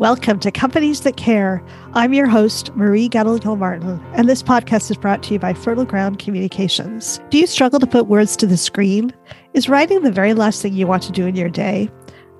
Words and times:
Welcome 0.00 0.40
to 0.40 0.50
Companies 0.50 1.02
That 1.02 1.18
Care. 1.18 1.62
I'm 1.92 2.14
your 2.14 2.26
host, 2.26 2.74
Marie 2.74 3.06
Gadel 3.06 3.58
Martin, 3.58 4.02
and 4.14 4.30
this 4.30 4.42
podcast 4.42 4.90
is 4.90 4.96
brought 4.96 5.22
to 5.24 5.34
you 5.34 5.38
by 5.38 5.52
Fertile 5.52 5.84
Ground 5.84 6.18
Communications. 6.18 7.20
Do 7.28 7.36
you 7.36 7.46
struggle 7.46 7.78
to 7.80 7.86
put 7.86 8.06
words 8.06 8.34
to 8.36 8.46
the 8.46 8.56
screen? 8.56 9.12
Is 9.52 9.68
writing 9.68 10.02
the 10.02 10.10
very 10.10 10.32
last 10.32 10.62
thing 10.62 10.72
you 10.72 10.86
want 10.86 11.02
to 11.02 11.12
do 11.12 11.26
in 11.26 11.36
your 11.36 11.50
day? 11.50 11.90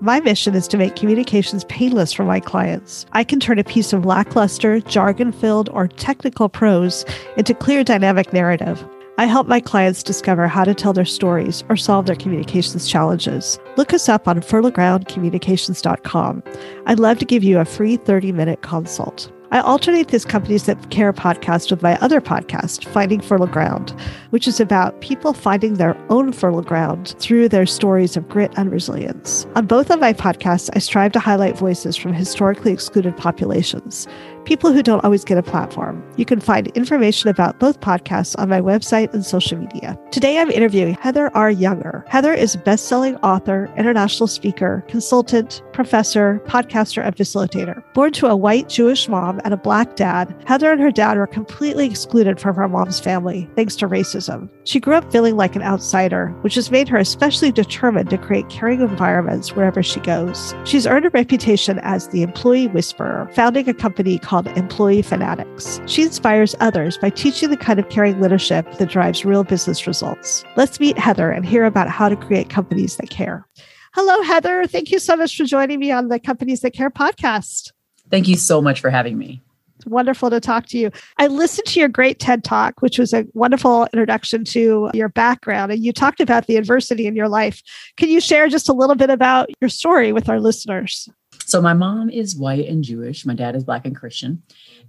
My 0.00 0.20
mission 0.20 0.54
is 0.54 0.66
to 0.68 0.78
make 0.78 0.96
communications 0.96 1.64
painless 1.64 2.14
for 2.14 2.24
my 2.24 2.40
clients. 2.40 3.04
I 3.12 3.24
can 3.24 3.40
turn 3.40 3.58
a 3.58 3.64
piece 3.64 3.92
of 3.92 4.06
lackluster, 4.06 4.80
jargon 4.80 5.30
filled, 5.30 5.68
or 5.68 5.86
technical 5.86 6.48
prose 6.48 7.04
into 7.36 7.52
clear, 7.52 7.84
dynamic 7.84 8.32
narrative. 8.32 8.82
I 9.20 9.26
help 9.26 9.46
my 9.46 9.60
clients 9.60 10.02
discover 10.02 10.48
how 10.48 10.64
to 10.64 10.72
tell 10.72 10.94
their 10.94 11.04
stories 11.04 11.62
or 11.68 11.76
solve 11.76 12.06
their 12.06 12.16
communications 12.16 12.88
challenges. 12.88 13.60
Look 13.76 13.92
us 13.92 14.08
up 14.08 14.26
on 14.26 14.40
fertilegroundcommunications.com. 14.40 16.42
I'd 16.86 16.98
love 16.98 17.18
to 17.18 17.26
give 17.26 17.44
you 17.44 17.58
a 17.58 17.66
free 17.66 17.98
30 17.98 18.32
minute 18.32 18.62
consult. 18.62 19.30
I 19.52 19.58
alternate 19.58 20.08
this 20.08 20.24
Companies 20.24 20.66
That 20.66 20.90
Care 20.90 21.12
podcast 21.12 21.72
with 21.72 21.82
my 21.82 21.98
other 21.98 22.20
podcast, 22.20 22.86
Finding 22.86 23.20
Fertile 23.20 23.48
Ground, 23.48 23.92
which 24.30 24.46
is 24.46 24.60
about 24.60 25.00
people 25.00 25.32
finding 25.32 25.74
their 25.74 25.96
own 26.08 26.32
fertile 26.32 26.62
ground 26.62 27.16
through 27.18 27.48
their 27.48 27.66
stories 27.66 28.16
of 28.16 28.28
grit 28.28 28.52
and 28.56 28.70
resilience. 28.70 29.48
On 29.56 29.66
both 29.66 29.90
of 29.90 29.98
my 29.98 30.12
podcasts, 30.12 30.70
I 30.74 30.78
strive 30.78 31.10
to 31.12 31.18
highlight 31.18 31.58
voices 31.58 31.96
from 31.96 32.14
historically 32.14 32.72
excluded 32.72 33.16
populations 33.16 34.06
people 34.44 34.72
who 34.72 34.82
don't 34.82 35.04
always 35.04 35.24
get 35.24 35.38
a 35.38 35.42
platform. 35.42 36.02
You 36.16 36.24
can 36.24 36.40
find 36.40 36.68
information 36.68 37.30
about 37.30 37.58
both 37.58 37.80
podcasts 37.80 38.38
on 38.38 38.48
my 38.48 38.60
website 38.60 39.12
and 39.14 39.24
social 39.24 39.58
media. 39.58 39.98
Today 40.10 40.38
I'm 40.38 40.50
interviewing 40.50 40.94
Heather 40.94 41.30
R. 41.34 41.50
Younger. 41.50 42.04
Heather 42.08 42.32
is 42.32 42.54
a 42.54 42.58
best-selling 42.58 43.16
author, 43.16 43.72
international 43.76 44.26
speaker, 44.26 44.84
consultant, 44.88 45.62
professor, 45.72 46.40
podcaster, 46.46 47.04
and 47.04 47.14
facilitator. 47.16 47.82
Born 47.94 48.12
to 48.12 48.26
a 48.26 48.36
white 48.36 48.68
Jewish 48.68 49.08
mom 49.08 49.40
and 49.44 49.54
a 49.54 49.56
black 49.56 49.96
dad, 49.96 50.34
Heather 50.46 50.72
and 50.72 50.80
her 50.80 50.90
dad 50.90 51.16
were 51.16 51.26
completely 51.26 51.86
excluded 51.86 52.40
from 52.40 52.56
her 52.56 52.68
mom's 52.68 53.00
family 53.00 53.48
thanks 53.56 53.76
to 53.76 53.88
racism. 53.88 54.48
She 54.64 54.80
grew 54.80 54.94
up 54.94 55.10
feeling 55.12 55.36
like 55.36 55.56
an 55.56 55.62
outsider, 55.62 56.28
which 56.42 56.54
has 56.54 56.70
made 56.70 56.88
her 56.88 56.98
especially 56.98 57.52
determined 57.52 58.10
to 58.10 58.18
create 58.18 58.48
caring 58.48 58.80
environments 58.80 59.54
wherever 59.54 59.82
she 59.82 60.00
goes. 60.00 60.54
She's 60.64 60.86
earned 60.86 61.06
a 61.06 61.10
reputation 61.10 61.78
as 61.80 62.08
the 62.08 62.22
employee 62.22 62.68
whisperer, 62.68 63.30
founding 63.34 63.68
a 63.68 63.74
company 63.74 64.18
called 64.30 64.46
Employee 64.56 65.02
Fanatics. 65.02 65.80
She 65.86 66.02
inspires 66.02 66.54
others 66.60 66.96
by 66.96 67.10
teaching 67.10 67.50
the 67.50 67.56
kind 67.56 67.80
of 67.80 67.88
caring 67.88 68.20
leadership 68.20 68.64
that 68.74 68.88
drives 68.88 69.24
real 69.24 69.42
business 69.42 69.88
results. 69.88 70.44
Let's 70.54 70.78
meet 70.78 70.96
Heather 70.96 71.32
and 71.32 71.44
hear 71.44 71.64
about 71.64 71.88
how 71.88 72.08
to 72.08 72.14
create 72.14 72.48
companies 72.48 72.96
that 72.98 73.10
care. 73.10 73.44
Hello, 73.92 74.22
Heather. 74.22 74.68
Thank 74.68 74.92
you 74.92 75.00
so 75.00 75.16
much 75.16 75.36
for 75.36 75.42
joining 75.42 75.80
me 75.80 75.90
on 75.90 76.06
the 76.06 76.20
Companies 76.20 76.60
That 76.60 76.70
Care 76.70 76.90
podcast. 76.90 77.72
Thank 78.08 78.28
you 78.28 78.36
so 78.36 78.62
much 78.62 78.78
for 78.78 78.88
having 78.88 79.18
me. 79.18 79.42
It's 79.74 79.86
wonderful 79.86 80.30
to 80.30 80.38
talk 80.38 80.66
to 80.66 80.78
you. 80.78 80.92
I 81.16 81.26
listened 81.26 81.66
to 81.66 81.80
your 81.80 81.88
great 81.88 82.20
TED 82.20 82.44
talk, 82.44 82.82
which 82.82 83.00
was 83.00 83.12
a 83.12 83.26
wonderful 83.34 83.88
introduction 83.92 84.44
to 84.44 84.90
your 84.94 85.08
background, 85.08 85.72
and 85.72 85.84
you 85.84 85.92
talked 85.92 86.20
about 86.20 86.46
the 86.46 86.54
adversity 86.54 87.08
in 87.08 87.16
your 87.16 87.28
life. 87.28 87.62
Can 87.96 88.08
you 88.08 88.20
share 88.20 88.46
just 88.46 88.68
a 88.68 88.74
little 88.74 88.94
bit 88.94 89.10
about 89.10 89.48
your 89.60 89.70
story 89.70 90.12
with 90.12 90.28
our 90.28 90.38
listeners? 90.38 91.08
So 91.50 91.60
my 91.60 91.74
mom 91.74 92.10
is 92.10 92.36
white 92.36 92.68
and 92.68 92.84
Jewish. 92.84 93.26
My 93.26 93.34
dad 93.34 93.56
is 93.56 93.64
black 93.64 93.84
and 93.84 93.96
Christian, 93.96 94.40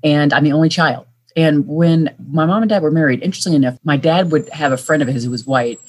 and 0.04 0.31
I'm 0.31 0.44
the 0.44 0.52
only 0.52 0.70
child. 0.70 1.08
And 1.36 1.67
when 1.67 2.14
my 2.30 2.45
mom 2.45 2.62
and 2.62 2.70
dad 2.70 2.84
were 2.84 2.92
married, 2.92 3.23
interestingly 3.23 3.56
enough, 3.56 3.80
my 3.84 3.98
dad 3.98 4.31
would 4.31 4.48
have 4.50 4.72
a 4.72 4.78
friend 4.78 5.02
of 5.02 5.08
his 5.08 5.23
who 5.23 5.32
was 5.32 5.48
white 5.48 5.80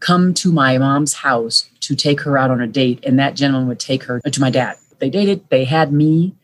come 0.00 0.34
to 0.34 0.50
my 0.50 0.78
mom's 0.78 1.14
house 1.14 1.70
to 1.80 1.94
take 1.94 2.20
her 2.22 2.36
out 2.36 2.50
on 2.50 2.60
a 2.60 2.66
date, 2.66 3.04
and 3.04 3.20
that 3.20 3.36
gentleman 3.36 3.68
would 3.68 3.78
take 3.78 4.02
her 4.02 4.18
to 4.20 4.40
my 4.40 4.50
dad. 4.50 4.76
They 4.98 5.10
dated, 5.10 5.48
they 5.48 5.64
had 5.64 5.92
me, 5.92 6.34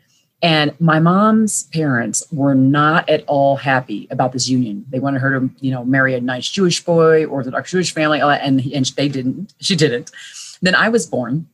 and 0.41 0.79
my 0.79 1.01
mom's 1.01 1.65
parents 1.65 2.23
were 2.31 2.55
not 2.55 3.09
at 3.09 3.25
all 3.27 3.57
happy 3.57 4.07
about 4.13 4.33
this 4.33 4.49
union. 4.49 4.87
They 4.91 5.01
wanted 5.01 5.23
her 5.23 5.41
to, 5.41 5.51
you 5.59 5.73
know, 5.73 5.85
marry 5.85 6.15
a 6.15 6.21
nice 6.21 6.49
Jewish 6.49 6.85
boy, 6.85 7.25
or 7.25 7.39
Orthodox 7.39 7.73
Jewish 7.73 7.93
family, 7.93 8.21
uh, 8.21 8.29
and 8.29 8.61
and 8.61 8.87
they 8.97 9.09
didn't. 9.09 9.55
She 9.59 9.75
didn't. 9.75 10.13
Then 10.61 10.77
I 10.77 10.89
was 10.89 11.05
born, 11.05 11.49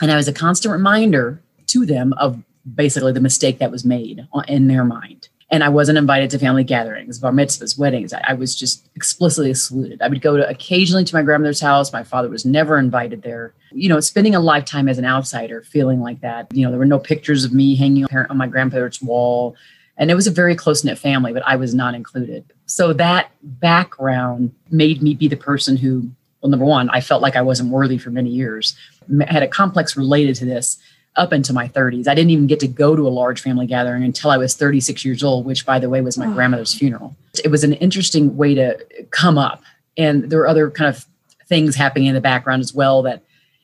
and 0.00 0.10
I 0.10 0.16
was 0.16 0.26
a 0.26 0.32
constant 0.32 0.72
reminder 0.72 1.42
to 1.68 1.86
them 1.86 2.12
of 2.14 2.42
basically 2.74 3.12
the 3.12 3.20
mistake 3.20 3.58
that 3.58 3.70
was 3.70 3.84
made 3.84 4.26
in 4.48 4.66
their 4.68 4.84
mind. 4.84 5.28
And 5.48 5.62
I 5.62 5.68
wasn't 5.68 5.98
invited 5.98 6.30
to 6.30 6.40
family 6.40 6.64
gatherings, 6.64 7.20
bar 7.20 7.30
mitzvahs, 7.30 7.78
weddings. 7.78 8.12
I, 8.12 8.20
I, 8.28 8.32
was 8.32 8.56
just 8.56 8.88
explicitly 8.96 9.50
excluded. 9.50 10.02
I 10.02 10.08
would 10.08 10.20
go 10.20 10.36
to 10.36 10.48
occasionally 10.48 11.04
to 11.04 11.14
my 11.14 11.22
grandmother's 11.22 11.60
house. 11.60 11.92
My 11.92 12.02
father 12.02 12.28
was 12.28 12.44
never 12.44 12.78
invited 12.78 13.22
there. 13.22 13.54
You 13.70 13.88
know, 13.88 14.00
spending 14.00 14.34
a 14.34 14.40
lifetime 14.40 14.88
as 14.88 14.98
an 14.98 15.04
outsider, 15.04 15.62
feeling 15.62 16.00
like 16.00 16.20
that. 16.22 16.52
You 16.52 16.64
know, 16.64 16.70
there 16.70 16.80
were 16.80 16.84
no 16.84 16.98
pictures 16.98 17.44
of 17.44 17.52
me 17.52 17.76
hanging 17.76 18.06
on 18.12 18.36
my 18.36 18.48
grandparents' 18.48 19.00
wall. 19.00 19.54
And 19.96 20.10
it 20.10 20.14
was 20.14 20.26
a 20.26 20.32
very 20.32 20.56
close 20.56 20.82
knit 20.82 20.98
family, 20.98 21.32
but 21.32 21.46
I 21.46 21.54
was 21.54 21.74
not 21.74 21.94
included. 21.94 22.44
So 22.66 22.92
that 22.94 23.30
background 23.42 24.52
made 24.70 25.00
me 25.00 25.14
be 25.14 25.28
the 25.28 25.36
person 25.36 25.76
who, 25.76 26.10
well, 26.40 26.50
number 26.50 26.66
one, 26.66 26.90
I 26.90 27.00
felt 27.00 27.22
like 27.22 27.36
I 27.36 27.42
wasn't 27.42 27.70
worthy 27.70 27.98
for 27.98 28.10
many 28.10 28.30
years. 28.30 28.76
I 29.20 29.32
had 29.32 29.44
a 29.44 29.48
complex 29.48 29.96
related 29.96 30.34
to 30.36 30.44
this 30.44 30.78
up 31.16 31.32
into 31.32 31.52
my 31.52 31.68
30s. 31.68 32.08
I 32.08 32.14
didn't 32.14 32.30
even 32.30 32.46
get 32.46 32.60
to 32.60 32.68
go 32.68 32.94
to 32.94 33.06
a 33.06 33.10
large 33.10 33.40
family 33.40 33.66
gathering 33.66 34.04
until 34.04 34.30
I 34.30 34.36
was 34.36 34.54
36 34.54 35.04
years 35.04 35.22
old, 35.22 35.46
which, 35.46 35.64
by 35.64 35.78
the 35.78 35.88
way, 35.88 36.00
was 36.00 36.18
my 36.18 36.26
oh. 36.26 36.32
grandmother's 36.32 36.74
funeral. 36.74 37.16
It 37.44 37.50
was 37.50 37.64
an 37.64 37.74
interesting 37.74 38.36
way 38.36 38.54
to 38.54 38.78
come 39.10 39.38
up. 39.38 39.62
And 39.96 40.30
there 40.30 40.38
were 40.38 40.48
other 40.48 40.70
kind 40.70 40.88
of 40.88 41.06
things 41.46 41.76
happening 41.76 42.06
in 42.06 42.14
the 42.14 42.20
background 42.20 42.60
as 42.60 42.74
well 42.74 43.02
that 43.02 43.22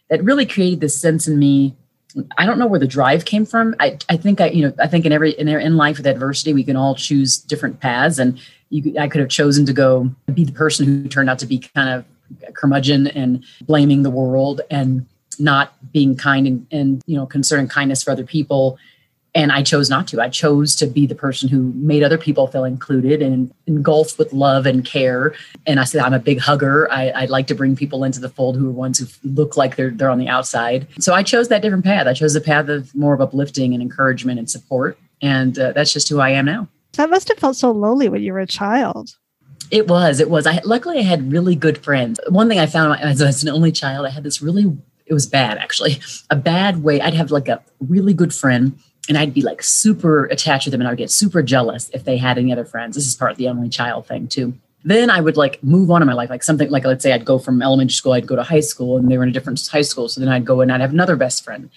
that 0.09 0.23
really 0.23 0.47
created 0.47 0.81
this 0.81 0.99
sense 0.99 1.27
in 1.27 1.39
me. 1.39 1.75
I 2.37 2.45
don't 2.45 2.59
know 2.59 2.67
where 2.67 2.81
the 2.81 2.87
drive 2.87 3.25
came 3.25 3.47
from. 3.47 3.75
I, 3.81 3.99
I 4.11 4.19
think 4.19 4.41
I, 4.41 4.49
you 4.49 4.67
know, 4.67 4.75
I 4.79 4.87
think 4.87 5.07
in 5.07 5.13
every 5.13 5.33
in, 5.33 5.49
in 5.49 5.77
life 5.77 5.97
with 5.97 6.07
adversity, 6.07 6.53
we 6.53 6.65
can 6.65 6.77
all 6.77 6.95
choose 6.95 7.39
different 7.39 7.81
paths. 7.81 8.19
And 8.19 8.39
you, 8.69 8.99
I 8.99 9.09
could 9.09 9.21
have 9.21 9.31
chosen 9.31 9.65
to 9.67 9.73
go 9.73 10.11
be 10.33 10.45
the 10.45 10.53
person 10.53 10.85
who 10.85 11.09
turned 11.09 11.31
out 11.31 11.39
to 11.41 11.47
be 11.47 11.59
kind 11.59 11.89
of 11.89 12.55
curmudgeon 12.55 13.07
and 13.09 13.45
blaming 13.63 14.03
the 14.03 14.11
world 14.11 14.61
and 14.71 15.07
not 15.39 15.75
being 15.93 16.17
kind 16.17 16.47
and, 16.47 16.67
and 16.71 17.03
you 17.07 17.17
know 17.17 17.27
concerning 17.27 17.69
kindness 17.69 18.03
for 18.03 18.11
other 18.11 18.25
people. 18.25 18.79
And 19.35 19.51
i 19.51 19.63
chose 19.63 19.89
not 19.89 20.07
to. 20.09 20.21
I 20.21 20.29
chose 20.29 20.77
to 20.77 20.87
be 20.87 21.07
the 21.07 21.15
person 21.15 21.49
who 21.49 21.73
made 21.75 22.03
other 22.03 22.19
people 22.19 22.47
feel 22.49 22.65
included 22.65 23.23
and 23.23 23.51
engulfed 23.67 24.19
with 24.19 24.31
love 24.35 24.67
and 24.67 24.85
care. 24.85 25.35
And 25.67 25.81
i 25.81 25.85
said 25.85 26.03
i'm 26.03 26.13
a 26.13 26.19
big 26.19 26.39
hugger. 26.39 26.91
I, 26.93 27.09
I 27.11 27.25
like 27.25 27.47
to 27.47 27.55
bring 27.55 27.75
people 27.75 28.05
into 28.05 28.21
the 28.21 28.29
fold 28.29 28.57
who 28.57 28.69
are 28.69 28.73
ones 28.73 28.99
who 28.99 29.07
look 29.25 29.57
like 29.57 29.77
they're, 29.77 29.91
they're 29.91 30.11
on 30.11 30.19
the 30.19 30.29
outside. 30.29 30.87
So 31.01 31.15
i 31.15 31.23
chose 31.23 31.49
that 31.49 31.63
different 31.63 31.85
path. 31.85 32.07
I 32.07 32.13
chose 32.13 32.35
the 32.35 32.43
path 32.43 32.69
of 32.69 32.95
more 32.95 33.15
of 33.15 33.23
uplifting 33.23 33.73
and 33.73 33.83
encouragement 33.83 34.39
and 34.39 34.51
support. 34.51 34.99
And 35.23 35.59
uh, 35.59 35.73
that's 35.73 35.93
just 35.93 36.09
who 36.11 36.21
i 36.21 36.31
am 36.31 36.45
now. 36.45 36.69
That 36.95 37.09
must 37.09 37.29
have 37.29 37.39
felt 37.39 37.57
so 37.57 37.71
lonely 37.71 38.09
when 38.09 38.23
you 38.23 38.33
were 38.35 38.41
a 38.41 38.47
child. 38.47 39.17
It 39.71 39.89
was. 39.89 40.21
It 40.21 40.29
was. 40.29 40.47
I 40.47 40.61
luckily 40.65 40.99
I 40.99 41.03
had 41.03 41.33
really 41.33 41.57
good 41.57 41.83
friends. 41.83 42.21
One 42.29 42.49
thing 42.49 42.59
I 42.59 42.67
found 42.67 43.01
as, 43.01 43.23
as 43.23 43.43
an 43.43 43.49
only 43.49 43.73
child, 43.73 44.05
I 44.05 44.11
had 44.11 44.23
this 44.23 44.43
really 44.43 44.77
it 45.13 45.15
was 45.15 45.27
bad 45.27 45.59
actually. 45.59 46.01
A 46.31 46.37
bad 46.37 46.83
way 46.83 47.01
i'd 47.01 47.15
have 47.15 47.31
like 47.31 47.49
a 47.49 47.63
really 47.81 48.15
good 48.15 48.35
friend 48.35 48.79
and 49.09 49.19
i'd 49.19 49.35
be 49.35 49.43
like 49.43 49.63
super 49.63 50.25
attached 50.27 50.65
to 50.65 50.71
them 50.71 50.81
and 50.81 50.89
i'd 50.89 50.97
get 50.97 51.11
super 51.11 51.43
jealous 51.43 51.91
if 51.91 52.05
they 52.05 52.17
had 52.17 52.39
any 52.39 52.51
other 52.51 52.65
friends. 52.65 52.97
This 52.97 53.07
is 53.07 53.15
part 53.15 53.31
of 53.31 53.37
the 53.37 53.49
only 53.49 53.69
child 53.69 54.07
thing 54.07 54.27
too. 54.27 54.55
Then 54.85 55.11
i 55.11 55.21
would 55.21 55.37
like 55.37 55.63
move 55.63 55.91
on 55.91 56.03
in 56.03 56.09
my 56.09 56.15
life 56.15 56.31
like 56.31 56.43
something 56.43 56.71
like 56.71 56.85
let's 56.85 57.03
say 57.03 57.13
i'd 57.13 57.25
go 57.25 57.39
from 57.39 57.63
elementary 57.63 57.95
school 57.95 58.13
i'd 58.15 58.27
go 58.27 58.37
to 58.37 58.43
high 58.43 58.67
school 58.73 58.97
and 58.97 59.09
they 59.11 59.17
were 59.17 59.23
in 59.23 59.29
a 59.29 59.33
different 59.33 59.65
high 59.67 59.83
school 59.83 60.09
so 60.09 60.21
then 60.21 60.29
i'd 60.29 60.45
go 60.45 60.61
and 60.61 60.73
i'd 60.73 60.81
have 60.81 60.93
another 60.93 61.17
best 61.17 61.45
friend. 61.45 61.71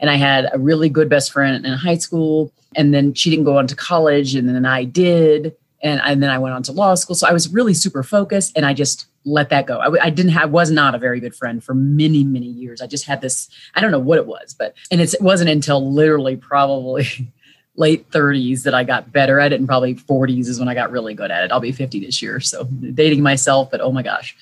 And 0.00 0.10
i 0.10 0.16
had 0.16 0.48
a 0.52 0.58
really 0.58 0.88
good 0.88 1.08
best 1.08 1.32
friend 1.32 1.64
in 1.64 1.72
high 1.72 1.98
school 1.98 2.52
and 2.74 2.92
then 2.92 3.14
she 3.14 3.30
didn't 3.30 3.44
go 3.44 3.56
on 3.58 3.66
to 3.68 3.76
college 3.76 4.34
and 4.34 4.48
then 4.48 4.66
i 4.66 4.84
did 4.84 5.54
and, 5.82 6.00
and 6.04 6.22
then 6.22 6.30
I 6.30 6.38
went 6.38 6.54
on 6.54 6.62
to 6.64 6.72
law 6.72 6.94
school. 6.94 7.16
So 7.16 7.26
I 7.26 7.32
was 7.32 7.48
really 7.48 7.74
super 7.74 8.02
focused 8.02 8.52
and 8.56 8.66
I 8.66 8.74
just 8.74 9.06
let 9.24 9.50
that 9.50 9.66
go. 9.66 9.78
I, 9.78 10.04
I 10.04 10.10
didn't 10.10 10.32
have, 10.32 10.50
was 10.50 10.70
not 10.70 10.94
a 10.94 10.98
very 10.98 11.20
good 11.20 11.34
friend 11.34 11.62
for 11.62 11.74
many, 11.74 12.24
many 12.24 12.46
years. 12.46 12.80
I 12.80 12.86
just 12.86 13.06
had 13.06 13.20
this, 13.20 13.48
I 13.74 13.80
don't 13.80 13.90
know 13.90 13.98
what 13.98 14.18
it 14.18 14.26
was, 14.26 14.54
but, 14.54 14.74
and 14.90 15.00
it 15.00 15.14
wasn't 15.20 15.50
until 15.50 15.92
literally 15.92 16.36
probably 16.36 17.06
late 17.76 18.10
30s 18.10 18.62
that 18.62 18.74
I 18.74 18.84
got 18.84 19.12
better 19.12 19.38
at 19.38 19.52
it. 19.52 19.60
And 19.60 19.68
probably 19.68 19.94
40s 19.94 20.48
is 20.48 20.58
when 20.58 20.68
I 20.68 20.74
got 20.74 20.90
really 20.90 21.14
good 21.14 21.30
at 21.30 21.44
it. 21.44 21.52
I'll 21.52 21.60
be 21.60 21.72
50 21.72 22.00
this 22.00 22.22
year. 22.22 22.40
So 22.40 22.64
dating 22.64 23.22
myself, 23.22 23.70
but 23.70 23.80
oh 23.80 23.92
my 23.92 24.02
gosh. 24.02 24.36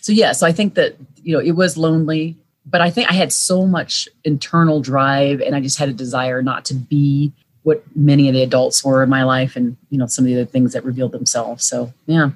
So 0.00 0.12
yeah, 0.12 0.32
so 0.32 0.46
I 0.46 0.52
think 0.52 0.74
that, 0.74 0.96
you 1.22 1.34
know, 1.34 1.40
it 1.40 1.52
was 1.52 1.76
lonely, 1.76 2.36
but 2.66 2.80
I 2.80 2.90
think 2.90 3.10
I 3.10 3.14
had 3.14 3.32
so 3.32 3.66
much 3.66 4.08
internal 4.24 4.80
drive 4.80 5.40
and 5.40 5.54
I 5.54 5.60
just 5.60 5.78
had 5.78 5.88
a 5.88 5.92
desire 5.92 6.42
not 6.42 6.64
to 6.66 6.74
be 6.74 7.32
what 7.62 7.84
many 7.94 8.28
of 8.28 8.34
the 8.34 8.42
adults 8.42 8.84
were 8.84 9.02
in 9.02 9.08
my 9.08 9.22
life 9.22 9.56
and 9.56 9.76
you 9.90 9.98
know 9.98 10.06
some 10.06 10.24
of 10.24 10.26
the 10.26 10.34
other 10.34 10.44
things 10.44 10.72
that 10.72 10.84
revealed 10.84 11.12
themselves 11.12 11.64
so 11.64 11.92
yeah 12.06 12.30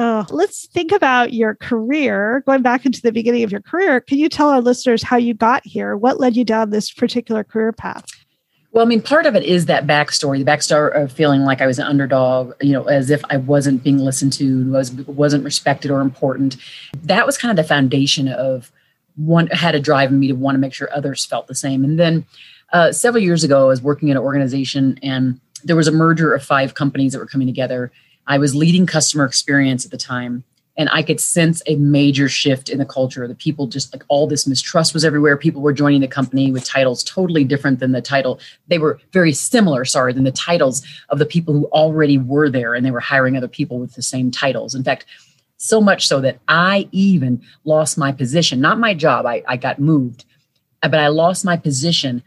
uh, 0.00 0.24
let's 0.30 0.66
think 0.66 0.90
about 0.90 1.32
your 1.32 1.54
career 1.54 2.42
going 2.46 2.62
back 2.62 2.84
into 2.84 3.00
the 3.02 3.12
beginning 3.12 3.44
of 3.44 3.52
your 3.52 3.60
career 3.60 4.00
can 4.00 4.18
you 4.18 4.28
tell 4.28 4.48
our 4.48 4.60
listeners 4.60 5.02
how 5.02 5.16
you 5.16 5.34
got 5.34 5.64
here 5.64 5.96
what 5.96 6.18
led 6.18 6.36
you 6.36 6.44
down 6.44 6.70
this 6.70 6.90
particular 6.90 7.44
career 7.44 7.72
path 7.72 8.06
well, 8.72 8.86
I 8.86 8.88
mean, 8.88 9.02
part 9.02 9.26
of 9.26 9.34
it 9.34 9.42
is 9.42 9.66
that 9.66 9.84
backstory, 9.84 10.38
the 10.38 10.48
backstory 10.48 10.94
of 10.94 11.10
feeling 11.10 11.40
like 11.40 11.60
I 11.60 11.66
was 11.66 11.80
an 11.80 11.88
underdog, 11.88 12.52
you 12.62 12.70
know, 12.70 12.84
as 12.84 13.10
if 13.10 13.20
I 13.28 13.36
wasn't 13.36 13.82
being 13.82 13.98
listened 13.98 14.32
to, 14.34 14.70
was 14.70 14.92
wasn't 14.92 15.42
respected 15.42 15.90
or 15.90 16.00
important. 16.00 16.56
That 17.02 17.26
was 17.26 17.36
kind 17.36 17.50
of 17.50 17.56
the 17.56 17.68
foundation 17.68 18.28
of 18.28 18.70
one 19.16 19.48
had 19.48 19.72
to 19.72 19.80
drive 19.80 20.10
in 20.12 20.20
me 20.20 20.28
to 20.28 20.34
want 20.34 20.54
to 20.54 20.60
make 20.60 20.72
sure 20.72 20.88
others 20.94 21.24
felt 21.26 21.48
the 21.48 21.54
same. 21.56 21.82
And 21.84 21.98
then 21.98 22.24
Uh, 22.72 22.92
several 22.92 23.22
years 23.22 23.42
ago, 23.42 23.64
I 23.64 23.66
was 23.66 23.82
working 23.82 24.10
at 24.10 24.16
an 24.16 24.22
organization 24.22 24.96
and 25.02 25.40
there 25.64 25.74
was 25.74 25.88
a 25.88 25.92
merger 25.92 26.32
of 26.32 26.42
five 26.44 26.74
companies 26.74 27.12
that 27.12 27.18
were 27.18 27.26
coming 27.26 27.48
together. 27.48 27.90
I 28.30 28.38
was 28.38 28.54
leading 28.54 28.86
customer 28.86 29.24
experience 29.24 29.84
at 29.84 29.90
the 29.90 29.96
time 29.96 30.44
and 30.76 30.88
i 30.92 31.02
could 31.02 31.20
sense 31.20 31.62
a 31.66 31.74
major 31.74 32.28
shift 32.28 32.68
in 32.68 32.78
the 32.78 32.86
culture. 32.86 33.26
The 33.26 33.34
people 33.34 33.66
just 33.66 33.92
like 33.92 34.04
all 34.06 34.28
this 34.28 34.46
mistrust 34.46 34.94
was 34.94 35.04
everywhere. 35.04 35.36
People 35.36 35.62
were 35.62 35.72
joining 35.72 36.00
the 36.00 36.06
company 36.06 36.52
with 36.52 36.64
titles 36.64 37.02
totally 37.02 37.42
different 37.42 37.80
than 37.80 37.90
the 37.90 38.00
title. 38.00 38.38
They 38.68 38.78
were 38.78 39.00
very 39.12 39.32
similar 39.32 39.84
sorry 39.84 40.12
than 40.12 40.22
the 40.22 40.30
titles 40.30 40.86
of 41.08 41.18
the 41.18 41.26
people 41.26 41.52
who 41.52 41.66
already 41.72 42.18
were 42.18 42.48
there 42.48 42.74
and 42.74 42.86
they 42.86 42.92
were 42.92 43.00
hiring 43.00 43.36
other 43.36 43.48
people 43.48 43.80
with 43.80 43.94
the 43.94 44.02
same 44.02 44.30
titles. 44.30 44.76
In 44.76 44.84
fact 44.84 45.06
so 45.56 45.80
much 45.80 46.06
so 46.06 46.20
that 46.20 46.38
i 46.48 46.88
even 46.92 47.42
lost 47.64 47.98
my 47.98 48.12
position. 48.12 48.60
Not 48.60 48.78
my 48.78 48.94
job 48.94 49.26
i, 49.26 49.42
I 49.48 49.56
got 49.56 49.80
moved 49.80 50.24
but 50.80 50.94
i 50.94 51.08
lost 51.08 51.44
my 51.44 51.56
position 51.56 52.22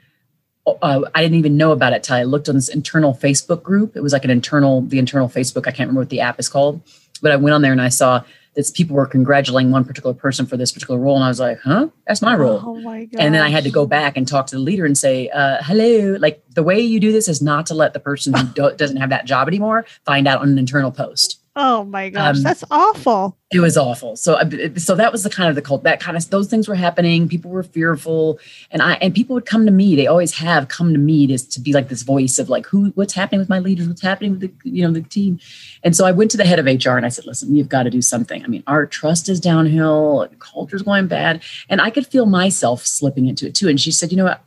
uh, 0.65 1.01
I 1.13 1.21
didn't 1.21 1.38
even 1.38 1.57
know 1.57 1.71
about 1.71 1.94
it 1.94 2.04
till 2.04 2.15
I 2.15 2.24
looked 2.24 2.50
on 2.50 2.56
this 2.56 2.69
internal 2.69 3.13
Facebook 3.13 3.63
group. 3.63 3.95
It 3.95 4.01
was 4.01 4.13
like 4.13 4.24
an 4.24 4.31
internal, 4.31 4.81
the 4.81 5.00
internal 5.00 5.27
Facebook. 5.27 5.68
I 5.68 5.71
can't 5.71 5.88
remember 5.88 6.01
what 6.01 6.10
the 6.10 6.21
app 6.21 6.39
is 6.39 6.50
called, 6.50 6.81
but 7.21 7.31
I 7.31 7.36
went 7.36 7.54
on 7.54 7.62
there 7.62 7.71
and 7.71 7.81
I 7.81 7.89
saw 7.89 8.24
that 8.56 8.71
people 8.74 8.95
were 8.95 9.06
congratulating 9.06 9.71
one 9.71 9.83
particular 9.83 10.13
person 10.13 10.45
for 10.45 10.57
this 10.57 10.71
particular 10.71 11.00
role. 11.00 11.15
And 11.15 11.24
I 11.24 11.27
was 11.27 11.39
like, 11.39 11.60
huh, 11.60 11.89
that's 12.07 12.21
my 12.21 12.36
role. 12.36 12.62
Oh 12.63 12.80
my 12.80 13.07
and 13.18 13.33
then 13.33 13.42
I 13.42 13.50
had 13.50 13.63
to 13.63 13.71
go 13.71 13.86
back 13.86 14.15
and 14.15 14.27
talk 14.27 14.48
to 14.48 14.56
the 14.56 14.62
leader 14.62 14.86
and 14.86 14.98
say, 14.98 15.30
uh, 15.30 15.57
hello, 15.63 16.18
like 16.19 16.44
the 16.50 16.63
way 16.63 16.80
you 16.80 17.00
do 17.00 17.12
this 17.12 17.27
is 17.27 17.42
not 17.42 17.66
to 17.68 17.74
let 17.74 17.94
the 17.94 18.00
person 18.00 18.33
who 18.33 18.44
do- 18.54 18.75
doesn't 18.75 18.98
have 18.98 19.09
that 19.09 19.25
job 19.25 19.48
anymore 19.48 19.86
find 20.06 20.27
out 20.27 20.42
on 20.42 20.50
an 20.50 20.57
internal 20.57 20.92
post. 20.92 21.39
Oh 21.55 21.83
my 21.83 22.09
gosh, 22.09 22.38
um, 22.38 22.44
that's 22.44 22.63
awful. 22.71 23.38
It 23.51 23.59
was 23.59 23.77
awful. 23.77 24.15
So, 24.15 24.33
uh, 24.33 24.50
so 24.77 24.95
that 24.95 25.11
was 25.11 25.21
the 25.21 25.29
kind 25.29 25.50
of 25.50 25.55
the 25.55 25.61
cult. 25.61 25.83
That 25.83 26.00
kind 26.00 26.17
of 26.17 26.27
those 26.31 26.47
things 26.47 26.67
were 26.67 26.73
happening. 26.73 27.27
People 27.27 27.51
were 27.51 27.61
fearful, 27.61 28.39
and 28.71 28.81
I 28.81 28.94
and 28.94 29.13
people 29.13 29.35
would 29.35 29.45
come 29.45 29.67
to 29.67 29.71
me. 29.71 29.95
They 29.95 30.07
always 30.07 30.33
have 30.33 30.67
come 30.67 30.94
to 30.94 31.00
me 31.00 31.27
to, 31.27 31.38
to 31.38 31.59
be 31.59 31.71
like 31.71 31.89
this 31.89 32.01
voice 32.01 32.39
of 32.39 32.50
like, 32.50 32.65
who, 32.65 32.88
what's 32.95 33.13
happening 33.13 33.39
with 33.39 33.50
my 33.50 33.59
leaders? 33.59 33.88
What's 33.88 34.01
happening 34.01 34.31
with 34.31 34.39
the 34.39 34.51
you 34.63 34.83
know 34.83 34.91
the 34.91 35.01
team? 35.01 35.39
And 35.83 35.95
so 35.95 36.05
I 36.05 36.11
went 36.11 36.31
to 36.31 36.38
the 36.38 36.45
head 36.45 36.57
of 36.57 36.65
HR 36.65 36.97
and 36.97 37.05
I 37.05 37.09
said, 37.09 37.25
listen, 37.27 37.56
you've 37.56 37.69
got 37.69 37.83
to 37.83 37.91
do 37.91 38.01
something. 38.01 38.44
I 38.44 38.47
mean, 38.47 38.63
our 38.65 38.88
trust 38.88 39.29
is 39.29 39.39
downhill, 39.39 40.27
culture's 40.39 40.81
going 40.81 41.06
bad, 41.06 41.44
and 41.69 41.81
I 41.81 41.91
could 41.91 42.07
feel 42.07 42.25
myself 42.25 42.83
slipping 42.83 43.27
into 43.27 43.45
it 43.45 43.53
too. 43.53 43.69
And 43.69 43.79
she 43.79 43.91
said, 43.91 44.09
you 44.11 44.17
know 44.17 44.25
what? 44.25 44.44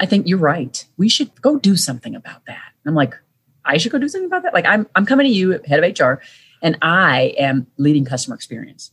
I 0.00 0.06
think 0.06 0.26
you're 0.26 0.38
right. 0.38 0.84
We 0.96 1.08
should 1.08 1.40
go 1.42 1.58
do 1.58 1.76
something 1.76 2.16
about 2.16 2.44
that. 2.46 2.72
And 2.84 2.90
I'm 2.90 2.96
like, 2.96 3.14
I 3.64 3.76
should 3.76 3.92
go 3.92 3.98
do 3.98 4.08
something 4.08 4.26
about 4.26 4.42
that. 4.42 4.54
Like 4.54 4.66
I'm 4.66 4.86
I'm 4.94 5.06
coming 5.06 5.26
to 5.26 5.32
you, 5.32 5.60
head 5.66 5.82
of 5.82 5.98
HR, 5.98 6.22
and 6.62 6.76
I 6.82 7.34
am 7.38 7.66
leading 7.76 8.04
customer 8.04 8.34
experience. 8.34 8.90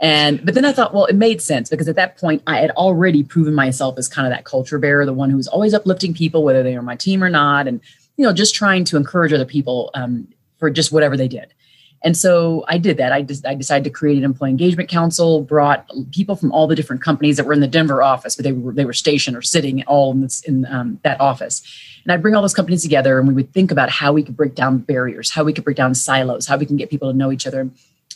And 0.00 0.44
but 0.44 0.54
then 0.54 0.64
I 0.64 0.72
thought, 0.72 0.94
well, 0.94 1.04
it 1.04 1.14
made 1.14 1.42
sense 1.42 1.68
because 1.68 1.88
at 1.88 1.96
that 1.96 2.16
point 2.16 2.42
I 2.46 2.58
had 2.58 2.70
already 2.70 3.22
proven 3.22 3.54
myself 3.54 3.98
as 3.98 4.08
kind 4.08 4.26
of 4.26 4.32
that 4.32 4.44
culture 4.44 4.78
bearer, 4.78 5.04
the 5.04 5.12
one 5.12 5.30
who 5.30 5.36
was 5.36 5.48
always 5.48 5.74
uplifting 5.74 6.14
people, 6.14 6.42
whether 6.42 6.62
they 6.62 6.74
were 6.74 6.82
my 6.82 6.96
team 6.96 7.22
or 7.22 7.28
not, 7.28 7.68
and 7.68 7.80
you 8.16 8.24
know, 8.24 8.32
just 8.32 8.54
trying 8.54 8.84
to 8.84 8.96
encourage 8.96 9.32
other 9.32 9.44
people 9.44 9.90
um, 9.94 10.28
for 10.58 10.70
just 10.70 10.92
whatever 10.92 11.16
they 11.16 11.28
did. 11.28 11.52
And 12.02 12.16
so 12.16 12.64
I 12.66 12.78
did 12.78 12.96
that. 12.96 13.12
I, 13.12 13.18
I 13.18 13.54
decided 13.54 13.84
to 13.84 13.90
create 13.90 14.16
an 14.16 14.24
employee 14.24 14.50
engagement 14.50 14.88
council, 14.88 15.42
brought 15.42 15.90
people 16.12 16.34
from 16.34 16.50
all 16.52 16.66
the 16.66 16.74
different 16.74 17.02
companies 17.02 17.36
that 17.36 17.44
were 17.44 17.52
in 17.52 17.60
the 17.60 17.68
Denver 17.68 18.02
office, 18.02 18.34
but 18.34 18.44
they 18.44 18.52
were 18.52 18.72
they 18.72 18.86
were 18.86 18.94
stationed 18.94 19.36
or 19.36 19.42
sitting 19.42 19.82
all 19.84 20.12
in, 20.12 20.22
this, 20.22 20.40
in 20.42 20.64
um, 20.66 20.98
that 21.02 21.20
office. 21.20 21.62
And 22.04 22.12
I'd 22.12 22.22
bring 22.22 22.34
all 22.34 22.40
those 22.40 22.54
companies 22.54 22.82
together 22.82 23.18
and 23.18 23.28
we 23.28 23.34
would 23.34 23.52
think 23.52 23.70
about 23.70 23.90
how 23.90 24.12
we 24.12 24.22
could 24.22 24.36
break 24.36 24.54
down 24.54 24.78
barriers, 24.78 25.30
how 25.30 25.44
we 25.44 25.52
could 25.52 25.64
break 25.64 25.76
down 25.76 25.94
silos, 25.94 26.46
how 26.46 26.56
we 26.56 26.64
can 26.64 26.76
get 26.76 26.88
people 26.88 27.10
to 27.10 27.16
know 27.16 27.30
each 27.30 27.46
other. 27.46 27.68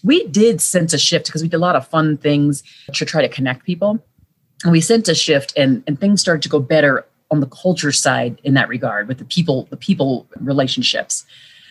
We 0.03 0.27
did 0.29 0.63
sense 0.63 0.95
a 0.95 0.99
shift 0.99 1.27
because 1.27 1.43
we 1.43 1.49
did 1.49 1.57
a 1.57 1.61
lot 1.61 1.77
of 1.77 1.87
fun 1.87 2.17
things 2.17 2.63
to 2.93 3.05
try 3.05 3.21
to 3.21 3.29
connect 3.29 3.67
people. 3.67 4.03
And 4.63 4.73
we 4.73 4.81
sensed 4.81 5.11
a 5.11 5.15
shift 5.15 5.53
and, 5.59 5.85
and 5.87 6.01
things 6.01 6.23
started 6.23 6.43
to 6.43 6.49
go 6.49 6.59
better 6.59 7.05
on 7.31 7.41
the 7.41 7.47
culture 7.47 7.93
side 7.93 8.41
in 8.45 8.55
that 8.55 8.69
regard 8.69 9.09
with 9.09 9.19
the 9.19 9.25
people, 9.27 9.67
the 9.69 9.77
people 9.77 10.27
relationships. 10.41 11.27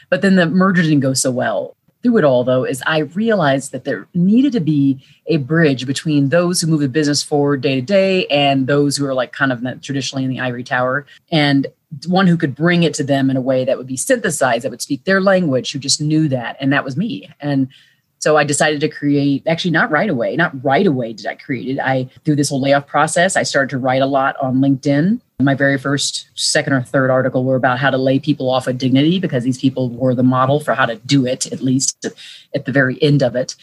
But 0.10 0.22
then 0.22 0.36
the 0.36 0.46
merger 0.46 0.84
didn't 0.84 1.00
go 1.00 1.14
so 1.14 1.32
well 1.32 1.76
through 2.04 2.18
it 2.18 2.24
all, 2.24 2.44
though, 2.44 2.66
is 2.66 2.84
I 2.86 3.00
realized 3.00 3.72
that 3.72 3.86
there 3.86 4.08
needed 4.14 4.52
to 4.54 4.60
be 4.60 5.04
a 5.28 5.38
bridge 5.38 5.88
between 5.88 6.30
those 6.30 6.60
who 6.60 6.68
move 6.68 6.82
the 6.82 6.90
business 6.90 7.24
forward 7.24 7.62
day 7.62 7.76
to 7.76 7.82
day 7.82 8.28
and 8.28 8.68
those 8.68 8.98
who 8.98 9.06
are 9.06 9.14
like 9.14 9.32
kind 9.32 9.52
of 9.52 9.82
traditionally 9.82 10.26
in 10.26 10.30
the 10.30 10.42
ivory 10.42 10.64
tower, 10.64 11.06
and 11.32 11.68
one 12.08 12.28
who 12.28 12.38
could 12.38 12.56
bring 12.56 12.84
it 12.84 12.94
to 12.96 13.04
them 13.04 13.30
in 13.30 13.38
a 13.38 13.42
way 13.42 13.64
that 13.64 13.78
would 13.78 13.88
be 13.88 13.96
synthesized, 13.96 14.66
that 14.66 14.72
would 14.72 14.82
speak 14.82 15.04
their 15.06 15.22
language, 15.22 15.72
who 15.72 15.80
just 15.80 16.02
knew 16.02 16.28
that. 16.28 16.58
And 16.60 16.74
that 16.74 16.84
was 16.84 16.98
me. 16.98 17.30
And 17.40 17.70
so 18.24 18.38
I 18.38 18.46
decided 18.46 18.80
to 18.80 18.88
create, 18.88 19.44
actually, 19.48 19.72
not 19.72 19.92
right 19.92 20.10
away, 20.10 20.38
not 20.38 20.64
right 20.64 20.88
away 20.88 21.12
did 21.12 21.26
I 21.26 21.36
create 21.36 21.68
it. 21.68 21.80
I, 21.82 22.08
through 22.24 22.38
this 22.38 22.48
whole 22.48 22.62
layoff 22.62 22.88
process, 22.88 23.36
I 23.36 23.44
started 23.44 23.70
to 23.72 23.78
write 23.78 24.02
a 24.02 24.06
lot 24.06 24.38
on 24.42 24.60
LinkedIn 24.60 25.20
my 25.40 25.56
very 25.56 25.78
first 25.78 26.30
second 26.36 26.72
or 26.72 26.82
third 26.82 27.10
article 27.10 27.44
were 27.44 27.58
about 27.58 27.78
how 27.78 27.90
to 27.90 27.98
lay 27.98 28.18
people 28.20 28.50
off 28.50 28.66
with 28.66 28.78
dignity 28.78 29.20
because 29.20 29.44
these 29.44 29.58
people 29.58 29.90
were 29.90 30.16
the 30.16 30.24
model 30.24 30.62
for 30.62 30.74
how 30.74 30.86
to 30.86 30.96
do 31.06 31.26
it 31.26 31.52
at 31.52 31.60
least 31.60 32.06
at 32.56 32.64
the 32.64 32.72
very 32.72 33.02
end 33.02 33.22
of 33.22 33.36
it 33.36 33.56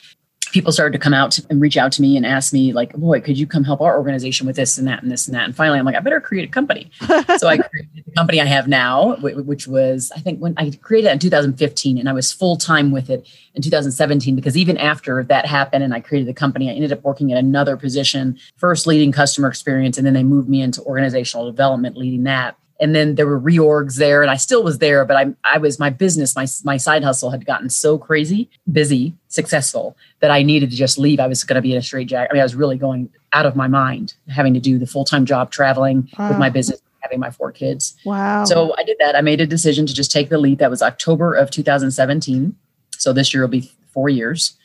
people 0.53 0.73
started 0.73 0.93
to 0.93 0.99
come 0.99 1.15
out 1.15 1.39
and 1.51 1.61
reach 1.61 1.77
out 1.77 1.93
to 1.93 2.03
me 2.03 2.17
and 2.17 2.27
ask 2.27 2.53
me 2.53 2.73
like 2.73 2.93
boy 2.95 3.21
could 3.21 3.39
you 3.39 3.47
come 3.47 3.65
help 3.65 3.81
our 3.81 3.97
organization 3.97 4.47
with 4.47 4.57
this 4.57 4.79
and 4.79 4.87
that 4.87 5.03
and 5.03 5.11
this 5.11 5.27
and 5.27 5.35
that? 5.35 5.45
And 5.45 5.57
finally 5.57 5.79
i'm 5.79 5.85
like 5.85 5.97
i 5.97 6.01
better 6.01 6.21
create 6.21 6.49
a 6.49 6.53
company. 6.53 6.91
So 7.39 7.49
i 7.49 7.57
created 7.57 8.05
the 8.05 8.13
company 8.13 8.41
i 8.41 8.45
have 8.45 8.69
now 8.69 9.17
which 9.17 9.67
was 9.67 10.13
i 10.15 10.21
think 10.21 10.41
when 10.41 10.55
i 10.57 10.71
created 10.83 11.09
it 11.09 11.13
in 11.13 11.19
2015 11.19 11.97
and 11.97 12.09
i 12.09 12.13
was 12.13 12.33
full-time 12.33 12.91
with 12.91 13.09
it 13.09 13.27
in 13.55 13.63
2017 13.63 14.37
because 14.37 14.57
even 14.57 14.77
after 14.77 15.23
that 15.25 15.47
happened 15.47 15.85
and 15.85 15.95
i 15.95 16.01
created 16.01 16.29
the 16.29 16.35
company 16.35 16.69
i 16.69 16.73
ended 16.73 16.93
up 16.93 17.03
working 17.03 17.33
at 17.33 17.39
another 17.39 17.77
position 17.77 18.39
first 18.57 18.87
leading 18.87 19.13
customer 19.13 19.49
experience 19.49 19.97
and 19.97 20.07
then 20.07 20.15
they 20.15 20.23
moved 20.23 20.49
me 20.49 20.61
into 20.61 20.83
organizational 20.83 21.47
development 21.47 21.97
leading 21.97 22.25
that 22.25 22.57
and 22.81 22.95
then 22.95 23.15
there 23.15 23.27
were 23.27 23.41
reorgs 23.41 23.97
there 23.97 24.23
and 24.23 24.31
i 24.31 24.37
still 24.37 24.63
was 24.63 24.79
there 24.79 25.05
but 25.05 25.17
i, 25.17 25.27
I 25.45 25.59
was 25.59 25.79
my 25.79 25.91
business 25.91 26.35
my, 26.35 26.47
my 26.65 26.77
side 26.77 27.05
hustle 27.05 27.31
had 27.31 27.47
gotten 27.47 27.69
so 27.71 27.99
crazy 27.99 28.49
busy 28.71 29.15
successful 29.29 29.97
that 30.21 30.31
i 30.31 30.43
needed 30.43 30.71
to 30.71 30.77
just 30.77 30.99
leave. 30.99 31.21
I 31.21 31.27
was 31.27 31.45
going 31.45 31.57
to 31.57 31.63
be 31.63 31.73
in 31.73 31.79
a 31.79 31.83
straight 31.83 32.09
jacket 32.09 32.31
i 32.31 32.35
mean 32.35 32.41
i 32.41 32.45
was 32.45 32.55
really 32.55 32.77
going 32.77 33.11
out 33.33 33.47
of 33.47 33.55
my 33.55 33.69
mind 33.69 34.15
having 34.29 34.55
to 34.55 34.61
do 34.61 34.79
the 34.79 34.87
full-time 34.87 35.25
job 35.25 35.51
traveling 35.51 36.09
wow. 36.19 36.31
with 36.31 36.39
my 36.39 36.51
business 36.51 36.81
having 37.01 37.19
my 37.19 37.31
four 37.31 37.51
kids. 37.51 37.97
Wow. 38.05 38.45
So 38.45 38.75
i 38.77 38.83
did 38.85 38.99
that. 38.99 39.17
I 39.17 39.23
made 39.23 39.41
a 39.41 39.47
decision 39.47 39.87
to 39.87 39.95
just 39.95 40.13
take 40.13 40.29
the 40.29 40.39
leap. 40.39 40.59
That 40.59 40.71
was 40.71 40.83
october 40.83 41.35
of 41.35 41.51
2017 41.51 42.57
so 43.01 43.13
this 43.15 43.33
year 43.33 43.43
will 43.43 43.49
be 43.49 43.71
four 43.93 44.09
years. 44.09 44.57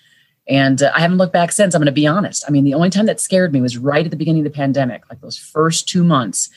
And 0.48 0.84
uh, 0.84 0.92
I 0.94 1.00
haven't 1.00 1.18
looked 1.18 1.34
back 1.34 1.52
since. 1.52 1.74
I'm 1.74 1.80
going 1.80 1.88
to 1.88 1.92
be 1.92 2.06
honest. 2.06 2.44
I 2.48 2.52
mean, 2.52 2.66
the 2.66 2.74
only 2.74 2.90
time 2.90 3.08
that 3.08 3.20
scared 3.20 3.52
me 3.52 3.62
was 3.62 3.78
right 3.78 4.06
at 4.06 4.12
the 4.12 4.18
beginning 4.18 4.46
of 4.46 4.52
the 4.52 4.56
pandemic, 4.56 5.10
like 5.10 5.22
those 5.22 5.38
first 5.38 5.88
two 5.88 6.04
months 6.04 6.50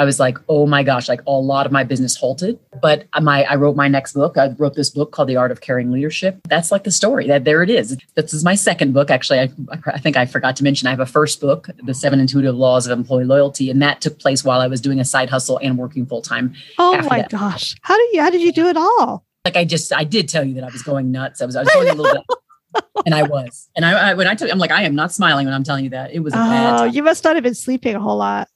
I 0.00 0.04
was 0.06 0.18
like, 0.18 0.38
oh 0.48 0.66
my 0.66 0.82
gosh, 0.82 1.10
like 1.10 1.20
a 1.26 1.30
lot 1.32 1.66
of 1.66 1.72
my 1.72 1.84
business 1.84 2.16
halted. 2.16 2.58
But 2.80 3.06
my 3.20 3.44
I 3.44 3.56
wrote 3.56 3.76
my 3.76 3.86
next 3.86 4.14
book. 4.14 4.38
I 4.38 4.48
wrote 4.56 4.74
this 4.74 4.88
book 4.88 5.12
called 5.12 5.28
The 5.28 5.36
Art 5.36 5.50
of 5.50 5.60
Caring 5.60 5.90
Leadership. 5.90 6.40
That's 6.48 6.72
like 6.72 6.84
the 6.84 6.90
story. 6.90 7.26
That 7.26 7.44
there 7.44 7.62
it 7.62 7.68
is. 7.68 7.98
This 8.14 8.32
is 8.32 8.42
my 8.42 8.54
second 8.54 8.94
book. 8.94 9.10
Actually, 9.10 9.40
I, 9.40 9.50
I 9.84 9.98
think 9.98 10.16
I 10.16 10.24
forgot 10.24 10.56
to 10.56 10.64
mention 10.64 10.86
I 10.86 10.90
have 10.92 11.00
a 11.00 11.06
first 11.06 11.38
book, 11.38 11.68
The 11.82 11.92
Seven 11.92 12.18
Intuitive 12.18 12.54
Laws 12.54 12.86
of 12.86 12.98
Employee 12.98 13.24
Loyalty, 13.24 13.68
and 13.68 13.82
that 13.82 14.00
took 14.00 14.18
place 14.18 14.42
while 14.42 14.62
I 14.62 14.68
was 14.68 14.80
doing 14.80 15.00
a 15.00 15.04
side 15.04 15.28
hustle 15.28 15.60
and 15.62 15.76
working 15.76 16.06
full 16.06 16.22
time. 16.22 16.54
Oh 16.78 16.96
my 17.02 17.18
that. 17.18 17.30
gosh, 17.30 17.76
how 17.82 17.94
did 17.94 18.14
you 18.14 18.22
how 18.22 18.30
did 18.30 18.40
you 18.40 18.52
do 18.52 18.68
it 18.68 18.78
all? 18.78 19.26
Like 19.44 19.56
I 19.58 19.66
just 19.66 19.92
I 19.92 20.04
did 20.04 20.30
tell 20.30 20.44
you 20.44 20.54
that 20.54 20.64
I 20.64 20.70
was 20.70 20.82
going 20.82 21.12
nuts. 21.12 21.42
I 21.42 21.44
was 21.44 21.56
I 21.56 21.60
was 21.60 21.72
going 21.74 21.90
a 21.90 21.94
little 21.94 22.14
bit. 22.14 22.84
and 23.04 23.14
I 23.14 23.24
was. 23.24 23.68
And 23.76 23.84
I, 23.84 24.12
I 24.12 24.14
when 24.14 24.26
I 24.26 24.34
tell 24.34 24.48
you, 24.48 24.52
I'm 24.52 24.58
like, 24.58 24.70
I 24.70 24.84
am 24.84 24.94
not 24.94 25.12
smiling 25.12 25.44
when 25.44 25.52
I'm 25.52 25.64
telling 25.64 25.84
you 25.84 25.90
that. 25.90 26.14
It 26.14 26.20
was 26.20 26.32
a 26.32 26.38
oh. 26.38 26.84
You 26.84 27.02
must 27.02 27.22
not 27.22 27.34
have 27.34 27.42
been 27.42 27.54
sleeping 27.54 27.94
a 27.94 28.00
whole 28.00 28.16
lot. 28.16 28.48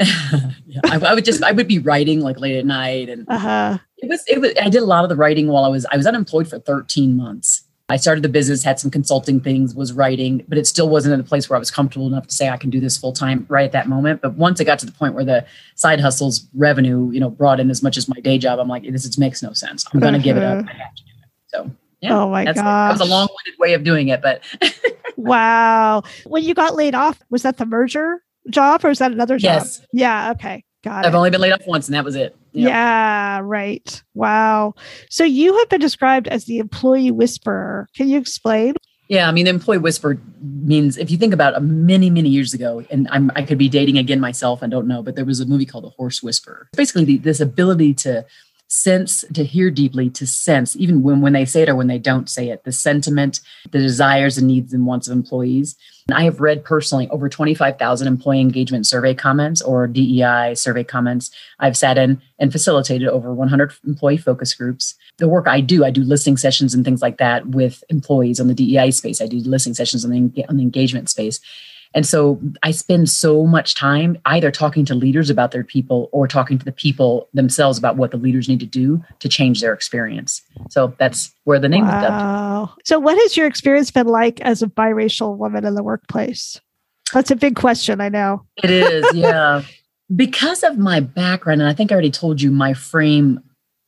yeah, 0.66 0.80
I, 0.86 0.98
I, 0.98 1.14
would 1.14 1.24
just 1.24 1.42
I 1.42 1.52
would 1.52 1.68
be 1.68 1.78
writing 1.78 2.20
like 2.20 2.40
late 2.40 2.56
at 2.56 2.66
night, 2.66 3.08
and 3.08 3.26
uh-huh. 3.28 3.78
it 3.98 4.08
was 4.08 4.24
it 4.26 4.40
was 4.40 4.52
I 4.60 4.68
did 4.68 4.82
a 4.82 4.86
lot 4.86 5.04
of 5.04 5.10
the 5.10 5.16
writing 5.16 5.48
while 5.48 5.64
I 5.64 5.68
was 5.68 5.86
I 5.92 5.96
was 5.96 6.06
unemployed 6.06 6.48
for 6.48 6.58
13 6.58 7.16
months. 7.16 7.64
I 7.88 7.96
started 7.96 8.22
the 8.22 8.30
business, 8.30 8.64
had 8.64 8.80
some 8.80 8.90
consulting 8.90 9.38
things, 9.38 9.74
was 9.74 9.92
writing, 9.92 10.44
but 10.48 10.56
it 10.56 10.66
still 10.66 10.88
wasn't 10.88 11.12
in 11.12 11.20
a 11.20 11.24
place 11.24 11.50
where 11.50 11.56
I 11.56 11.58
was 11.58 11.70
comfortable 11.70 12.06
enough 12.06 12.26
to 12.26 12.34
say 12.34 12.48
I 12.48 12.56
can 12.56 12.70
do 12.70 12.80
this 12.80 12.96
full 12.96 13.12
time 13.12 13.44
right 13.50 13.66
at 13.66 13.72
that 13.72 13.86
moment. 13.86 14.22
But 14.22 14.32
once 14.34 14.60
it 14.60 14.64
got 14.64 14.78
to 14.78 14.86
the 14.86 14.92
point 14.92 15.14
where 15.14 15.26
the 15.26 15.44
side 15.74 16.00
hustles 16.00 16.48
revenue, 16.54 17.10
you 17.10 17.20
know, 17.20 17.28
brought 17.28 17.60
in 17.60 17.70
as 17.70 17.82
much 17.82 17.98
as 17.98 18.08
my 18.08 18.18
day 18.20 18.38
job, 18.38 18.58
I'm 18.58 18.68
like, 18.68 18.84
this 18.84 19.04
is, 19.04 19.18
makes 19.18 19.42
no 19.42 19.52
sense. 19.52 19.84
I'm 19.92 20.00
going 20.00 20.14
to 20.14 20.20
give 20.20 20.38
it 20.38 20.42
up. 20.42 20.60
Uh-huh. 20.60 20.70
I 20.72 20.76
have 20.82 20.94
to 20.94 21.02
do 21.02 21.10
it. 21.22 21.28
So 21.48 21.70
yeah. 22.00 22.18
Oh 22.18 22.30
my 22.30 22.44
god, 22.44 22.56
that 22.56 22.92
was 22.92 23.00
a 23.00 23.04
long-winded 23.04 23.58
way 23.60 23.74
of 23.74 23.84
doing 23.84 24.08
it, 24.08 24.22
but 24.22 24.42
wow. 25.16 26.02
When 26.24 26.42
you 26.42 26.54
got 26.54 26.74
laid 26.74 26.94
off, 26.94 27.20
was 27.30 27.42
that 27.42 27.58
the 27.58 27.66
merger? 27.66 28.22
Job 28.50 28.84
or 28.84 28.90
is 28.90 28.98
that 28.98 29.12
another 29.12 29.38
job? 29.38 29.62
Yes. 29.62 29.86
Yeah. 29.92 30.32
Okay. 30.32 30.64
Got 30.82 31.04
it. 31.04 31.08
I've 31.08 31.14
only 31.14 31.30
been 31.30 31.40
laid 31.40 31.52
off 31.52 31.66
once 31.66 31.88
and 31.88 31.94
that 31.94 32.04
was 32.04 32.16
it. 32.16 32.36
Yep. 32.52 32.68
Yeah. 32.68 33.40
Right. 33.42 34.02
Wow. 34.14 34.74
So 35.08 35.24
you 35.24 35.56
have 35.58 35.68
been 35.68 35.80
described 35.80 36.28
as 36.28 36.44
the 36.46 36.58
employee 36.58 37.10
whisperer. 37.10 37.88
Can 37.94 38.08
you 38.08 38.18
explain? 38.18 38.74
Yeah, 39.08 39.28
I 39.28 39.32
mean, 39.32 39.44
the 39.44 39.50
employee 39.50 39.78
whisper 39.78 40.18
means 40.40 40.96
if 40.96 41.10
you 41.10 41.18
think 41.18 41.34
about 41.34 41.62
many, 41.62 42.08
many 42.08 42.30
years 42.30 42.54
ago, 42.54 42.82
and 42.90 43.06
I'm, 43.10 43.30
I 43.36 43.42
could 43.42 43.58
be 43.58 43.68
dating 43.68 43.98
again 43.98 44.20
myself, 44.20 44.62
I 44.62 44.68
don't 44.68 44.88
know, 44.88 45.02
but 45.02 45.16
there 45.16 45.24
was 45.26 45.38
a 45.38 45.44
movie 45.44 45.66
called 45.66 45.84
The 45.84 45.90
Horse 45.90 46.22
Whisperer. 46.22 46.68
Basically, 46.74 47.04
the, 47.04 47.18
this 47.18 47.38
ability 47.38 47.92
to 47.94 48.24
sense, 48.72 49.22
to 49.34 49.44
hear 49.44 49.70
deeply, 49.70 50.08
to 50.08 50.26
sense, 50.26 50.74
even 50.76 51.02
when, 51.02 51.20
when 51.20 51.34
they 51.34 51.44
say 51.44 51.60
it 51.62 51.68
or 51.68 51.74
when 51.74 51.88
they 51.88 51.98
don't 51.98 52.30
say 52.30 52.48
it, 52.48 52.64
the 52.64 52.72
sentiment, 52.72 53.40
the 53.70 53.78
desires 53.78 54.38
and 54.38 54.46
needs 54.46 54.72
and 54.72 54.86
wants 54.86 55.06
of 55.06 55.12
employees. 55.12 55.76
And 56.08 56.16
I 56.16 56.22
have 56.22 56.40
read 56.40 56.64
personally 56.64 57.06
over 57.10 57.28
25,000 57.28 58.08
employee 58.08 58.40
engagement 58.40 58.86
survey 58.86 59.14
comments 59.14 59.60
or 59.60 59.86
DEI 59.86 60.54
survey 60.54 60.84
comments. 60.84 61.30
I've 61.58 61.76
sat 61.76 61.98
in 61.98 62.22
and 62.38 62.50
facilitated 62.50 63.08
over 63.08 63.34
100 63.34 63.74
employee 63.86 64.16
focus 64.16 64.54
groups. 64.54 64.94
The 65.18 65.28
work 65.28 65.46
I 65.46 65.60
do, 65.60 65.84
I 65.84 65.90
do 65.90 66.02
listening 66.02 66.38
sessions 66.38 66.72
and 66.72 66.82
things 66.82 67.02
like 67.02 67.18
that 67.18 67.48
with 67.48 67.84
employees 67.90 68.40
on 68.40 68.48
the 68.48 68.54
DEI 68.54 68.90
space. 68.90 69.20
I 69.20 69.26
do 69.26 69.36
listening 69.40 69.74
sessions 69.74 70.02
on 70.02 70.10
the, 70.10 70.46
on 70.48 70.56
the 70.56 70.62
engagement 70.62 71.10
space. 71.10 71.40
And 71.94 72.06
so 72.06 72.40
I 72.62 72.70
spend 72.70 73.10
so 73.10 73.46
much 73.46 73.74
time 73.74 74.18
either 74.26 74.50
talking 74.50 74.84
to 74.86 74.94
leaders 74.94 75.30
about 75.30 75.50
their 75.50 75.64
people 75.64 76.08
or 76.12 76.26
talking 76.26 76.58
to 76.58 76.64
the 76.64 76.72
people 76.72 77.28
themselves 77.34 77.78
about 77.78 77.96
what 77.96 78.10
the 78.10 78.16
leaders 78.16 78.48
need 78.48 78.60
to 78.60 78.66
do 78.66 79.02
to 79.20 79.28
change 79.28 79.60
their 79.60 79.72
experience. 79.72 80.42
So 80.70 80.94
that's 80.98 81.32
where 81.44 81.58
the 81.58 81.68
name 81.68 81.86
wow. 81.86 82.72
So 82.84 82.98
what 82.98 83.18
has 83.18 83.36
your 83.36 83.46
experience 83.46 83.90
been 83.90 84.06
like 84.06 84.40
as 84.40 84.62
a 84.62 84.66
biracial 84.66 85.36
woman 85.36 85.64
in 85.64 85.74
the 85.74 85.82
workplace? 85.82 86.60
That's 87.12 87.30
a 87.30 87.36
big 87.36 87.56
question, 87.56 88.00
I 88.00 88.08
know. 88.08 88.46
It 88.62 88.70
is, 88.70 89.14
yeah. 89.14 89.62
because 90.16 90.62
of 90.62 90.78
my 90.78 91.00
background, 91.00 91.60
and 91.60 91.68
I 91.68 91.74
think 91.74 91.92
I 91.92 91.94
already 91.94 92.10
told 92.10 92.40
you 92.40 92.50
my 92.50 92.74
frame 92.74 93.40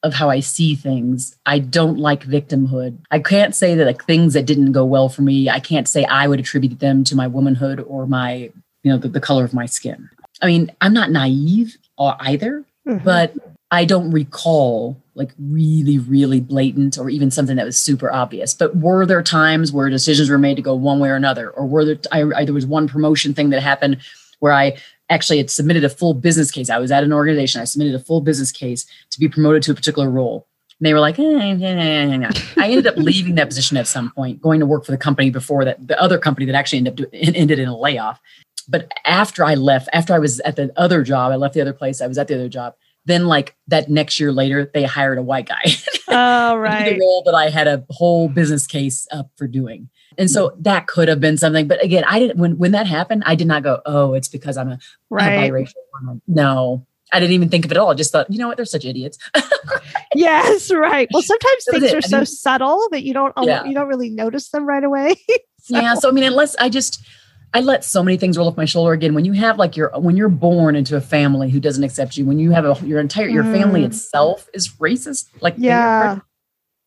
of 0.04 0.12
how 0.12 0.28
I 0.28 0.40
see 0.40 0.74
things. 0.76 1.34
I 1.46 1.58
don't 1.58 1.98
like 1.98 2.24
victimhood. 2.24 2.98
I 3.10 3.18
can't 3.18 3.56
say 3.56 3.74
that 3.74 3.86
like 3.86 4.04
things 4.04 4.34
that 4.34 4.44
didn't 4.44 4.72
go 4.72 4.84
well 4.84 5.08
for 5.08 5.22
me, 5.22 5.48
I 5.48 5.60
can't 5.60 5.88
say 5.88 6.04
I 6.04 6.28
would 6.28 6.38
attribute 6.38 6.78
them 6.78 7.02
to 7.04 7.16
my 7.16 7.26
womanhood 7.26 7.80
or 7.80 8.06
my, 8.06 8.52
you 8.82 8.92
know, 8.92 8.98
the, 8.98 9.08
the 9.08 9.20
color 9.20 9.44
of 9.44 9.54
my 9.54 9.64
skin. 9.64 10.10
I 10.42 10.46
mean, 10.46 10.70
I'm 10.82 10.92
not 10.92 11.10
naive 11.10 11.78
or 11.96 12.16
either, 12.20 12.64
mm-hmm. 12.86 13.02
but 13.02 13.34
I 13.70 13.86
don't 13.86 14.10
recall 14.10 15.02
like 15.14 15.32
really, 15.38 15.98
really 15.98 16.40
blatant 16.40 16.98
or 16.98 17.08
even 17.08 17.30
something 17.30 17.56
that 17.56 17.64
was 17.64 17.78
super 17.78 18.12
obvious. 18.12 18.52
But 18.52 18.76
were 18.76 19.06
there 19.06 19.22
times 19.22 19.72
where 19.72 19.88
decisions 19.88 20.28
were 20.28 20.38
made 20.38 20.56
to 20.56 20.62
go 20.62 20.74
one 20.74 21.00
way 21.00 21.08
or 21.08 21.16
another? 21.16 21.48
Or 21.50 21.66
were 21.66 21.84
there, 21.86 21.98
I, 22.12 22.24
I, 22.36 22.44
there 22.44 22.52
was 22.52 22.66
one 22.66 22.88
promotion 22.88 23.32
thing 23.32 23.50
that 23.50 23.62
happened 23.62 23.98
where 24.40 24.52
I 24.52 24.76
actually 25.14 25.38
had 25.38 25.50
submitted 25.50 25.84
a 25.84 25.88
full 25.88 26.12
business 26.12 26.50
case. 26.50 26.68
I 26.68 26.78
was 26.78 26.90
at 26.90 27.04
an 27.04 27.12
organization. 27.12 27.60
I 27.60 27.64
submitted 27.64 27.94
a 27.94 28.00
full 28.00 28.20
business 28.20 28.52
case 28.52 28.84
to 29.10 29.20
be 29.20 29.28
promoted 29.28 29.62
to 29.64 29.72
a 29.72 29.74
particular 29.74 30.10
role. 30.10 30.46
And 30.80 30.86
they 30.86 30.92
were 30.92 31.00
like, 31.00 31.18
eh, 31.18 31.22
eh, 31.22 31.56
eh, 31.62 32.30
I 32.58 32.68
ended 32.68 32.86
up 32.86 32.96
leaving 32.96 33.36
that 33.36 33.48
position 33.48 33.76
at 33.76 33.86
some 33.86 34.10
point, 34.10 34.42
going 34.42 34.60
to 34.60 34.66
work 34.66 34.84
for 34.84 34.90
the 34.90 34.98
company 34.98 35.30
before 35.30 35.64
that, 35.64 35.86
the 35.86 36.00
other 36.00 36.18
company 36.18 36.46
that 36.46 36.56
actually 36.56 36.78
ended 36.78 37.00
up 37.00 37.08
ended 37.12 37.58
in 37.58 37.68
a 37.68 37.78
layoff. 37.78 38.20
But 38.68 38.90
after 39.04 39.44
I 39.44 39.54
left, 39.54 39.88
after 39.92 40.14
I 40.14 40.18
was 40.18 40.40
at 40.40 40.56
the 40.56 40.72
other 40.76 41.02
job, 41.02 41.30
I 41.32 41.36
left 41.36 41.54
the 41.54 41.60
other 41.60 41.72
place. 41.72 42.00
I 42.00 42.06
was 42.06 42.18
at 42.18 42.28
the 42.28 42.34
other 42.34 42.48
job. 42.48 42.74
Then, 43.06 43.26
like 43.26 43.54
that 43.68 43.90
next 43.90 44.18
year 44.18 44.32
later, 44.32 44.70
they 44.72 44.84
hired 44.84 45.18
a 45.18 45.22
white 45.22 45.46
guy. 45.46 45.62
Oh, 46.16 46.56
right. 46.56 46.94
the 46.94 47.00
role 47.00 47.24
that 47.24 47.34
I 47.34 47.50
had 47.50 47.66
a 47.66 47.84
whole 47.90 48.28
business 48.28 48.68
case 48.68 49.08
up 49.10 49.30
for 49.36 49.48
doing. 49.48 49.88
And 50.18 50.30
so 50.30 50.54
that 50.60 50.86
could 50.86 51.08
have 51.08 51.20
been 51.20 51.36
something. 51.36 51.66
But 51.66 51.82
again, 51.82 52.04
I 52.06 52.18
didn't 52.18 52.38
when 52.38 52.58
when 52.58 52.72
that 52.72 52.86
happened, 52.86 53.22
I 53.26 53.34
did 53.34 53.46
not 53.46 53.62
go, 53.62 53.80
oh, 53.86 54.14
it's 54.14 54.28
because 54.28 54.56
I'm 54.56 54.70
a, 54.70 54.78
right. 55.10 55.50
a 55.50 55.50
biracial 55.50 55.74
woman. 55.94 56.22
No. 56.26 56.86
I 57.12 57.20
didn't 57.20 57.34
even 57.34 57.48
think 57.48 57.64
of 57.64 57.70
it 57.70 57.76
all. 57.76 57.90
I 57.90 57.94
just 57.94 58.10
thought, 58.10 58.28
you 58.30 58.38
know 58.38 58.48
what, 58.48 58.56
they're 58.56 58.66
such 58.66 58.84
idiots. 58.84 59.18
yes, 60.14 60.72
right. 60.72 61.08
Well, 61.12 61.22
sometimes 61.22 61.64
things 61.70 61.92
are 61.92 61.98
I 61.98 62.00
so 62.00 62.16
mean, 62.18 62.26
subtle 62.26 62.88
that 62.90 63.04
you 63.04 63.14
don't 63.14 63.32
yeah. 63.42 63.64
you 63.64 63.74
don't 63.74 63.88
really 63.88 64.10
notice 64.10 64.48
them 64.48 64.66
right 64.66 64.82
away. 64.82 65.16
so. 65.60 65.78
Yeah. 65.78 65.94
So 65.94 66.08
I 66.08 66.12
mean, 66.12 66.24
unless 66.24 66.56
I 66.56 66.68
just 66.68 67.04
I 67.52 67.60
let 67.60 67.84
so 67.84 68.02
many 68.02 68.16
things 68.16 68.36
roll 68.36 68.48
off 68.48 68.56
my 68.56 68.64
shoulder 68.64 68.92
again. 68.92 69.14
When 69.14 69.24
you 69.24 69.32
have 69.32 69.58
like 69.58 69.76
your 69.76 69.92
when 69.96 70.16
you're 70.16 70.28
born 70.28 70.74
into 70.74 70.96
a 70.96 71.00
family 71.00 71.50
who 71.50 71.60
doesn't 71.60 71.84
accept 71.84 72.16
you, 72.16 72.24
when 72.26 72.40
you 72.40 72.50
have 72.50 72.64
a 72.64 72.84
your 72.84 72.98
entire 72.98 73.28
your 73.28 73.44
mm. 73.44 73.52
family 73.52 73.84
itself 73.84 74.48
is 74.52 74.70
racist, 74.70 75.28
like 75.40 75.54
yeah, 75.56 76.18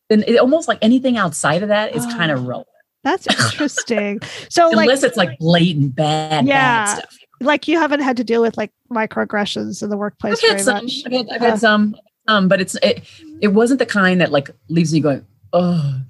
then 0.10 0.24
it, 0.28 0.38
almost 0.38 0.68
like 0.68 0.80
anything 0.82 1.18
outside 1.18 1.64
of 1.64 1.70
that 1.70 1.96
is 1.96 2.06
oh. 2.06 2.10
kind 2.10 2.32
of 2.32 2.44
relevant. 2.48 2.68
That's 3.08 3.28
interesting. 3.54 4.20
So, 4.50 4.70
unless 4.70 5.02
like, 5.02 5.10
it's 5.10 5.18
like 5.18 5.40
blatant 5.40 5.96
bad, 5.96 6.46
yeah, 6.46 6.86
bad 6.86 6.98
stuff. 6.98 7.18
Like 7.40 7.68
you 7.68 7.80
haven't 7.80 8.02
had 8.02 8.18
to 8.18 8.24
deal 8.24 8.42
with 8.42 8.58
like 8.58 8.72
microaggressions 8.92 9.82
in 9.82 9.90
the 9.90 9.98
workplace 9.98 10.44
I've 10.44 10.50
had 10.50 10.62
some, 10.62 10.84
much. 10.84 11.04
I've 11.06 11.12
had, 11.14 11.30
I've 11.30 11.42
had 11.42 11.60
some, 11.60 11.96
um, 12.28 12.48
but 12.50 12.60
it's 12.60 12.76
it, 12.84 13.04
it 13.42 13.50
wasn't 13.50 13.80
the 13.80 13.86
kind 13.86 14.20
that 14.20 14.32
like 14.32 14.50
leaves 14.68 14.92
me 14.92 15.00
going, 15.00 15.26
oh, 15.54 16.02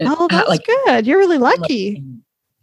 oh, 0.00 0.28
that's 0.30 0.48
like, 0.48 0.64
good. 0.64 1.06
You're 1.06 1.18
really 1.18 1.38
lucky. 1.38 2.02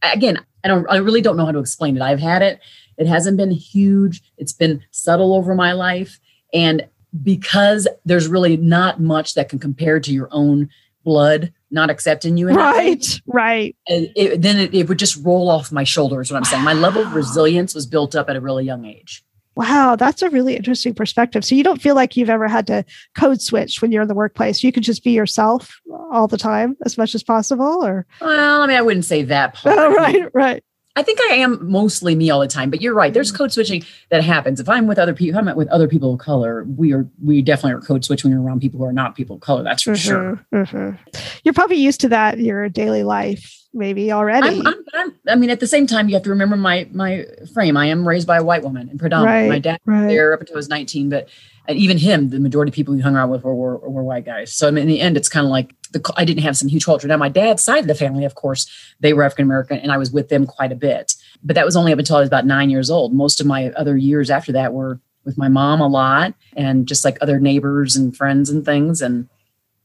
Again, 0.02 0.40
I 0.64 0.70
don't, 0.70 0.90
I 0.90 0.98
really 0.98 1.22
don't 1.22 1.38
know 1.38 1.46
how 1.46 1.52
to 1.52 1.60
explain 1.60 1.96
it. 1.96 2.02
I've 2.02 2.20
had 2.20 2.42
it. 2.42 2.60
It 2.98 3.06
hasn't 3.06 3.38
been 3.38 3.52
huge. 3.52 4.24
It's 4.38 4.54
been 4.54 4.84
subtle 4.90 5.36
over 5.36 5.54
my 5.54 5.74
life, 5.74 6.20
and 6.52 6.88
because 7.22 7.88
there's 8.06 8.28
really 8.28 8.58
not 8.58 9.00
much 9.00 9.36
that 9.36 9.50
can 9.50 9.60
compare 9.60 10.00
to 10.00 10.12
your 10.12 10.30
own 10.32 10.70
blood 11.04 11.54
not 11.74 11.90
accepting 11.90 12.38
you. 12.38 12.50
Right, 12.50 13.22
right. 13.26 13.76
It, 13.88 14.42
then 14.42 14.60
it, 14.60 14.74
it, 14.74 14.88
would 14.88 15.00
just 15.00 15.24
roll 15.24 15.50
off 15.50 15.72
my 15.72 15.84
shoulders. 15.84 16.32
What 16.32 16.38
I'm 16.38 16.44
wow. 16.44 16.50
saying, 16.50 16.64
my 16.64 16.74
level 16.74 17.02
of 17.02 17.14
resilience 17.14 17.76
was 17.76 17.86
built 17.86 18.16
up 18.16 18.30
at 18.30 18.36
a 18.36 18.42
really 18.42 18.64
young 18.64 18.86
age. 18.86 19.24
Wow, 19.56 19.96
that's 19.96 20.24
a 20.24 20.30
really 20.30 20.56
interesting 20.56 20.96
perspective. 20.96 21.46
So 21.46 21.54
you 21.54 21.64
don't 21.64 21.82
feel 21.82 21.94
like 21.94 22.18
you've 22.18 22.30
ever 22.30 22.48
had 22.48 22.66
to 22.68 22.84
code 23.16 23.42
switch 23.42 23.82
when 23.82 23.92
you're 23.92 24.02
in 24.02 24.08
the 24.08 24.16
workplace. 24.16 24.64
You 24.64 24.72
can 24.72 24.82
just 24.82 25.04
be 25.04 25.12
yourself 25.12 25.80
all 26.12 26.28
the 26.28 26.38
time 26.38 26.76
as 26.86 26.98
much 26.98 27.14
as 27.14 27.24
possible, 27.24 27.86
or 27.86 28.08
well, 28.20 28.62
I 28.62 28.68
mean, 28.68 28.78
I 28.78 28.82
wouldn't 28.82 29.06
say 29.06 29.24
that 29.24 29.54
part. 29.56 29.78
Oh, 29.78 29.94
right, 29.94 30.26
right. 30.34 30.64
I 30.96 31.02
think 31.02 31.20
I 31.22 31.36
am 31.36 31.60
mostly 31.68 32.14
me 32.14 32.30
all 32.30 32.40
the 32.40 32.48
time, 32.48 32.70
but 32.70 32.82
you're 32.82 32.94
right. 32.94 33.14
There's 33.14 33.32
mm. 33.32 33.38
code 33.38 33.52
switching 33.52 33.84
that 34.10 34.24
happens. 34.24 34.60
If 34.60 34.70
I'm 34.70 34.86
with 34.86 35.00
other 35.00 35.14
people, 35.14 35.40
I'm 35.40 35.56
with 35.56 35.68
other 35.70 35.88
people 35.88 36.14
of 36.14 36.20
color, 36.20 36.66
we 36.66 36.94
are 36.94 37.08
we 37.24 37.42
definitely 37.42 37.74
are 37.74 37.82
code 37.82 38.06
switching 38.06 38.32
around 38.34 38.60
people 38.62 38.80
who 38.80 38.86
are 38.86 38.94
not 38.94 39.16
people 39.16 39.38
of 39.38 39.42
color. 39.42 39.64
That's 39.64 39.82
for 39.82 39.94
mm-hmm, 39.94 39.98
sure. 39.98 40.46
Mm-hmm. 40.54 41.20
You're 41.44 41.54
probably 41.54 41.78
used 41.78 42.02
to 42.02 42.10
that 42.10 42.38
in 42.38 42.46
your 42.46 42.70
daily 42.70 43.04
life, 43.04 43.63
maybe 43.74 44.12
already. 44.12 44.48
I'm, 44.48 44.68
I'm, 44.68 44.86
I'm, 44.94 45.14
i 45.30 45.36
mean, 45.36 45.50
at 45.50 45.60
the 45.60 45.68
same 45.68 45.88
time, 45.88 46.08
you 46.08 46.16
have 46.16 46.24
to 46.24 46.30
remember 46.30 46.56
my 46.56 46.88
my 46.92 47.26
frame. 47.54 47.78
I 47.78 47.88
am 47.88 48.08
raised 48.08 48.28
by 48.28 48.38
a 48.38 48.44
white 48.44 48.64
woman, 48.64 48.90
and 48.90 49.00
predominantly 49.00 49.44
right, 49.44 49.50
my 49.50 49.60
dad 49.60 49.80
right. 49.86 50.08
there 50.08 50.34
up 50.34 50.42
until 50.42 50.56
I 50.56 50.58
was 50.58 50.70
19, 50.70 51.10
but 51.10 51.30
even 51.70 51.98
him, 51.98 52.30
the 52.30 52.40
majority 52.40 52.70
of 52.70 52.76
people 52.76 52.94
he 52.94 53.02
hung 53.02 53.16
around 53.16 53.30
with 53.30 53.44
were, 53.44 53.56
were, 53.56 53.78
were 53.78 54.04
white 54.04 54.26
guys. 54.26 54.54
So 54.54 54.68
I 54.68 54.72
mean, 54.72 54.84
in 54.84 54.88
the 54.88 55.00
end, 55.00 55.16
it's 55.16 55.30
kind 55.30 55.46
of 55.46 55.50
like 55.50 55.74
the, 55.92 56.14
I 56.18 56.26
didn't 56.26 56.44
have 56.44 56.58
some 56.58 56.68
huge 56.68 56.86
culture. 56.86 57.08
Now, 57.08 57.18
my 57.18 57.30
dad's 57.30 57.64
side 57.64 57.80
of 57.80 57.88
the 57.88 57.96
family, 57.96 58.26
of 58.26 58.36
course, 58.36 58.70
they 59.00 59.14
were 59.14 59.24
African 59.24 59.46
American, 59.46 59.78
and 59.80 59.92
I 59.92 59.98
was 59.98 60.12
with 60.12 60.30
them 60.30 60.46
quite 60.46 60.72
a 60.72 60.76
bit. 60.76 61.16
But 61.44 61.56
that 61.56 61.66
was 61.66 61.76
only 61.76 61.94
up 61.94 62.00
until 62.00 62.18
I 62.18 62.20
was 62.20 62.28
about 62.28 62.46
nine 62.46 62.70
years 62.70 62.90
old. 62.90 63.14
Most 63.14 63.40
of 63.40 63.48
my 63.48 63.70
other 63.72 63.96
years 63.96 64.30
after 64.30 64.52
that 64.54 64.74
were 64.74 65.00
with 65.26 65.38
my 65.38 65.48
mom 65.48 65.80
a 65.80 65.88
lot, 65.88 66.34
and 66.56 66.88
just 66.88 67.06
like 67.06 67.18
other 67.22 67.40
neighbors 67.40 67.96
and 67.96 68.16
friends 68.16 68.50
and 68.50 68.66
things. 68.66 69.02
And 69.02 69.30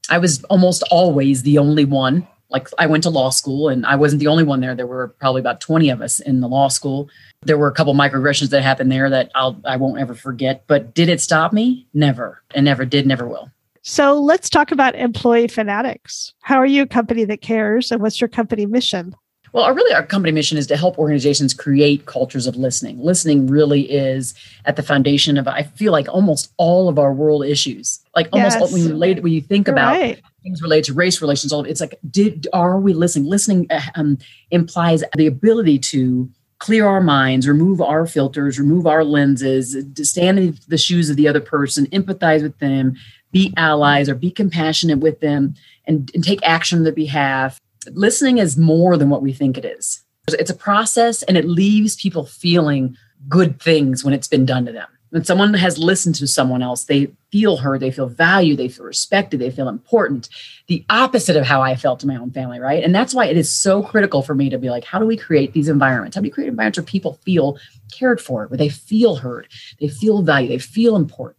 I 0.09 0.17
was 0.17 0.43
almost 0.45 0.83
always 0.91 1.43
the 1.43 1.57
only 1.57 1.85
one. 1.85 2.27
Like 2.49 2.67
I 2.77 2.87
went 2.87 3.03
to 3.03 3.09
law 3.09 3.29
school, 3.29 3.69
and 3.69 3.85
I 3.85 3.95
wasn't 3.95 4.19
the 4.19 4.27
only 4.27 4.43
one 4.43 4.59
there. 4.59 4.75
There 4.75 4.87
were 4.87 5.09
probably 5.19 5.41
about 5.41 5.61
twenty 5.61 5.89
of 5.89 6.01
us 6.01 6.19
in 6.19 6.41
the 6.41 6.47
law 6.47 6.67
school. 6.67 7.09
There 7.43 7.57
were 7.57 7.67
a 7.67 7.73
couple 7.73 7.93
microaggressions 7.93 8.49
that 8.49 8.63
happened 8.63 8.91
there 8.91 9.09
that 9.09 9.31
I'll 9.35 9.59
I 9.65 9.77
won't 9.77 9.99
ever 9.99 10.15
forget. 10.15 10.63
But 10.67 10.93
did 10.93 11.09
it 11.09 11.21
stop 11.21 11.53
me? 11.53 11.87
Never, 11.93 12.41
and 12.55 12.65
never 12.65 12.85
did, 12.85 13.05
never 13.05 13.27
will. 13.27 13.51
So 13.81 14.19
let's 14.19 14.49
talk 14.49 14.71
about 14.71 14.95
employee 14.95 15.47
fanatics. 15.47 16.33
How 16.41 16.57
are 16.57 16.65
you 16.65 16.83
a 16.83 16.87
company 16.87 17.23
that 17.25 17.41
cares 17.41 17.91
and 17.91 18.01
what's 18.01 18.19
your 18.19 18.27
company 18.27 18.65
mission? 18.65 19.15
Well, 19.51 19.63
our, 19.63 19.73
really, 19.73 19.93
our 19.93 20.05
company 20.05 20.31
mission 20.31 20.57
is 20.57 20.67
to 20.67 20.77
help 20.77 20.97
organizations 20.97 21.53
create 21.53 22.05
cultures 22.05 22.47
of 22.47 22.55
listening. 22.55 22.99
Listening 22.99 23.47
really 23.47 23.81
is 23.91 24.33
at 24.65 24.75
the 24.75 24.83
foundation 24.83 25.37
of, 25.37 25.47
I 25.47 25.63
feel 25.63 25.91
like, 25.91 26.07
almost 26.07 26.53
all 26.57 26.89
of 26.89 26.99
our 26.99 27.13
world 27.13 27.45
issues. 27.45 27.99
Like 28.15 28.29
almost 28.31 28.59
yes. 28.59 28.71
when 28.71 28.81
you 28.83 28.89
relate, 28.89 29.23
when 29.23 29.33
you 29.33 29.41
think 29.41 29.67
You're 29.67 29.75
about 29.75 29.97
right. 29.97 30.21
things 30.43 30.61
related 30.61 30.85
to 30.85 30.93
race 30.93 31.21
relations, 31.21 31.51
all 31.51 31.61
of 31.61 31.67
it's 31.67 31.81
like, 31.81 31.99
did 32.09 32.47
are 32.53 32.79
we 32.79 32.93
listening? 32.93 33.29
Listening 33.29 33.67
uh, 33.69 33.81
um, 33.95 34.17
implies 34.51 35.03
the 35.15 35.27
ability 35.27 35.79
to 35.79 36.29
clear 36.59 36.85
our 36.85 37.01
minds, 37.01 37.47
remove 37.47 37.81
our 37.81 38.05
filters, 38.05 38.59
remove 38.59 38.85
our 38.85 39.03
lenses, 39.03 39.77
to 39.95 40.05
stand 40.05 40.37
in 40.37 40.57
the 40.67 40.77
shoes 40.77 41.09
of 41.09 41.15
the 41.15 41.27
other 41.27 41.39
person, 41.39 41.87
empathize 41.87 42.43
with 42.43 42.57
them, 42.59 42.95
be 43.31 43.53
allies 43.57 44.09
or 44.09 44.15
be 44.15 44.29
compassionate 44.29 44.99
with 44.99 45.21
them 45.21 45.55
and, 45.85 46.11
and 46.13 46.23
take 46.23 46.39
action 46.43 46.79
on 46.79 46.83
their 46.83 46.93
behalf. 46.93 47.59
Listening 47.87 48.37
is 48.37 48.57
more 48.57 48.97
than 48.97 49.09
what 49.09 49.21
we 49.21 49.33
think 49.33 49.57
it 49.57 49.65
is. 49.65 50.03
It's 50.27 50.51
a 50.51 50.55
process 50.55 51.23
and 51.23 51.37
it 51.37 51.45
leaves 51.45 51.95
people 51.95 52.25
feeling 52.25 52.95
good 53.27 53.61
things 53.61 54.03
when 54.03 54.13
it's 54.13 54.27
been 54.27 54.45
done 54.45 54.65
to 54.65 54.71
them. 54.71 54.87
When 55.11 55.23
someone 55.23 55.55
has 55.55 55.79
listened 55.79 56.15
to 56.15 56.27
someone 56.27 56.61
else, 56.61 56.83
they 56.83 57.11
feel 57.31 57.57
heard, 57.57 57.79
they 57.79 57.89
feel 57.89 58.07
valued, 58.07 58.59
they 58.59 58.67
feel 58.69 58.85
respected, 58.85 59.39
they 59.39 59.49
feel 59.49 59.67
important. 59.67 60.29
The 60.67 60.85
opposite 60.87 61.35
of 61.35 61.47
how 61.47 61.63
I 61.63 61.75
felt 61.75 61.99
to 62.01 62.07
my 62.07 62.15
own 62.15 62.29
family, 62.29 62.59
right? 62.59 62.83
And 62.83 62.93
that's 62.93 63.15
why 63.15 63.25
it 63.25 63.35
is 63.35 63.49
so 63.49 63.81
critical 63.81 64.21
for 64.21 64.35
me 64.35 64.51
to 64.51 64.59
be 64.59 64.69
like, 64.69 64.83
how 64.83 64.99
do 64.99 65.07
we 65.07 65.17
create 65.17 65.53
these 65.53 65.67
environments? 65.67 66.15
How 66.15 66.21
do 66.21 66.27
we 66.27 66.29
create 66.29 66.49
environments 66.49 66.77
where 66.77 66.85
people 66.85 67.19
feel 67.25 67.57
cared 67.91 68.21
for, 68.21 68.45
where 68.47 68.57
they 68.57 68.69
feel 68.69 69.15
heard, 69.15 69.47
they 69.79 69.87
feel 69.87 70.21
valued, 70.21 70.51
they 70.51 70.59
feel 70.59 70.95
important? 70.95 71.38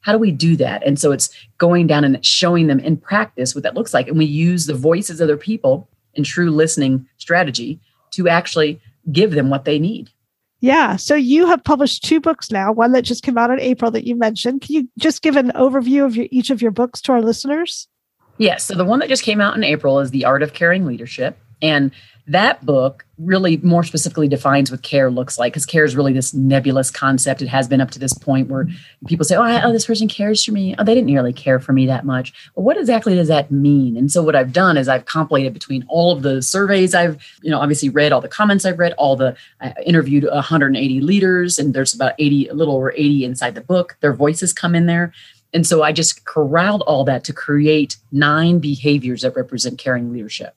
How 0.00 0.12
do 0.12 0.18
we 0.18 0.30
do 0.30 0.56
that? 0.56 0.84
And 0.86 0.98
so 0.98 1.12
it's 1.12 1.30
going 1.58 1.86
down 1.86 2.04
and 2.04 2.24
showing 2.24 2.66
them 2.66 2.80
in 2.80 2.96
practice 2.96 3.54
what 3.54 3.64
that 3.64 3.74
looks 3.74 3.92
like. 3.92 4.08
And 4.08 4.18
we 4.18 4.24
use 4.24 4.66
the 4.66 4.74
voices 4.74 5.20
of 5.20 5.24
other 5.24 5.36
people 5.36 5.88
in 6.14 6.24
true 6.24 6.50
listening 6.50 7.06
strategy 7.18 7.80
to 8.12 8.28
actually 8.28 8.80
give 9.12 9.32
them 9.32 9.50
what 9.50 9.64
they 9.64 9.78
need. 9.78 10.10
Yeah. 10.60 10.96
So 10.96 11.14
you 11.14 11.46
have 11.46 11.64
published 11.64 12.04
two 12.04 12.20
books 12.20 12.50
now, 12.50 12.70
one 12.72 12.92
that 12.92 13.02
just 13.02 13.22
came 13.22 13.38
out 13.38 13.50
in 13.50 13.60
April 13.60 13.90
that 13.92 14.06
you 14.06 14.14
mentioned. 14.14 14.60
Can 14.60 14.74
you 14.74 14.88
just 14.98 15.22
give 15.22 15.36
an 15.36 15.52
overview 15.54 16.04
of 16.04 16.16
your, 16.16 16.26
each 16.30 16.50
of 16.50 16.60
your 16.60 16.70
books 16.70 17.00
to 17.02 17.12
our 17.12 17.22
listeners? 17.22 17.88
Yes. 18.36 18.64
So 18.64 18.74
the 18.74 18.84
one 18.84 18.98
that 19.00 19.08
just 19.08 19.22
came 19.22 19.40
out 19.40 19.56
in 19.56 19.64
April 19.64 20.00
is 20.00 20.10
The 20.10 20.24
Art 20.24 20.42
of 20.42 20.52
Caring 20.52 20.84
Leadership. 20.84 21.38
And 21.62 21.92
that 22.30 22.64
book 22.64 23.04
really 23.18 23.56
more 23.58 23.82
specifically 23.82 24.28
defines 24.28 24.70
what 24.70 24.82
care 24.82 25.10
looks 25.10 25.36
like 25.36 25.52
because 25.52 25.66
care 25.66 25.84
is 25.84 25.96
really 25.96 26.12
this 26.12 26.32
nebulous 26.32 26.88
concept. 26.88 27.42
It 27.42 27.48
has 27.48 27.66
been 27.66 27.80
up 27.80 27.90
to 27.90 27.98
this 27.98 28.14
point 28.14 28.48
where 28.48 28.68
people 29.08 29.24
say, 29.24 29.34
oh, 29.34 29.42
I, 29.42 29.62
oh, 29.62 29.72
this 29.72 29.86
person 29.86 30.06
cares 30.06 30.44
for 30.44 30.52
me. 30.52 30.76
Oh, 30.78 30.84
they 30.84 30.94
didn't 30.94 31.12
really 31.12 31.32
care 31.32 31.58
for 31.58 31.72
me 31.72 31.86
that 31.86 32.04
much. 32.04 32.32
What 32.54 32.76
exactly 32.76 33.16
does 33.16 33.26
that 33.28 33.50
mean? 33.50 33.96
And 33.96 34.12
so 34.12 34.22
what 34.22 34.36
I've 34.36 34.52
done 34.52 34.76
is 34.76 34.88
I've 34.88 35.06
compilated 35.06 35.52
between 35.52 35.84
all 35.88 36.12
of 36.12 36.22
the 36.22 36.40
surveys 36.40 36.94
I've, 36.94 37.20
you 37.42 37.50
know, 37.50 37.58
obviously 37.58 37.88
read, 37.88 38.12
all 38.12 38.20
the 38.20 38.28
comments 38.28 38.64
I've 38.64 38.78
read, 38.78 38.92
all 38.92 39.16
the, 39.16 39.36
I 39.60 39.74
interviewed 39.84 40.24
180 40.24 41.00
leaders, 41.00 41.58
and 41.58 41.74
there's 41.74 41.92
about 41.92 42.12
80, 42.18 42.46
a 42.46 42.54
little 42.54 42.76
over 42.76 42.92
80 42.92 43.24
inside 43.24 43.56
the 43.56 43.60
book. 43.60 43.96
Their 44.00 44.14
voices 44.14 44.52
come 44.52 44.76
in 44.76 44.86
there. 44.86 45.12
And 45.52 45.66
so 45.66 45.82
I 45.82 45.90
just 45.90 46.24
corralled 46.26 46.82
all 46.82 47.04
that 47.04 47.24
to 47.24 47.32
create 47.32 47.96
nine 48.12 48.60
behaviors 48.60 49.22
that 49.22 49.34
represent 49.34 49.78
caring 49.78 50.12
leadership. 50.12 50.54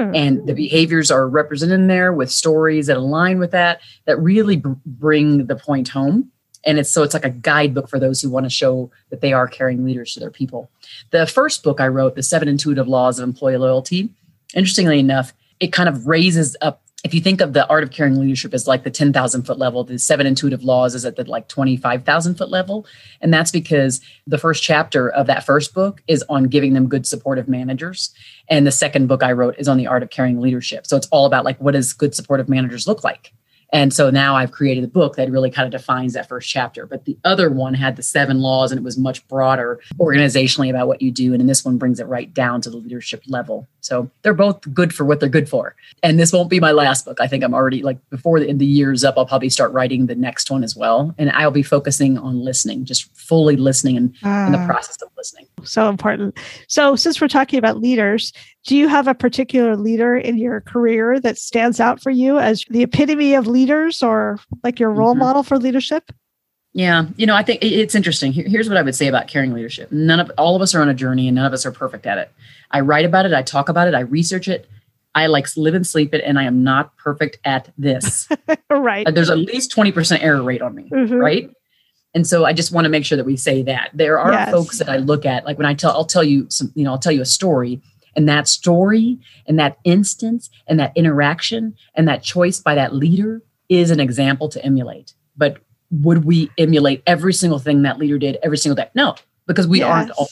Hmm. 0.00 0.14
And 0.14 0.46
the 0.46 0.54
behaviors 0.54 1.10
are 1.10 1.28
represented 1.28 1.78
in 1.78 1.86
there 1.86 2.12
with 2.12 2.30
stories 2.30 2.86
that 2.86 2.96
align 2.96 3.38
with 3.38 3.50
that, 3.50 3.80
that 4.06 4.18
really 4.18 4.56
b- 4.56 4.70
bring 4.86 5.46
the 5.46 5.56
point 5.56 5.88
home. 5.88 6.30
And 6.64 6.78
it's 6.78 6.90
so 6.90 7.02
it's 7.02 7.14
like 7.14 7.24
a 7.24 7.30
guidebook 7.30 7.88
for 7.88 7.98
those 7.98 8.20
who 8.20 8.30
want 8.30 8.44
to 8.44 8.50
show 8.50 8.90
that 9.10 9.20
they 9.20 9.32
are 9.32 9.46
caring 9.46 9.84
leaders 9.84 10.14
to 10.14 10.20
their 10.20 10.30
people. 10.30 10.70
The 11.10 11.26
first 11.26 11.62
book 11.62 11.80
I 11.80 11.88
wrote, 11.88 12.14
The 12.14 12.22
Seven 12.22 12.48
Intuitive 12.48 12.88
Laws 12.88 13.18
of 13.18 13.24
Employee 13.24 13.58
Loyalty, 13.58 14.10
interestingly 14.54 14.98
enough, 14.98 15.34
it 15.58 15.68
kind 15.68 15.88
of 15.88 16.06
raises 16.06 16.56
up 16.62 16.82
if 17.02 17.14
you 17.14 17.20
think 17.20 17.40
of 17.40 17.54
the 17.54 17.66
art 17.68 17.82
of 17.82 17.90
caring 17.90 18.20
leadership 18.20 18.52
as 18.52 18.66
like 18.66 18.84
the 18.84 18.90
10,000 18.90 19.42
foot 19.42 19.58
level, 19.58 19.84
the 19.84 19.98
seven 19.98 20.26
intuitive 20.26 20.62
laws 20.62 20.94
is 20.94 21.04
at 21.04 21.16
the 21.16 21.24
like 21.24 21.48
25,000 21.48 22.34
foot 22.34 22.50
level. 22.50 22.86
And 23.20 23.32
that's 23.32 23.50
because 23.50 24.00
the 24.26 24.38
first 24.38 24.62
chapter 24.62 25.08
of 25.08 25.26
that 25.26 25.44
first 25.44 25.72
book 25.72 26.02
is 26.08 26.22
on 26.28 26.44
giving 26.44 26.74
them 26.74 26.88
good 26.88 27.06
supportive 27.06 27.48
managers. 27.48 28.10
And 28.48 28.66
the 28.66 28.72
second 28.72 29.06
book 29.06 29.22
I 29.22 29.32
wrote 29.32 29.54
is 29.58 29.68
on 29.68 29.78
the 29.78 29.86
art 29.86 30.02
of 30.02 30.10
caring 30.10 30.40
leadership. 30.40 30.86
So 30.86 30.96
it's 30.96 31.08
all 31.08 31.24
about 31.24 31.44
like, 31.44 31.58
what 31.58 31.72
does 31.72 31.92
good 31.92 32.14
supportive 32.14 32.48
managers 32.48 32.86
look 32.86 33.02
like? 33.02 33.32
And 33.72 33.94
so 33.94 34.10
now 34.10 34.36
I've 34.36 34.50
created 34.50 34.84
a 34.84 34.88
book 34.88 35.16
that 35.16 35.30
really 35.30 35.50
kind 35.50 35.66
of 35.66 35.78
defines 35.78 36.14
that 36.14 36.28
first 36.28 36.48
chapter. 36.48 36.86
But 36.86 37.04
the 37.04 37.16
other 37.24 37.50
one 37.50 37.74
had 37.74 37.96
the 37.96 38.02
seven 38.02 38.40
laws 38.40 38.72
and 38.72 38.78
it 38.78 38.84
was 38.84 38.98
much 38.98 39.26
broader 39.28 39.80
organizationally 39.98 40.70
about 40.70 40.88
what 40.88 41.00
you 41.00 41.10
do. 41.10 41.32
And 41.32 41.40
then 41.40 41.46
this 41.46 41.64
one 41.64 41.78
brings 41.78 42.00
it 42.00 42.06
right 42.06 42.32
down 42.32 42.60
to 42.62 42.70
the 42.70 42.76
leadership 42.76 43.22
level. 43.26 43.68
So 43.80 44.10
they're 44.22 44.34
both 44.34 44.60
good 44.72 44.94
for 44.94 45.04
what 45.04 45.20
they're 45.20 45.28
good 45.28 45.48
for. 45.48 45.74
And 46.02 46.18
this 46.18 46.32
won't 46.32 46.50
be 46.50 46.60
my 46.60 46.72
last 46.72 47.04
book. 47.04 47.20
I 47.20 47.26
think 47.26 47.44
I'm 47.44 47.54
already 47.54 47.82
like 47.82 47.98
before 48.10 48.40
the, 48.40 48.52
the 48.52 48.66
year's 48.66 49.04
up, 49.04 49.14
I'll 49.16 49.26
probably 49.26 49.50
start 49.50 49.72
writing 49.72 50.06
the 50.06 50.14
next 50.14 50.50
one 50.50 50.64
as 50.64 50.76
well. 50.76 51.14
And 51.18 51.30
I'll 51.30 51.50
be 51.50 51.62
focusing 51.62 52.18
on 52.18 52.40
listening, 52.40 52.84
just 52.84 53.14
fully 53.16 53.56
listening 53.56 53.96
and 53.96 54.14
in 54.22 54.52
the 54.52 54.58
ah. 54.58 54.66
process 54.66 55.00
of 55.02 55.08
listening. 55.16 55.46
So 55.62 55.88
important. 55.88 56.38
So 56.68 56.96
since 56.96 57.20
we're 57.20 57.28
talking 57.28 57.58
about 57.58 57.78
leaders, 57.78 58.32
do 58.64 58.76
you 58.76 58.88
have 58.88 59.08
a 59.08 59.14
particular 59.14 59.76
leader 59.76 60.16
in 60.16 60.38
your 60.38 60.60
career 60.60 61.18
that 61.20 61.38
stands 61.38 61.80
out 61.80 62.02
for 62.02 62.10
you 62.10 62.38
as 62.38 62.64
the 62.70 62.82
epitome 62.82 63.34
of 63.34 63.46
leaders 63.46 64.02
or 64.02 64.38
like 64.62 64.78
your 64.78 64.90
role 64.90 65.12
mm-hmm. 65.12 65.20
model 65.20 65.42
for 65.42 65.58
leadership? 65.58 66.10
Yeah, 66.72 67.06
you 67.16 67.26
know, 67.26 67.34
I 67.34 67.42
think 67.42 67.64
it's 67.64 67.96
interesting. 67.96 68.32
Here's 68.32 68.68
what 68.68 68.78
I 68.78 68.82
would 68.82 68.94
say 68.94 69.08
about 69.08 69.26
caring 69.26 69.52
leadership. 69.52 69.90
None 69.90 70.20
of 70.20 70.30
all 70.38 70.54
of 70.54 70.62
us 70.62 70.74
are 70.74 70.80
on 70.80 70.88
a 70.88 70.94
journey 70.94 71.26
and 71.26 71.34
none 71.34 71.44
of 71.44 71.52
us 71.52 71.66
are 71.66 71.72
perfect 71.72 72.06
at 72.06 72.18
it. 72.18 72.32
I 72.70 72.80
write 72.80 73.04
about 73.04 73.26
it, 73.26 73.32
I 73.32 73.42
talk 73.42 73.68
about 73.68 73.88
it, 73.88 73.94
I 73.94 74.00
research 74.00 74.46
it. 74.46 74.68
I 75.12 75.26
like 75.26 75.48
live 75.56 75.74
and 75.74 75.84
sleep 75.84 76.14
it 76.14 76.22
and 76.24 76.38
I 76.38 76.44
am 76.44 76.62
not 76.62 76.96
perfect 76.96 77.38
at 77.44 77.72
this. 77.76 78.28
right. 78.70 79.04
Uh, 79.06 79.10
there's 79.10 79.30
at 79.30 79.38
least 79.38 79.74
20% 79.74 80.22
error 80.22 80.42
rate 80.42 80.62
on 80.62 80.74
me, 80.74 80.88
mm-hmm. 80.88 81.14
right? 81.14 81.50
And 82.14 82.26
so 82.26 82.44
I 82.44 82.52
just 82.52 82.72
want 82.72 82.84
to 82.84 82.88
make 82.88 83.04
sure 83.04 83.16
that 83.16 83.26
we 83.26 83.36
say 83.36 83.62
that. 83.62 83.90
There 83.92 84.20
are 84.20 84.32
yes. 84.32 84.50
folks 84.52 84.78
that 84.78 84.88
I 84.88 84.98
look 84.98 85.26
at 85.26 85.44
like 85.44 85.58
when 85.58 85.66
I 85.66 85.74
tell 85.74 85.90
I'll 85.92 86.04
tell 86.04 86.24
you 86.24 86.46
some, 86.48 86.72
you 86.76 86.84
know, 86.84 86.92
I'll 86.92 86.98
tell 86.98 87.12
you 87.12 87.22
a 87.22 87.26
story 87.26 87.80
and 88.14 88.28
that 88.28 88.48
story 88.48 89.18
and 89.46 89.58
that 89.58 89.78
instance 89.84 90.50
and 90.66 90.78
that 90.78 90.92
interaction 90.96 91.74
and 91.94 92.06
that 92.08 92.22
choice 92.22 92.60
by 92.60 92.74
that 92.76 92.94
leader 92.94 93.42
is 93.68 93.90
an 93.90 94.00
example 94.00 94.48
to 94.48 94.64
emulate. 94.64 95.14
But 95.36 95.58
would 95.90 96.24
we 96.24 96.50
emulate 96.58 97.02
every 97.06 97.32
single 97.32 97.58
thing 97.58 97.82
that 97.82 97.98
leader 97.98 98.18
did 98.18 98.38
every 98.42 98.58
single 98.58 98.76
day? 98.76 98.90
No, 98.94 99.14
because 99.46 99.66
we 99.66 99.80
yes. 99.80 99.88
aren't 99.88 100.10
all. 100.12 100.28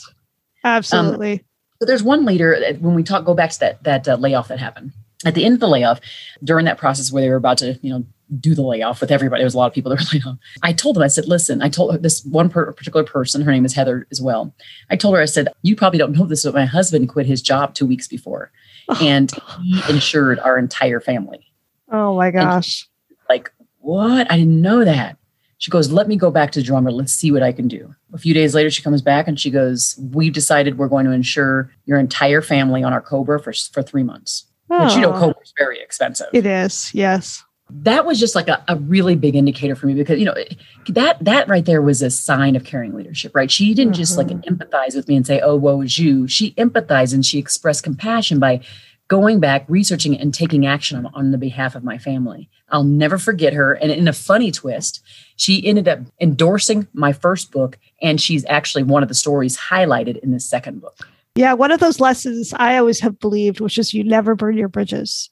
Absolutely. 0.64 1.32
Um, 1.32 1.40
so 1.80 1.86
there's 1.86 2.02
one 2.02 2.24
leader 2.24 2.58
when 2.80 2.94
we 2.94 3.02
talk, 3.02 3.24
go 3.24 3.34
back 3.34 3.50
to 3.50 3.60
that 3.60 3.84
that 3.84 4.08
uh, 4.08 4.16
layoff 4.16 4.48
that 4.48 4.58
happened 4.58 4.92
at 5.26 5.34
the 5.34 5.44
end 5.44 5.54
of 5.54 5.60
the 5.60 5.68
layoff, 5.68 6.00
during 6.44 6.64
that 6.66 6.78
process 6.78 7.10
where 7.10 7.22
they 7.22 7.28
were 7.28 7.36
about 7.36 7.58
to, 7.58 7.78
you 7.82 7.90
know, 7.90 8.04
do 8.38 8.54
the 8.54 8.62
layoff 8.62 9.00
with 9.00 9.10
everybody. 9.10 9.40
There 9.40 9.46
was 9.46 9.54
a 9.54 9.58
lot 9.58 9.66
of 9.66 9.72
people 9.72 9.90
that 9.90 9.98
were 9.98 10.06
laid 10.12 10.26
off. 10.26 10.38
I 10.62 10.72
told 10.72 10.96
them, 10.96 11.02
I 11.02 11.08
said, 11.08 11.26
listen, 11.26 11.62
I 11.62 11.68
told 11.68 12.02
this 12.02 12.24
one 12.24 12.48
per- 12.48 12.72
particular 12.72 13.04
person, 13.04 13.42
her 13.42 13.50
name 13.50 13.64
is 13.64 13.74
Heather 13.74 14.06
as 14.10 14.20
well. 14.20 14.54
I 14.90 14.96
told 14.96 15.14
her, 15.14 15.20
I 15.20 15.26
said, 15.26 15.48
you 15.62 15.74
probably 15.74 15.98
don't 15.98 16.12
know 16.12 16.26
this, 16.26 16.44
but 16.44 16.54
my 16.54 16.66
husband 16.66 17.08
quit 17.08 17.26
his 17.26 17.42
job 17.42 17.74
two 17.74 17.86
weeks 17.86 18.06
before 18.06 18.52
and 19.00 19.32
he 19.62 19.80
insured 19.88 20.38
our 20.40 20.56
entire 20.58 21.00
family. 21.00 21.44
Oh 21.90 22.16
my 22.16 22.30
gosh. 22.30 22.88
Like, 23.28 23.50
what? 23.78 24.30
I 24.30 24.36
didn't 24.36 24.60
know 24.60 24.84
that. 24.84 25.17
She 25.58 25.70
goes, 25.70 25.90
let 25.90 26.06
me 26.06 26.16
go 26.16 26.30
back 26.30 26.52
to 26.52 26.60
the 26.60 26.64
drummer. 26.64 26.90
Let's 26.90 27.12
see 27.12 27.32
what 27.32 27.42
I 27.42 27.52
can 27.52 27.68
do. 27.68 27.94
A 28.12 28.18
few 28.18 28.32
days 28.32 28.54
later, 28.54 28.70
she 28.70 28.82
comes 28.82 29.02
back 29.02 29.26
and 29.26 29.38
she 29.38 29.50
goes, 29.50 29.98
we've 30.12 30.32
decided 30.32 30.78
we're 30.78 30.88
going 30.88 31.04
to 31.04 31.12
insure 31.12 31.70
your 31.84 31.98
entire 31.98 32.42
family 32.42 32.82
on 32.82 32.92
our 32.92 33.00
Cobra 33.00 33.40
for, 33.40 33.52
for 33.52 33.82
three 33.82 34.04
months. 34.04 34.46
Oh. 34.70 34.84
Which, 34.84 34.94
you 34.94 35.00
know, 35.00 35.12
Cobra 35.12 35.42
is 35.42 35.52
very 35.58 35.80
expensive. 35.80 36.28
It 36.32 36.46
is. 36.46 36.94
Yes 36.94 37.42
that 37.70 38.06
was 38.06 38.18
just 38.18 38.34
like 38.34 38.48
a, 38.48 38.64
a, 38.68 38.76
really 38.76 39.14
big 39.14 39.36
indicator 39.36 39.76
for 39.76 39.86
me 39.86 39.94
because 39.94 40.18
you 40.18 40.24
know 40.24 40.34
that 40.88 41.22
that 41.22 41.46
right 41.48 41.66
there 41.66 41.82
was 41.82 42.00
a 42.00 42.10
sign 42.10 42.56
of 42.56 42.64
caring 42.64 42.94
leadership 42.94 43.34
right 43.34 43.50
she 43.50 43.74
didn't 43.74 43.92
mm-hmm. 43.92 44.00
just 44.00 44.16
like 44.16 44.28
mm-hmm. 44.28 44.54
empathize 44.54 44.96
with 44.96 45.06
me 45.06 45.16
and 45.16 45.26
say 45.26 45.40
oh 45.40 45.54
woe 45.54 45.80
is 45.82 45.98
you 45.98 46.26
she 46.26 46.52
empathized 46.52 47.12
and 47.12 47.26
she 47.26 47.38
expressed 47.38 47.82
compassion 47.82 48.38
by 48.38 48.60
going 49.08 49.40
back 49.40 49.64
researching 49.68 50.18
and 50.18 50.32
taking 50.32 50.66
action 50.66 51.04
on, 51.04 51.12
on 51.14 51.30
the 51.30 51.38
behalf 51.38 51.74
of 51.74 51.82
my 51.82 51.98
family. 51.98 52.48
I'll 52.70 52.84
never 52.84 53.18
forget 53.18 53.54
her. 53.54 53.72
And 53.72 53.90
in 53.90 54.06
a 54.06 54.12
funny 54.12 54.50
twist 54.50 55.02
she 55.36 55.64
ended 55.66 55.88
up 55.88 56.00
endorsing 56.20 56.86
my 56.92 57.12
first 57.12 57.52
book 57.52 57.78
and 58.02 58.20
she's 58.20 58.44
actually 58.46 58.82
one 58.82 59.02
of 59.02 59.08
the 59.08 59.14
stories 59.14 59.56
highlighted 59.56 60.18
in 60.18 60.32
the 60.32 60.40
second 60.40 60.80
book. 60.80 61.08
Yeah 61.34 61.52
one 61.52 61.70
of 61.70 61.78
those 61.80 62.00
lessons 62.00 62.52
i 62.56 62.76
always 62.76 62.98
have 63.00 63.20
believed 63.20 63.60
which 63.60 63.78
is 63.78 63.94
you 63.94 64.02
never 64.02 64.34
burn 64.34 64.56
your 64.56 64.68
bridges 64.68 65.30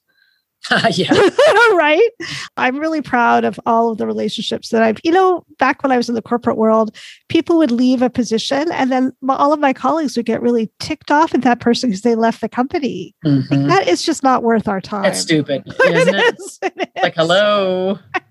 yeah. 0.91 1.13
right. 1.73 2.09
I'm 2.57 2.77
really 2.77 3.01
proud 3.01 3.45
of 3.45 3.59
all 3.65 3.91
of 3.91 3.97
the 3.97 4.07
relationships 4.07 4.69
that 4.69 4.83
I've, 4.83 4.99
you 5.03 5.11
know, 5.11 5.45
back 5.59 5.83
when 5.83 5.91
I 5.91 5.97
was 5.97 6.09
in 6.09 6.15
the 6.15 6.21
corporate 6.21 6.57
world, 6.57 6.95
people 7.29 7.57
would 7.57 7.71
leave 7.71 8.01
a 8.01 8.09
position 8.09 8.71
and 8.71 8.91
then 8.91 9.13
all 9.29 9.53
of 9.53 9.59
my 9.59 9.73
colleagues 9.73 10.17
would 10.17 10.25
get 10.25 10.41
really 10.41 10.71
ticked 10.79 11.11
off 11.11 11.33
at 11.33 11.41
that 11.43 11.59
person 11.59 11.89
because 11.89 12.01
they 12.01 12.15
left 12.15 12.41
the 12.41 12.49
company. 12.49 13.15
Mm-hmm. 13.25 13.53
Like, 13.53 13.67
that 13.67 13.87
is 13.87 14.03
just 14.03 14.23
not 14.23 14.43
worth 14.43 14.67
our 14.67 14.81
time. 14.81 15.03
That's 15.03 15.19
stupid, 15.19 15.63
isn't 15.85 16.15
it? 16.15 16.39
Is, 16.39 16.59
it 16.61 16.73
is. 16.77 17.03
Like, 17.03 17.15
hello. 17.15 17.99
I 18.13 18.21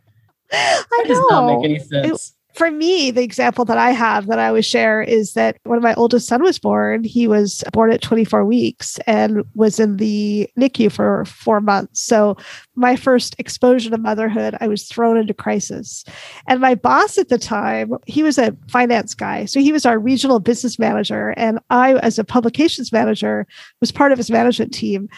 that 0.53 1.05
know. 1.05 1.05
does 1.09 1.25
not 1.31 1.57
make 1.57 1.65
any 1.65 1.79
sense. 1.79 2.31
It, 2.31 2.36
for 2.57 2.71
me, 2.71 3.11
the 3.11 3.23
example 3.23 3.67
that 3.67 3.77
I 3.77 3.91
have 3.91 4.29
that 4.29 4.39
I 4.39 4.49
always 4.49 4.65
share 4.65 5.03
is 5.03 5.35
that 5.35 5.59
when 5.65 5.83
my 5.83 5.93
oldest 5.95 6.27
son 6.27 6.43
was 6.43 6.59
born, 6.59 7.05
he 7.05 7.29
was 7.29 7.63
born 7.73 7.93
at 7.93 8.01
24 8.01 8.47
weeks 8.47 8.99
and 9.07 9.45
was 9.55 9.79
in 9.79 9.99
the 9.99 10.49
NICU 10.59 10.91
for 10.91 11.27
four 11.27 11.61
months. 11.61 12.01
So, 12.01 12.37
my 12.75 12.97
first 12.97 13.37
exposure 13.39 13.91
to 13.91 13.99
motherhood, 13.99 14.57
I 14.61 14.69
was 14.69 14.85
thrown 14.85 15.19
into 15.19 15.35
crisis. 15.35 16.03
And 16.49 16.61
my 16.61 16.75
boss 16.75 17.19
at 17.19 17.29
the 17.29 17.39
time, 17.39 17.93
he 18.07 18.23
was 18.23 18.39
a 18.39 18.57
finance 18.69 19.15
guy. 19.15 19.45
So, 19.45 19.61
he 19.61 19.73
was 19.73 19.85
our 19.85 19.99
regional 19.99 20.41
business 20.41 20.79
manager. 20.79 21.35
And 21.37 21.59
I, 21.69 21.97
as 21.97 22.19
a 22.19 22.25
publications 22.25 22.91
manager, 22.91 23.47
was 23.81 23.93
part 23.93 24.13
of 24.13 24.19
his 24.19 24.31
management 24.31 24.73
team. 24.73 25.11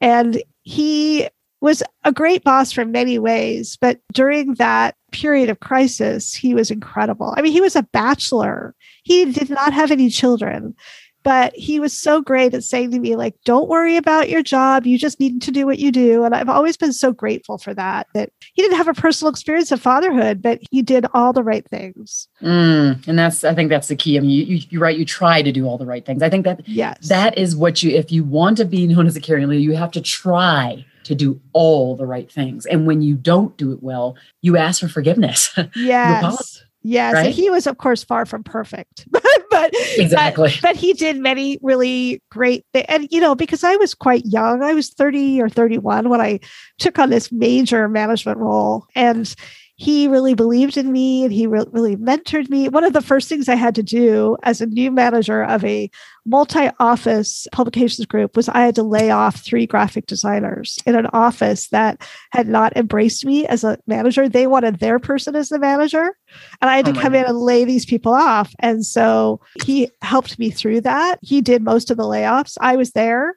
And 0.00 0.42
he 0.62 1.28
was 1.60 1.82
a 2.04 2.12
great 2.12 2.42
boss 2.42 2.72
for 2.72 2.84
many 2.84 3.18
ways, 3.18 3.76
but 3.80 4.00
during 4.12 4.54
that 4.54 4.96
period 5.12 5.50
of 5.50 5.60
crisis, 5.60 6.34
he 6.34 6.54
was 6.54 6.70
incredible. 6.70 7.34
I 7.36 7.42
mean, 7.42 7.52
he 7.52 7.60
was 7.60 7.76
a 7.76 7.82
bachelor. 7.82 8.74
He 9.02 9.30
did 9.30 9.50
not 9.50 9.72
have 9.72 9.90
any 9.90 10.08
children, 10.08 10.74
but 11.22 11.54
he 11.54 11.78
was 11.78 11.92
so 11.92 12.22
great 12.22 12.54
at 12.54 12.64
saying 12.64 12.92
to 12.92 12.98
me 12.98 13.14
like, 13.14 13.34
"Don't 13.44 13.68
worry 13.68 13.96
about 13.98 14.30
your 14.30 14.42
job. 14.42 14.86
You 14.86 14.96
just 14.96 15.20
need 15.20 15.42
to 15.42 15.50
do 15.50 15.66
what 15.66 15.78
you 15.78 15.92
do." 15.92 16.24
And 16.24 16.34
I've 16.34 16.48
always 16.48 16.78
been 16.78 16.94
so 16.94 17.12
grateful 17.12 17.58
for 17.58 17.74
that. 17.74 18.06
That 18.14 18.30
he 18.54 18.62
didn't 18.62 18.78
have 18.78 18.88
a 18.88 18.94
personal 18.94 19.30
experience 19.30 19.70
of 19.70 19.82
fatherhood, 19.82 20.40
but 20.40 20.60
he 20.70 20.80
did 20.80 21.04
all 21.12 21.34
the 21.34 21.42
right 21.42 21.68
things. 21.68 22.26
Mm, 22.40 23.06
and 23.06 23.18
that's, 23.18 23.44
I 23.44 23.54
think 23.54 23.68
that's 23.68 23.88
the 23.88 23.96
key. 23.96 24.16
I 24.16 24.20
mean, 24.20 24.30
you, 24.30 24.44
you, 24.44 24.66
you're 24.70 24.80
right. 24.80 24.98
You 24.98 25.04
try 25.04 25.42
to 25.42 25.52
do 25.52 25.66
all 25.66 25.76
the 25.76 25.84
right 25.84 26.06
things. 26.06 26.22
I 26.22 26.30
think 26.30 26.44
that 26.46 26.66
yes, 26.66 27.08
that 27.08 27.36
is 27.36 27.54
what 27.54 27.82
you. 27.82 27.90
If 27.90 28.10
you 28.10 28.24
want 28.24 28.56
to 28.56 28.64
be 28.64 28.86
known 28.86 29.06
as 29.06 29.16
a 29.16 29.20
caring 29.20 29.46
leader, 29.46 29.60
you 29.60 29.76
have 29.76 29.90
to 29.92 30.00
try 30.00 30.86
to 31.04 31.14
do 31.14 31.40
all 31.52 31.96
the 31.96 32.06
right 32.06 32.30
things. 32.30 32.66
And 32.66 32.86
when 32.86 33.02
you 33.02 33.14
don't 33.14 33.56
do 33.56 33.72
it 33.72 33.82
well, 33.82 34.16
you 34.42 34.56
ask 34.56 34.80
for 34.80 34.88
forgiveness. 34.88 35.56
Yes. 35.76 36.64
Yes, 36.82 37.14
right? 37.14 37.34
he 37.34 37.50
was, 37.50 37.66
of 37.66 37.76
course, 37.76 38.02
far 38.02 38.24
from 38.24 38.42
perfect, 38.42 39.06
but 39.50 39.70
exactly. 39.98 40.50
But, 40.62 40.62
but, 40.62 40.76
he 40.76 40.94
did 40.94 41.18
many 41.18 41.58
really 41.60 42.22
great 42.30 42.64
things. 42.72 42.86
And 42.88 43.06
you 43.10 43.20
know, 43.20 43.34
because 43.34 43.62
I 43.62 43.76
was 43.76 43.94
quite 43.94 44.24
young, 44.24 44.62
I 44.62 44.72
was 44.72 44.88
thirty 44.88 45.42
or 45.42 45.50
thirty-one 45.50 46.08
when 46.08 46.22
I 46.22 46.40
took 46.78 46.98
on 46.98 47.10
this 47.10 47.30
major 47.30 47.86
management 47.86 48.38
role, 48.38 48.86
and 48.94 49.34
he 49.80 50.08
really 50.08 50.34
believed 50.34 50.76
in 50.76 50.92
me 50.92 51.24
and 51.24 51.32
he 51.32 51.46
re- 51.46 51.64
really 51.70 51.96
mentored 51.96 52.50
me. 52.50 52.68
One 52.68 52.84
of 52.84 52.92
the 52.92 53.00
first 53.00 53.30
things 53.30 53.48
I 53.48 53.54
had 53.54 53.74
to 53.76 53.82
do 53.82 54.36
as 54.42 54.60
a 54.60 54.66
new 54.66 54.90
manager 54.90 55.42
of 55.42 55.64
a 55.64 55.90
multi 56.26 56.68
office 56.78 57.48
publications 57.50 58.04
group 58.04 58.36
was 58.36 58.50
I 58.50 58.60
had 58.60 58.74
to 58.74 58.82
lay 58.82 59.10
off 59.10 59.42
three 59.42 59.66
graphic 59.66 60.04
designers 60.04 60.78
in 60.84 60.96
an 60.96 61.06
office 61.14 61.68
that 61.68 62.06
had 62.30 62.46
not 62.46 62.76
embraced 62.76 63.24
me 63.24 63.46
as 63.46 63.64
a 63.64 63.78
manager. 63.86 64.28
They 64.28 64.46
wanted 64.46 64.80
their 64.80 64.98
person 64.98 65.34
as 65.34 65.48
the 65.48 65.58
manager. 65.58 66.14
And 66.60 66.68
I 66.68 66.76
had 66.76 66.84
to 66.84 66.90
oh 66.90 67.00
come 67.00 67.14
God. 67.14 67.20
in 67.20 67.24
and 67.24 67.38
lay 67.38 67.64
these 67.64 67.86
people 67.86 68.12
off. 68.12 68.54
And 68.58 68.84
so 68.84 69.40
he 69.64 69.90
helped 70.02 70.38
me 70.38 70.50
through 70.50 70.82
that. 70.82 71.20
He 71.22 71.40
did 71.40 71.62
most 71.62 71.90
of 71.90 71.96
the 71.96 72.02
layoffs. 72.02 72.58
I 72.60 72.76
was 72.76 72.90
there 72.90 73.34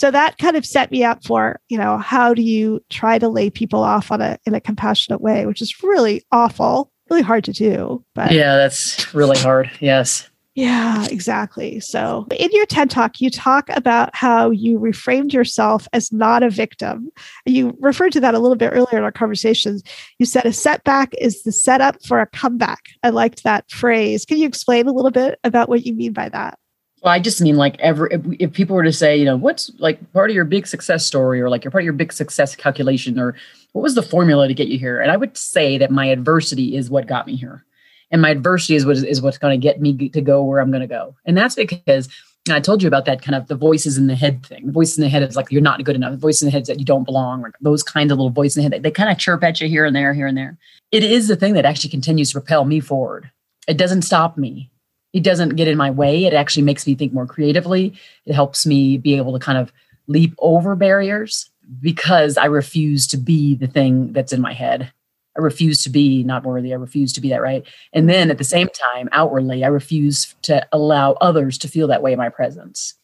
so 0.00 0.10
that 0.10 0.38
kind 0.38 0.56
of 0.56 0.64
set 0.64 0.90
me 0.90 1.04
up 1.04 1.22
for 1.24 1.60
you 1.68 1.76
know 1.76 1.98
how 1.98 2.32
do 2.32 2.40
you 2.40 2.82
try 2.88 3.18
to 3.18 3.28
lay 3.28 3.50
people 3.50 3.82
off 3.82 4.10
on 4.10 4.22
a 4.22 4.38
in 4.46 4.54
a 4.54 4.60
compassionate 4.60 5.20
way 5.20 5.44
which 5.44 5.60
is 5.60 5.82
really 5.82 6.24
awful 6.32 6.90
really 7.10 7.22
hard 7.22 7.44
to 7.44 7.52
do 7.52 8.02
but 8.14 8.32
yeah 8.32 8.56
that's 8.56 9.12
really 9.14 9.38
hard 9.38 9.70
yes 9.80 10.26
yeah, 10.56 11.06
exactly. 11.10 11.78
So, 11.78 12.26
in 12.36 12.50
your 12.52 12.66
TED 12.66 12.90
talk, 12.90 13.20
you 13.20 13.30
talk 13.30 13.68
about 13.70 14.14
how 14.14 14.50
you 14.50 14.80
reframed 14.80 15.32
yourself 15.32 15.86
as 15.92 16.12
not 16.12 16.42
a 16.42 16.50
victim. 16.50 17.08
You 17.46 17.74
referred 17.80 18.12
to 18.14 18.20
that 18.20 18.34
a 18.34 18.40
little 18.40 18.56
bit 18.56 18.72
earlier 18.72 18.98
in 18.98 19.04
our 19.04 19.12
conversations. 19.12 19.82
You 20.18 20.26
said 20.26 20.44
a 20.44 20.52
setback 20.52 21.14
is 21.18 21.44
the 21.44 21.52
setup 21.52 22.04
for 22.04 22.20
a 22.20 22.26
comeback. 22.26 22.80
I 23.04 23.10
liked 23.10 23.44
that 23.44 23.70
phrase. 23.70 24.26
Can 24.26 24.38
you 24.38 24.46
explain 24.46 24.88
a 24.88 24.92
little 24.92 25.12
bit 25.12 25.38
about 25.44 25.68
what 25.68 25.86
you 25.86 25.94
mean 25.94 26.12
by 26.12 26.28
that? 26.28 26.58
Well, 27.02 27.12
I 27.12 27.18
just 27.18 27.40
mean 27.40 27.56
like 27.56 27.78
every 27.78 28.10
if, 28.12 28.20
if, 28.38 28.52
people 28.52 28.76
were 28.76 28.82
to 28.82 28.92
say, 28.92 29.16
you 29.16 29.24
know, 29.24 29.36
what's 29.36 29.70
like 29.78 30.12
part 30.12 30.30
of 30.30 30.36
your 30.36 30.44
big 30.44 30.66
success 30.66 31.06
story 31.06 31.40
or 31.40 31.48
like 31.48 31.64
your 31.64 31.70
part 31.70 31.82
of 31.82 31.86
your 31.86 31.94
big 31.94 32.12
success 32.12 32.54
calculation 32.54 33.18
or 33.18 33.34
what 33.72 33.82
was 33.82 33.94
the 33.94 34.02
formula 34.02 34.48
to 34.48 34.54
get 34.54 34.68
you 34.68 34.78
here? 34.78 35.00
And 35.00 35.10
I 35.10 35.16
would 35.16 35.36
say 35.36 35.78
that 35.78 35.90
my 35.90 36.06
adversity 36.06 36.76
is 36.76 36.90
what 36.90 37.06
got 37.06 37.26
me 37.26 37.36
here. 37.36 37.64
And 38.10 38.20
my 38.20 38.30
adversity 38.30 38.74
is 38.74 38.84
what 38.84 38.96
is 38.96 39.22
what's 39.22 39.38
going 39.38 39.58
to 39.58 39.62
get 39.62 39.80
me 39.80 40.08
to 40.10 40.20
go 40.20 40.42
where 40.42 40.60
I'm 40.60 40.70
going 40.70 40.82
to 40.82 40.86
go. 40.86 41.14
And 41.24 41.36
that's 41.36 41.54
because 41.54 42.08
and 42.46 42.56
I 42.56 42.60
told 42.60 42.82
you 42.82 42.88
about 42.88 43.04
that 43.04 43.22
kind 43.22 43.34
of 43.34 43.48
the 43.48 43.54
voices 43.54 43.98
in 43.98 44.06
the 44.06 44.14
head 44.14 44.44
thing. 44.44 44.66
The 44.66 44.72
voice 44.72 44.96
in 44.96 45.02
the 45.02 45.10
head 45.10 45.22
is 45.22 45.36
like 45.36 45.50
you're 45.50 45.60
not 45.60 45.84
good 45.84 45.94
enough. 45.94 46.12
The 46.12 46.16
voice 46.16 46.40
in 46.40 46.46
the 46.46 46.52
head 46.52 46.62
is 46.62 46.68
that 46.68 46.78
you 46.78 46.84
don't 46.84 47.04
belong. 47.04 47.44
Those 47.60 47.82
kind 47.82 48.10
of 48.10 48.18
little 48.18 48.30
voices 48.30 48.56
in 48.56 48.60
the 48.60 48.64
head, 48.64 48.82
they, 48.82 48.88
they 48.88 48.92
kind 48.92 49.10
of 49.10 49.18
chirp 49.18 49.44
at 49.44 49.60
you 49.60 49.68
here 49.68 49.84
and 49.84 49.94
there, 49.94 50.14
here 50.14 50.26
and 50.26 50.36
there. 50.36 50.58
It 50.90 51.04
is 51.04 51.28
the 51.28 51.36
thing 51.36 51.52
that 51.54 51.64
actually 51.64 51.90
continues 51.90 52.30
to 52.30 52.40
propel 52.40 52.64
me 52.64 52.80
forward. 52.80 53.30
It 53.68 53.76
doesn't 53.76 54.02
stop 54.02 54.36
me 54.36 54.70
it 55.12 55.22
doesn't 55.22 55.56
get 55.56 55.68
in 55.68 55.76
my 55.76 55.90
way. 55.90 56.24
It 56.24 56.34
actually 56.34 56.62
makes 56.62 56.86
me 56.86 56.94
think 56.94 57.12
more 57.12 57.26
creatively. 57.26 57.94
It 58.26 58.34
helps 58.34 58.66
me 58.66 58.98
be 58.98 59.16
able 59.16 59.32
to 59.32 59.44
kind 59.44 59.58
of 59.58 59.72
leap 60.06 60.34
over 60.38 60.76
barriers 60.76 61.50
because 61.80 62.36
I 62.36 62.46
refuse 62.46 63.06
to 63.08 63.16
be 63.16 63.54
the 63.54 63.66
thing 63.66 64.12
that's 64.12 64.32
in 64.32 64.40
my 64.40 64.52
head. 64.52 64.92
I 65.36 65.40
refuse 65.40 65.82
to 65.84 65.90
be 65.90 66.24
not 66.24 66.44
worthy. 66.44 66.72
I 66.72 66.76
refuse 66.76 67.12
to 67.14 67.20
be 67.20 67.30
that 67.30 67.40
right. 67.40 67.64
And 67.92 68.08
then 68.08 68.30
at 68.30 68.38
the 68.38 68.44
same 68.44 68.68
time, 68.68 69.08
outwardly, 69.12 69.64
I 69.64 69.68
refuse 69.68 70.34
to 70.42 70.66
allow 70.72 71.12
others 71.14 71.56
to 71.58 71.68
feel 71.68 71.86
that 71.88 72.02
way 72.02 72.12
in 72.12 72.18
my 72.18 72.28
presence. 72.28 72.94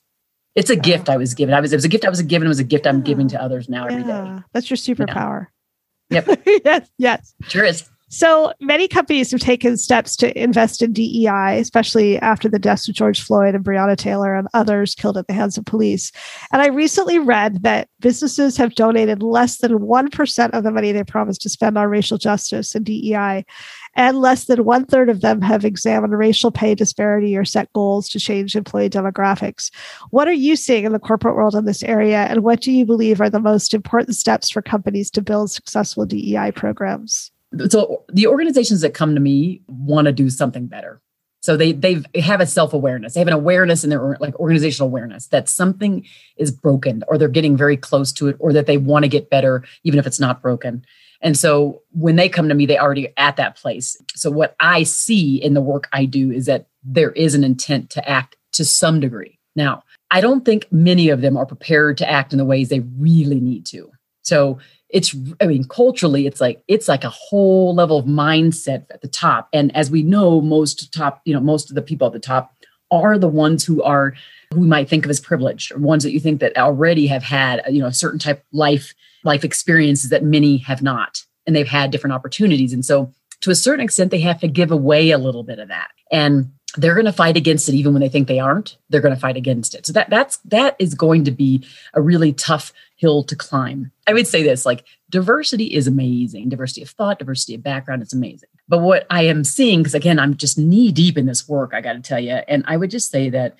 It's 0.57 0.71
a 0.71 0.77
gift 0.77 1.09
I 1.09 1.19
was 1.19 1.35
given. 1.35 1.55
I 1.55 1.61
was 1.61 1.73
it 1.73 1.77
was 1.77 1.85
a 1.85 1.89
gift 1.89 2.05
I 2.05 2.09
was 2.09 2.23
given. 2.23 2.47
It 2.47 2.49
was 2.49 2.59
a 2.59 2.65
gift 2.65 2.87
I'm 2.87 3.03
giving 3.03 3.29
to 3.29 3.41
others 3.41 3.69
now 3.69 3.87
yeah. 3.87 3.93
every 3.93 4.05
day. 4.05 4.43
That's 4.53 4.71
your 4.71 4.79
superpower. 4.79 5.49
Yeah. 6.11 6.23
Yep. 6.27 6.41
yes. 6.65 6.91
Yes. 6.99 7.35
Sure 7.49 7.65
is. 7.65 7.89
So 8.09 8.53
many 8.61 8.87
companies 8.87 9.33
have 9.33 9.41
taken 9.41 9.77
steps 9.77 10.15
to 10.17 10.41
invest 10.41 10.81
in 10.81 10.93
DEI, 10.93 11.59
especially 11.59 12.19
after 12.21 12.49
the 12.49 12.59
deaths 12.61 12.89
of 12.89 12.95
George 12.95 13.21
Floyd 13.21 13.57
and 13.57 13.65
Breonna 13.65 13.97
Taylor 13.97 14.37
and 14.37 14.47
others 14.55 14.95
killed 14.95 15.19
at 15.19 15.27
the 15.27 15.33
hands 15.33 15.59
of 15.59 15.65
police. 15.65 16.13
And 16.53 16.63
I 16.63 16.69
recently 16.69 17.19
read 17.19 17.65
that 17.65 17.89
businesses 17.99 18.57
have 18.59 18.77
donated 18.77 19.25
less 19.25 19.59
than 19.59 19.81
1% 19.81 20.51
of 20.51 20.63
the 20.63 20.71
money 20.71 20.93
they 20.93 21.03
promised 21.03 21.43
to 21.43 21.49
spend 21.49 21.77
on 21.77 21.89
racial 21.89 22.17
justice 22.17 22.77
and 22.77 22.85
DEI. 22.85 23.45
And 23.97 24.21
less 24.21 24.45
than 24.45 24.65
one 24.65 24.85
third 24.85 25.09
of 25.09 25.21
them 25.21 25.43
have 25.43 25.65
examined 25.65 26.17
racial 26.17 26.53
pay 26.53 26.77
disparity 26.77 27.37
or 27.37 27.45
set 27.45 27.73
goals 27.73 28.09
to 28.11 28.21
change 28.21 28.55
employee 28.55 28.89
demographics. 28.89 29.73
What 30.11 30.29
are 30.29 30.33
you 30.33 30.55
seeing 30.55 30.85
in 30.85 30.93
the 30.93 31.01
corporate 31.01 31.35
world 31.35 31.57
in 31.57 31.65
this 31.65 31.83
area? 31.83 32.19
And 32.27 32.45
what 32.45 32.61
do 32.61 32.71
you 32.71 32.87
believe 32.87 33.21
are 33.21 33.31
the 33.31 33.41
most 33.41 33.75
important 33.75 34.15
steps 34.15 34.49
for 34.49 34.63
companies 34.63 35.11
to 35.11 35.23
build 35.23 35.51
successful 35.51 36.07
DEI 36.07 36.53
programs? 36.53 37.33
So 37.69 38.05
the 38.09 38.27
organizations 38.27 38.81
that 38.81 38.95
come 38.95 39.15
to 39.15 39.21
me 39.21 39.63
want 39.69 40.07
to 40.07 40.13
do 40.13 40.31
something 40.31 40.67
better. 40.67 41.01
So 41.41 41.57
they 41.57 41.73
they 41.73 42.03
have 42.21 42.41
a 42.41 42.47
self-awareness. 42.47 43.15
They 43.15 43.21
have 43.21 43.29
an 43.29 43.35
awareness 43.35 43.85
in 43.85 43.91
their 43.91 44.17
like 44.19 44.35
organizational 44.41 44.89
awareness 44.89 45.29
that 45.29 45.49
something 45.49 46.05
is 46.37 46.51
broken 46.51 47.05
or 47.07 47.19
they're 47.19 47.29
getting 47.29 47.57
very 47.57 47.77
close 47.77 48.13
to 48.15 48.29
it 48.29 48.37
or 48.41 48.53
that 48.53 48.67
they 48.67 48.79
want 48.79 49.05
to 49.05 49.09
get 49.09 49.31
better 49.31 49.65
even 49.85 50.01
if 50.01 50.07
it's 50.09 50.19
not 50.19 50.43
broken. 50.43 50.85
And 51.21 51.37
so 51.37 51.83
when 51.93 52.17
they 52.17 52.29
come 52.29 52.49
to 52.49 52.55
me 52.55 52.67
they 52.67 52.79
already 52.79 53.13
at 53.17 53.37
that 53.37 53.57
place. 53.57 53.97
So 54.17 54.29
what 54.29 54.57
i 54.59 54.83
see 54.83 55.37
in 55.37 55.55
the 55.55 55.61
work 55.61 55.89
i 55.93 56.05
do 56.05 56.33
is 56.33 56.47
that 56.47 56.67
there 56.83 57.13
is 57.13 57.37
an 57.37 57.45
intent 57.45 57.91
to 57.91 58.09
act 58.09 58.37
to 58.53 58.65
some 58.65 58.99
degree. 58.99 59.39
Now 59.55 59.85
i 60.11 60.21
don't 60.21 60.45
think 60.45 60.67
many 60.73 61.11
of 61.11 61.21
them 61.21 61.37
are 61.37 61.47
prepared 61.47 61.97
to 61.99 62.11
act 62.11 62.33
in 62.33 62.39
the 62.39 62.45
ways 62.45 62.71
they 62.71 62.81
really 62.81 63.39
need 63.39 63.67
to 63.67 63.93
so 64.27 64.59
it's 64.89 65.15
i 65.41 65.47
mean 65.47 65.65
culturally 65.65 66.27
it's 66.27 66.41
like 66.41 66.63
it's 66.69 66.89
like 66.89 67.05
a 67.05 67.11
whole 67.11 67.75
level 67.75 67.99
of 67.99 68.07
mindset 68.07 68.87
at 68.91 69.01
the 69.01 69.09
top. 69.09 69.49
And 69.53 69.75
as 69.77 69.91
we 69.91 70.03
know 70.03 70.41
most 70.41 70.93
top 70.93 71.21
you 71.25 71.35
know 71.35 71.41
most 71.41 71.71
of 71.71 71.75
the 71.75 71.83
people 71.83 72.07
at 72.07 72.13
the 72.13 72.19
top 72.19 72.53
are 72.91 73.19
the 73.19 73.29
ones 73.29 73.65
who 73.65 73.83
are 73.83 74.15
who 74.53 74.61
we 74.61 74.67
might 74.67 74.89
think 74.89 75.05
of 75.05 75.11
as 75.11 75.21
privileged 75.21 75.73
or 75.73 75.79
ones 75.79 76.05
that 76.05 76.13
you 76.13 76.21
think 76.21 76.41
that 76.41 76.57
already 76.57 77.07
have 77.09 77.23
had 77.23 77.63
you 77.69 77.81
know 77.81 77.89
a 77.89 77.93
certain 77.93 78.19
type 78.19 78.39
of 78.39 78.45
life 78.53 78.95
life 79.25 79.45
experiences 79.45 80.11
that 80.11 80.23
many 80.23 80.59
have 80.59 80.83
not. 80.83 81.23
And 81.47 81.55
they've 81.55 81.67
had 81.67 81.91
different 81.91 82.15
opportunities. 82.15 82.73
And 82.73 82.85
so 82.85 83.13
to 83.41 83.51
a 83.51 83.57
certain 83.57 83.85
extent 83.85 84.11
they 84.11 84.21
have 84.21 84.41
to 84.41 84.49
give 84.49 84.71
away 84.71 85.11
a 85.11 85.19
little 85.19 85.43
bit 85.43 85.59
of 85.59 85.69
that. 85.69 85.91
And 86.11 86.53
they're 86.77 86.95
going 86.95 87.07
to 87.07 87.13
fight 87.13 87.37
against 87.37 87.69
it 87.69 87.75
even 87.75 87.93
when 87.93 88.01
they 88.01 88.09
think 88.09 88.29
they 88.29 88.39
aren't. 88.39 88.77
They're 88.91 89.01
going 89.01 89.15
to 89.15 89.21
fight 89.21 89.37
against 89.37 89.75
it. 89.75 89.87
So 89.87 89.93
that 89.95 90.11
that's 90.11 90.39
that 90.39 90.77
is 90.79 90.95
going 90.95 91.25
to 91.25 91.31
be 91.31 91.67
a 91.95 92.01
really 92.01 92.33
tough 92.33 92.73
hill 92.97 93.23
to 93.25 93.37
climb. 93.37 93.93
I 94.07 94.15
would 94.15 94.27
say 94.27 94.43
this 94.43 94.67
like 94.67 94.85
diversity 95.11 95.67
is 95.67 95.87
amazing. 95.87 96.49
Diversity 96.49 96.83
of 96.83 96.91
thought 96.91 97.19
diversity 97.19 97.55
of 97.55 97.63
background 97.63 98.03
is 98.03 98.13
amazing. 98.13 98.49
But 98.69 98.79
what 98.79 99.07
i 99.11 99.23
am 99.23 99.45
seeing 99.45 99.81
because 99.81 99.95
again 99.95 100.19
i'm 100.19 100.37
just 100.37 100.59
knee 100.59 100.91
deep 100.91 101.17
in 101.17 101.27
this 101.27 101.49
work 101.49 101.73
i 101.73 101.81
got 101.81 101.93
to 101.93 102.01
tell 102.01 102.19
you 102.19 102.33
and 102.49 102.65
i 102.67 102.77
would 102.77 102.91
just 102.91 103.11
say 103.11 103.31
that 103.31 103.57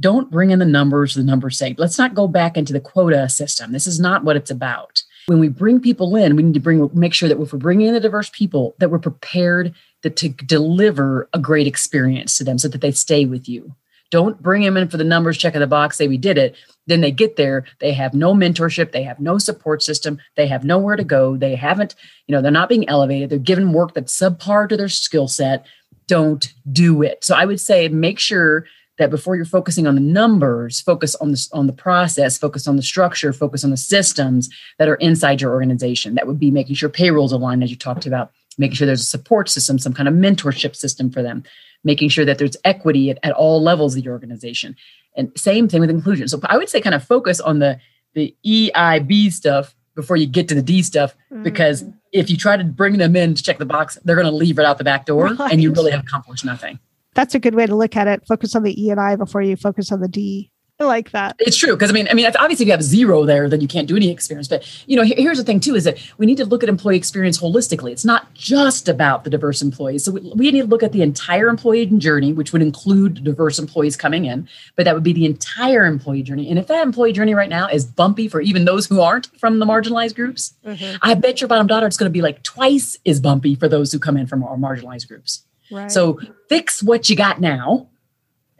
don't 0.00 0.30
bring 0.30 0.50
in 0.50 0.58
the 0.58 0.64
numbers 0.64 1.14
the 1.14 1.22
numbers 1.22 1.58
say 1.58 1.74
let's 1.78 1.98
not 1.98 2.14
go 2.14 2.28
back 2.28 2.56
into 2.56 2.72
the 2.72 2.80
quota 2.80 3.28
system. 3.28 3.72
This 3.72 3.86
is 3.86 3.98
not 3.98 4.24
what 4.24 4.36
it's 4.36 4.50
about. 4.50 5.02
When 5.26 5.40
we 5.40 5.48
bring 5.48 5.80
people 5.80 6.16
in 6.16 6.36
we 6.36 6.42
need 6.42 6.54
to 6.54 6.60
bring 6.60 6.90
make 6.94 7.14
sure 7.14 7.28
that 7.28 7.40
if 7.40 7.52
we're 7.52 7.58
bringing 7.58 7.88
in 7.88 7.94
the 7.94 8.00
diverse 8.00 8.30
people 8.30 8.74
that 8.78 8.90
we're 8.90 8.98
prepared 8.98 9.74
that 10.02 10.16
to 10.16 10.28
deliver 10.28 11.28
a 11.32 11.38
great 11.38 11.66
experience 11.66 12.38
to 12.38 12.44
them 12.44 12.58
so 12.58 12.68
that 12.68 12.80
they 12.80 12.92
stay 12.92 13.26
with 13.26 13.48
you. 13.48 13.74
Don't 14.10 14.42
bring 14.42 14.62
them 14.62 14.76
in 14.76 14.88
for 14.88 14.96
the 14.96 15.04
numbers, 15.04 15.36
check 15.36 15.54
in 15.54 15.60
the 15.60 15.66
box, 15.66 15.96
say 15.96 16.08
we 16.08 16.16
did 16.16 16.38
it. 16.38 16.56
Then 16.86 17.02
they 17.02 17.10
get 17.10 17.36
there, 17.36 17.64
they 17.80 17.92
have 17.92 18.14
no 18.14 18.34
mentorship, 18.34 18.92
they 18.92 19.02
have 19.02 19.20
no 19.20 19.38
support 19.38 19.82
system, 19.82 20.18
they 20.36 20.46
have 20.46 20.64
nowhere 20.64 20.96
to 20.96 21.04
go, 21.04 21.36
they 21.36 21.54
haven't, 21.54 21.94
you 22.26 22.34
know, 22.34 22.40
they're 22.40 22.50
not 22.50 22.70
being 22.70 22.88
elevated, 22.88 23.28
they're 23.28 23.38
given 23.38 23.72
work 23.72 23.92
that's 23.92 24.18
subpar 24.18 24.68
to 24.68 24.76
their 24.76 24.88
skill 24.88 25.28
set. 25.28 25.66
Don't 26.06 26.52
do 26.72 27.02
it. 27.02 27.22
So 27.22 27.34
I 27.34 27.44
would 27.44 27.60
say 27.60 27.88
make 27.88 28.18
sure 28.18 28.64
that 28.98 29.10
before 29.10 29.36
you're 29.36 29.44
focusing 29.44 29.86
on 29.86 29.94
the 29.94 30.00
numbers, 30.00 30.80
focus 30.80 31.14
on 31.16 31.30
the 31.30 31.48
on 31.52 31.66
the 31.66 31.72
process, 31.72 32.36
focus 32.36 32.66
on 32.66 32.76
the 32.76 32.82
structure, 32.82 33.32
focus 33.32 33.64
on 33.64 33.70
the 33.70 33.76
systems 33.76 34.48
that 34.78 34.88
are 34.88 34.96
inside 34.96 35.40
your 35.40 35.52
organization. 35.52 36.14
That 36.14 36.26
would 36.26 36.38
be 36.38 36.50
making 36.50 36.76
sure 36.76 36.88
payrolls 36.88 37.32
align, 37.32 37.62
as 37.62 37.70
you 37.70 37.76
talked 37.76 38.06
about, 38.06 38.32
making 38.58 38.74
sure 38.74 38.86
there's 38.86 39.02
a 39.02 39.04
support 39.04 39.48
system, 39.48 39.78
some 39.78 39.94
kind 39.94 40.08
of 40.08 40.14
mentorship 40.14 40.74
system 40.74 41.10
for 41.10 41.22
them, 41.22 41.44
making 41.84 42.08
sure 42.08 42.24
that 42.24 42.38
there's 42.38 42.56
equity 42.64 43.10
at, 43.10 43.18
at 43.22 43.32
all 43.32 43.62
levels 43.62 43.96
of 43.96 44.02
the 44.02 44.10
organization. 44.10 44.76
And 45.16 45.30
same 45.36 45.68
thing 45.68 45.80
with 45.80 45.90
inclusion. 45.90 46.28
So 46.28 46.40
I 46.44 46.56
would 46.56 46.68
say 46.68 46.80
kind 46.80 46.94
of 46.94 47.04
focus 47.04 47.40
on 47.40 47.58
the 47.58 47.78
the 48.14 48.34
EIB 48.44 49.32
stuff 49.32 49.74
before 49.94 50.16
you 50.16 50.26
get 50.26 50.48
to 50.48 50.54
the 50.54 50.62
D 50.62 50.82
stuff, 50.82 51.14
mm-hmm. 51.32 51.42
because 51.42 51.84
if 52.12 52.30
you 52.30 52.36
try 52.36 52.56
to 52.56 52.64
bring 52.64 52.98
them 52.98 53.16
in 53.16 53.34
to 53.34 53.42
check 53.42 53.58
the 53.58 53.66
box, 53.66 53.98
they're 54.04 54.16
going 54.16 54.26
to 54.26 54.32
leave 54.32 54.58
it 54.58 54.64
out 54.64 54.78
the 54.78 54.84
back 54.84 55.06
door, 55.06 55.34
right. 55.34 55.52
and 55.52 55.62
you 55.62 55.72
really 55.72 55.90
have 55.90 56.00
accomplished 56.00 56.44
nothing. 56.44 56.78
That's 57.14 57.34
a 57.34 57.40
good 57.40 57.54
way 57.54 57.66
to 57.66 57.74
look 57.74 57.96
at 57.96 58.06
it. 58.06 58.24
Focus 58.26 58.54
on 58.54 58.62
the 58.62 58.80
E 58.80 58.90
and 58.90 59.00
I 59.00 59.16
before 59.16 59.42
you 59.42 59.56
focus 59.56 59.90
on 59.90 60.00
the 60.00 60.08
D. 60.08 60.52
I 60.80 60.84
like 60.84 61.10
that. 61.10 61.34
It's 61.40 61.56
true 61.56 61.74
because 61.74 61.90
I 61.90 61.92
mean, 61.92 62.06
I 62.08 62.14
mean, 62.14 62.24
obviously, 62.26 62.62
if 62.62 62.68
you 62.68 62.72
have 62.72 62.84
zero 62.84 63.24
there, 63.24 63.48
then 63.48 63.60
you 63.60 63.66
can't 63.66 63.88
do 63.88 63.96
any 63.96 64.10
experience. 64.10 64.46
But 64.46 64.64
you 64.86 64.96
know, 64.96 65.02
here's 65.02 65.38
the 65.38 65.42
thing 65.42 65.58
too: 65.58 65.74
is 65.74 65.82
that 65.82 65.98
we 66.18 66.26
need 66.26 66.36
to 66.36 66.44
look 66.44 66.62
at 66.62 66.68
employee 66.68 66.96
experience 66.96 67.40
holistically. 67.40 67.90
It's 67.90 68.04
not 68.04 68.32
just 68.34 68.88
about 68.88 69.24
the 69.24 69.30
diverse 69.30 69.60
employees. 69.60 70.04
So 70.04 70.12
we, 70.12 70.32
we 70.36 70.50
need 70.52 70.60
to 70.60 70.66
look 70.68 70.84
at 70.84 70.92
the 70.92 71.02
entire 71.02 71.48
employee 71.48 71.86
journey, 71.86 72.32
which 72.32 72.52
would 72.52 72.62
include 72.62 73.24
diverse 73.24 73.58
employees 73.58 73.96
coming 73.96 74.24
in, 74.24 74.48
but 74.76 74.84
that 74.84 74.94
would 74.94 75.02
be 75.02 75.12
the 75.12 75.24
entire 75.24 75.84
employee 75.84 76.22
journey. 76.22 76.48
And 76.48 76.60
if 76.60 76.68
that 76.68 76.86
employee 76.86 77.12
journey 77.12 77.34
right 77.34 77.48
now 77.48 77.66
is 77.66 77.84
bumpy 77.84 78.28
for 78.28 78.40
even 78.40 78.64
those 78.64 78.86
who 78.86 79.00
aren't 79.00 79.26
from 79.38 79.58
the 79.58 79.66
marginalized 79.66 80.14
groups, 80.14 80.54
mm-hmm. 80.64 80.96
I 81.02 81.14
bet 81.14 81.40
your 81.40 81.48
bottom 81.48 81.66
dollar 81.66 81.88
it's 81.88 81.96
going 81.96 82.10
to 82.10 82.12
be 82.12 82.22
like 82.22 82.44
twice 82.44 82.96
as 83.04 83.20
bumpy 83.20 83.56
for 83.56 83.68
those 83.68 83.90
who 83.90 83.98
come 83.98 84.16
in 84.16 84.28
from 84.28 84.44
our 84.44 84.56
marginalized 84.56 85.08
groups. 85.08 85.42
Right. 85.72 85.90
So 85.90 86.20
fix 86.48 86.84
what 86.84 87.10
you 87.10 87.16
got 87.16 87.40
now 87.40 87.88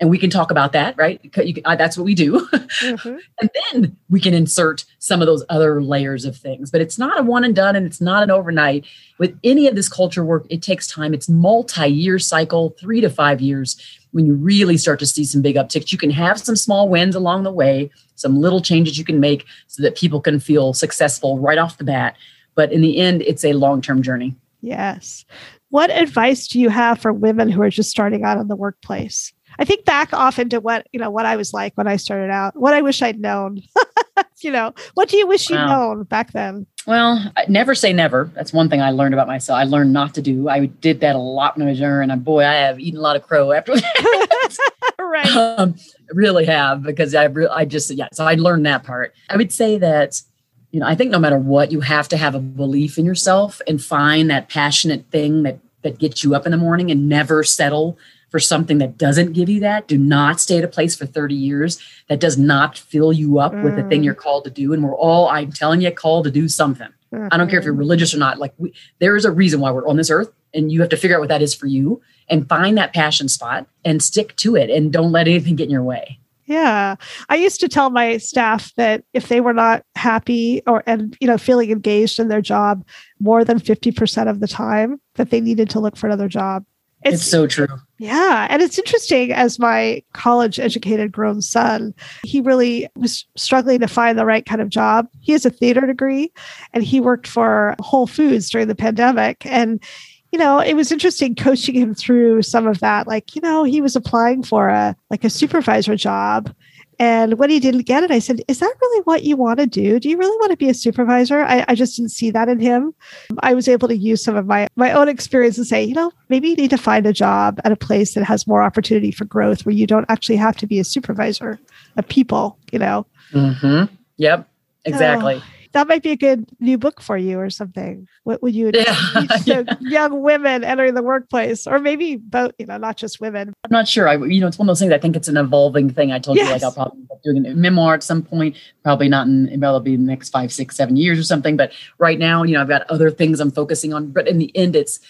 and 0.00 0.10
we 0.10 0.18
can 0.18 0.30
talk 0.30 0.50
about 0.50 0.72
that, 0.72 0.96
right? 0.96 1.20
Can, 1.32 1.54
that's 1.64 1.96
what 1.96 2.04
we 2.04 2.14
do. 2.14 2.46
Mm-hmm. 2.78 3.16
and 3.40 3.50
then 3.72 3.96
we 4.08 4.20
can 4.20 4.34
insert 4.34 4.84
some 4.98 5.20
of 5.20 5.26
those 5.26 5.44
other 5.48 5.82
layers 5.82 6.24
of 6.24 6.36
things. 6.36 6.70
But 6.70 6.80
it's 6.80 6.98
not 6.98 7.18
a 7.18 7.22
one 7.22 7.42
and 7.42 7.54
done, 7.54 7.74
and 7.74 7.86
it's 7.86 8.00
not 8.00 8.22
an 8.22 8.30
overnight. 8.30 8.86
With 9.18 9.36
any 9.42 9.66
of 9.66 9.74
this 9.74 9.88
culture 9.88 10.24
work, 10.24 10.46
it 10.48 10.62
takes 10.62 10.86
time. 10.86 11.12
It's 11.12 11.28
multi-year 11.28 12.18
cycle, 12.18 12.76
three 12.78 13.00
to 13.00 13.10
five 13.10 13.40
years. 13.40 13.76
When 14.12 14.26
you 14.26 14.34
really 14.34 14.76
start 14.76 15.00
to 15.00 15.06
see 15.06 15.24
some 15.24 15.42
big 15.42 15.56
upticks, 15.56 15.90
you 15.90 15.98
can 15.98 16.10
have 16.10 16.38
some 16.38 16.56
small 16.56 16.88
wins 16.88 17.16
along 17.16 17.42
the 17.42 17.52
way, 17.52 17.90
some 18.14 18.36
little 18.36 18.60
changes 18.60 18.98
you 18.98 19.04
can 19.04 19.18
make 19.18 19.44
so 19.66 19.82
that 19.82 19.96
people 19.96 20.20
can 20.20 20.38
feel 20.38 20.72
successful 20.72 21.38
right 21.38 21.58
off 21.58 21.78
the 21.78 21.84
bat. 21.84 22.16
But 22.54 22.70
in 22.70 22.80
the 22.80 22.98
end, 22.98 23.22
it's 23.22 23.44
a 23.44 23.54
long-term 23.54 24.02
journey. 24.02 24.36
Yes. 24.60 25.24
What 25.70 25.90
advice 25.90 26.48
do 26.48 26.60
you 26.60 26.68
have 26.68 27.00
for 27.00 27.12
women 27.12 27.50
who 27.50 27.62
are 27.62 27.70
just 27.70 27.90
starting 27.90 28.24
out 28.24 28.38
in 28.38 28.48
the 28.48 28.56
workplace? 28.56 29.32
I 29.58 29.64
think 29.64 29.84
back 29.84 30.12
often 30.12 30.48
to 30.50 30.60
what, 30.60 30.86
you 30.92 31.00
know, 31.00 31.10
what 31.10 31.26
I 31.26 31.36
was 31.36 31.52
like 31.52 31.74
when 31.74 31.88
I 31.88 31.96
started 31.96 32.30
out, 32.30 32.56
what 32.56 32.74
I 32.74 32.82
wish 32.82 33.02
I'd 33.02 33.18
known. 33.18 33.62
you 34.42 34.50
know, 34.50 34.72
what 34.94 35.08
do 35.08 35.16
you 35.16 35.26
wish 35.26 35.50
you'd 35.50 35.56
known 35.56 36.04
back 36.04 36.32
then? 36.32 36.66
Well, 36.86 37.32
never 37.48 37.74
say 37.74 37.92
never. 37.92 38.30
That's 38.34 38.52
one 38.52 38.70
thing 38.70 38.80
I 38.80 38.90
learned 38.90 39.14
about 39.14 39.26
myself. 39.26 39.58
I 39.58 39.64
learned 39.64 39.92
not 39.92 40.14
to 40.14 40.22
do. 40.22 40.48
I 40.48 40.66
did 40.66 41.00
that 41.00 41.16
a 41.16 41.18
lot 41.18 41.56
when 41.56 41.66
I 41.66 41.70
was 41.70 41.80
younger, 41.80 42.00
and 42.00 42.24
boy, 42.24 42.44
I 42.44 42.54
have 42.54 42.80
eaten 42.80 42.98
a 42.98 43.02
lot 43.02 43.16
of 43.16 43.22
crow 43.22 43.52
after 43.52 43.74
that. 43.76 44.56
right. 44.98 45.36
Um, 45.36 45.74
really 46.12 46.46
have 46.46 46.82
because 46.82 47.14
I, 47.14 47.24
re- 47.24 47.48
I 47.48 47.64
just 47.64 47.90
yeah. 47.90 48.08
So 48.12 48.24
I 48.24 48.34
learned 48.34 48.64
that 48.66 48.84
part. 48.84 49.14
I 49.28 49.36
would 49.36 49.52
say 49.52 49.76
that 49.78 50.22
you 50.70 50.80
know 50.80 50.86
I 50.86 50.94
think 50.94 51.10
no 51.10 51.18
matter 51.18 51.38
what, 51.38 51.72
you 51.72 51.80
have 51.80 52.08
to 52.08 52.16
have 52.16 52.34
a 52.34 52.40
belief 52.40 52.96
in 52.96 53.04
yourself 53.04 53.60
and 53.66 53.82
find 53.82 54.30
that 54.30 54.48
passionate 54.48 55.04
thing 55.10 55.42
that 55.42 55.58
that 55.82 55.98
gets 55.98 56.24
you 56.24 56.34
up 56.34 56.46
in 56.46 56.52
the 56.52 56.58
morning 56.58 56.90
and 56.90 57.08
never 57.08 57.44
settle 57.44 57.98
for 58.30 58.38
something 58.38 58.78
that 58.78 58.98
doesn't 58.98 59.32
give 59.32 59.48
you 59.48 59.60
that. 59.60 59.88
Do 59.88 59.98
not 59.98 60.40
stay 60.40 60.58
at 60.58 60.64
a 60.64 60.68
place 60.68 60.94
for 60.94 61.06
30 61.06 61.34
years 61.34 61.78
that 62.08 62.20
does 62.20 62.36
not 62.36 62.76
fill 62.76 63.12
you 63.12 63.38
up 63.38 63.52
mm. 63.52 63.62
with 63.62 63.76
the 63.76 63.82
thing 63.84 64.02
you're 64.02 64.14
mm. 64.14 64.18
called 64.18 64.44
to 64.44 64.50
do. 64.50 64.72
And 64.72 64.82
we're 64.82 64.96
all, 64.96 65.28
I'm 65.28 65.52
telling 65.52 65.80
you, 65.80 65.90
called 65.90 66.24
to 66.24 66.30
do 66.30 66.48
something. 66.48 66.88
Mm-hmm. 67.12 67.28
I 67.30 67.36
don't 67.36 67.48
care 67.48 67.58
if 67.58 67.64
you're 67.64 67.72
mm-hmm. 67.72 67.80
religious 67.80 68.14
or 68.14 68.18
not. 68.18 68.38
Like 68.38 68.52
we, 68.58 68.74
there 68.98 69.16
is 69.16 69.24
a 69.24 69.30
reason 69.30 69.60
why 69.60 69.70
we're 69.70 69.88
on 69.88 69.96
this 69.96 70.10
earth, 70.10 70.30
and 70.52 70.70
you 70.70 70.80
have 70.80 70.90
to 70.90 70.96
figure 70.96 71.16
out 71.16 71.20
what 71.20 71.28
that 71.30 71.42
is 71.42 71.54
for 71.54 71.66
you 71.66 72.02
and 72.28 72.48
find 72.48 72.76
that 72.76 72.92
passion 72.92 73.28
spot 73.28 73.66
and 73.84 74.02
stick 74.02 74.36
to 74.36 74.56
it 74.56 74.68
and 74.70 74.92
don't 74.92 75.12
let 75.12 75.26
anything 75.26 75.56
get 75.56 75.64
in 75.64 75.70
your 75.70 75.82
way. 75.82 76.18
Yeah. 76.44 76.96
I 77.28 77.36
used 77.36 77.60
to 77.60 77.68
tell 77.68 77.90
my 77.90 78.16
staff 78.16 78.74
that 78.76 79.04
if 79.12 79.28
they 79.28 79.40
were 79.40 79.52
not 79.52 79.84
happy 79.96 80.62
or 80.66 80.82
and 80.86 81.16
you 81.20 81.26
know 81.26 81.36
feeling 81.36 81.70
engaged 81.70 82.18
in 82.18 82.28
their 82.28 82.40
job 82.40 82.86
more 83.20 83.44
than 83.44 83.58
50% 83.58 84.30
of 84.30 84.40
the 84.40 84.48
time 84.48 84.98
that 85.16 85.28
they 85.28 85.42
needed 85.42 85.68
to 85.70 85.80
look 85.80 85.96
for 85.96 86.06
another 86.06 86.28
job 86.28 86.64
it's, 87.02 87.16
it's, 87.16 87.30
so 87.30 87.46
true. 87.46 87.68
Yeah. 87.98 88.46
And 88.48 88.62
it's 88.62 88.78
interesting 88.78 89.32
as 89.32 89.58
my 89.58 90.02
college 90.12 90.60
educated 90.60 91.10
grown 91.10 91.42
son, 91.42 91.92
he 92.22 92.40
really 92.40 92.88
was 92.94 93.26
struggling 93.36 93.80
to 93.80 93.88
find 93.88 94.16
the 94.16 94.24
right 94.24 94.46
kind 94.46 94.60
of 94.60 94.68
job. 94.68 95.08
He 95.20 95.32
has 95.32 95.44
a 95.44 95.50
theater 95.50 95.84
degree 95.84 96.32
and 96.72 96.84
he 96.84 97.00
worked 97.00 97.26
for 97.26 97.74
Whole 97.80 98.06
Foods 98.06 98.50
during 98.50 98.68
the 98.68 98.76
pandemic. 98.76 99.44
And, 99.44 99.82
you 100.30 100.38
know, 100.38 100.60
it 100.60 100.74
was 100.74 100.92
interesting 100.92 101.34
coaching 101.34 101.74
him 101.74 101.92
through 101.92 102.42
some 102.42 102.68
of 102.68 102.78
that. 102.80 103.08
Like, 103.08 103.34
you 103.34 103.42
know, 103.42 103.64
he 103.64 103.80
was 103.80 103.96
applying 103.96 104.44
for 104.44 104.68
a 104.68 104.94
like 105.10 105.24
a 105.24 105.30
supervisor 105.30 105.96
job 105.96 106.54
and 106.98 107.38
when 107.38 107.48
he 107.48 107.60
didn't 107.60 107.82
get 107.82 108.02
it, 108.02 108.10
I 108.10 108.18
said, 108.18 108.42
Is 108.48 108.58
that 108.58 108.74
really 108.80 109.02
what 109.02 109.22
you 109.22 109.36
want 109.36 109.60
to 109.60 109.66
do? 109.66 110.00
Do 110.00 110.08
you 110.08 110.16
really 110.16 110.36
want 110.38 110.50
to 110.50 110.56
be 110.56 110.68
a 110.68 110.74
supervisor? 110.74 111.42
I, 111.42 111.64
I, 111.68 111.74
just 111.74 111.96
didn't 111.96 112.10
see 112.10 112.30
that 112.30 112.48
in 112.48 112.58
him. 112.58 112.92
I 113.40 113.54
was 113.54 113.68
able 113.68 113.86
to 113.88 113.96
use 113.96 114.22
some 114.22 114.36
of 114.36 114.46
my, 114.46 114.66
my 114.74 114.92
own 114.92 115.08
experience 115.08 115.58
and 115.58 115.66
say, 115.66 115.84
you 115.84 115.94
know, 115.94 116.10
maybe 116.28 116.48
you 116.48 116.56
need 116.56 116.70
to 116.70 116.78
find 116.78 117.06
a 117.06 117.12
job 117.12 117.60
at 117.64 117.70
a 117.70 117.76
place 117.76 118.14
that 118.14 118.24
has 118.24 118.46
more 118.46 118.62
opportunity 118.62 119.12
for 119.12 119.24
growth 119.24 119.64
where 119.64 119.74
you 119.74 119.86
don't 119.86 120.06
actually 120.08 120.36
have 120.36 120.56
to 120.56 120.66
be 120.66 120.80
a 120.80 120.84
supervisor 120.84 121.58
of 121.96 122.08
people, 122.08 122.58
you 122.72 122.80
know? 122.80 123.06
Mm-hmm. 123.32 123.94
Yep, 124.16 124.48
exactly. 124.84 125.36
Oh 125.36 125.57
that 125.72 125.88
might 125.88 126.02
be 126.02 126.10
a 126.10 126.16
good 126.16 126.48
new 126.60 126.78
book 126.78 127.00
for 127.00 127.16
you 127.16 127.38
or 127.38 127.50
something. 127.50 128.06
What 128.24 128.42
would 128.42 128.54
you 128.54 128.70
yeah. 128.74 129.24
yeah. 129.44 129.62
young 129.80 130.22
women 130.22 130.64
entering 130.64 130.94
the 130.94 131.02
workplace, 131.02 131.66
or 131.66 131.78
maybe 131.78 132.16
both? 132.16 132.52
You 132.58 132.66
know, 132.66 132.78
not 132.78 132.96
just 132.96 133.20
women. 133.20 133.52
I'm 133.64 133.70
not 133.70 133.88
sure. 133.88 134.08
I 134.08 134.16
you 134.16 134.40
know, 134.40 134.46
it's 134.46 134.58
one 134.58 134.68
of 134.68 134.70
those 134.70 134.80
things. 134.80 134.92
I 134.92 134.98
think 134.98 135.16
it's 135.16 135.28
an 135.28 135.36
evolving 135.36 135.90
thing. 135.90 136.12
I 136.12 136.18
told 136.18 136.36
yes. 136.36 136.46
you 136.46 136.52
like 136.52 136.62
I'll 136.62 136.72
probably 136.72 137.02
be 137.02 137.08
doing 137.24 137.46
a 137.46 137.54
memoir 137.54 137.94
at 137.94 138.02
some 138.02 138.22
point. 138.22 138.56
Probably 138.82 139.08
not 139.08 139.26
in 139.26 139.60
probably 139.60 139.96
the 139.96 140.02
next 140.02 140.30
five, 140.30 140.52
six, 140.52 140.76
seven 140.76 140.96
years 140.96 141.18
or 141.18 141.24
something. 141.24 141.56
But 141.56 141.72
right 141.98 142.18
now, 142.18 142.42
you 142.42 142.54
know, 142.54 142.60
I've 142.60 142.68
got 142.68 142.88
other 142.90 143.10
things 143.10 143.40
I'm 143.40 143.50
focusing 143.50 143.92
on. 143.92 144.10
But 144.10 144.28
in 144.28 144.38
the 144.38 144.54
end, 144.56 144.76
it's 144.76 145.00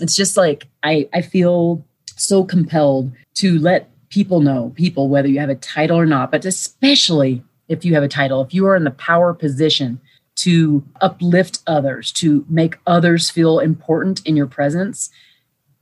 it's 0.00 0.16
just 0.16 0.36
like 0.36 0.66
I 0.82 1.08
I 1.12 1.22
feel 1.22 1.84
so 2.16 2.44
compelled 2.44 3.12
to 3.34 3.58
let 3.58 3.90
people 4.10 4.40
know 4.40 4.72
people 4.74 5.08
whether 5.08 5.28
you 5.28 5.38
have 5.38 5.50
a 5.50 5.54
title 5.54 5.98
or 5.98 6.06
not 6.06 6.30
but 6.30 6.44
especially 6.44 7.42
if 7.68 7.84
you 7.84 7.94
have 7.94 8.02
a 8.02 8.08
title, 8.08 8.42
if 8.42 8.54
you 8.54 8.66
are 8.66 8.76
in 8.76 8.84
the 8.84 8.90
power 8.90 9.34
position 9.34 10.00
to 10.36 10.84
uplift 11.00 11.60
others, 11.66 12.12
to 12.12 12.44
make 12.48 12.78
others 12.86 13.28
feel 13.28 13.58
important 13.58 14.24
in 14.24 14.36
your 14.36 14.46
presence, 14.46 15.10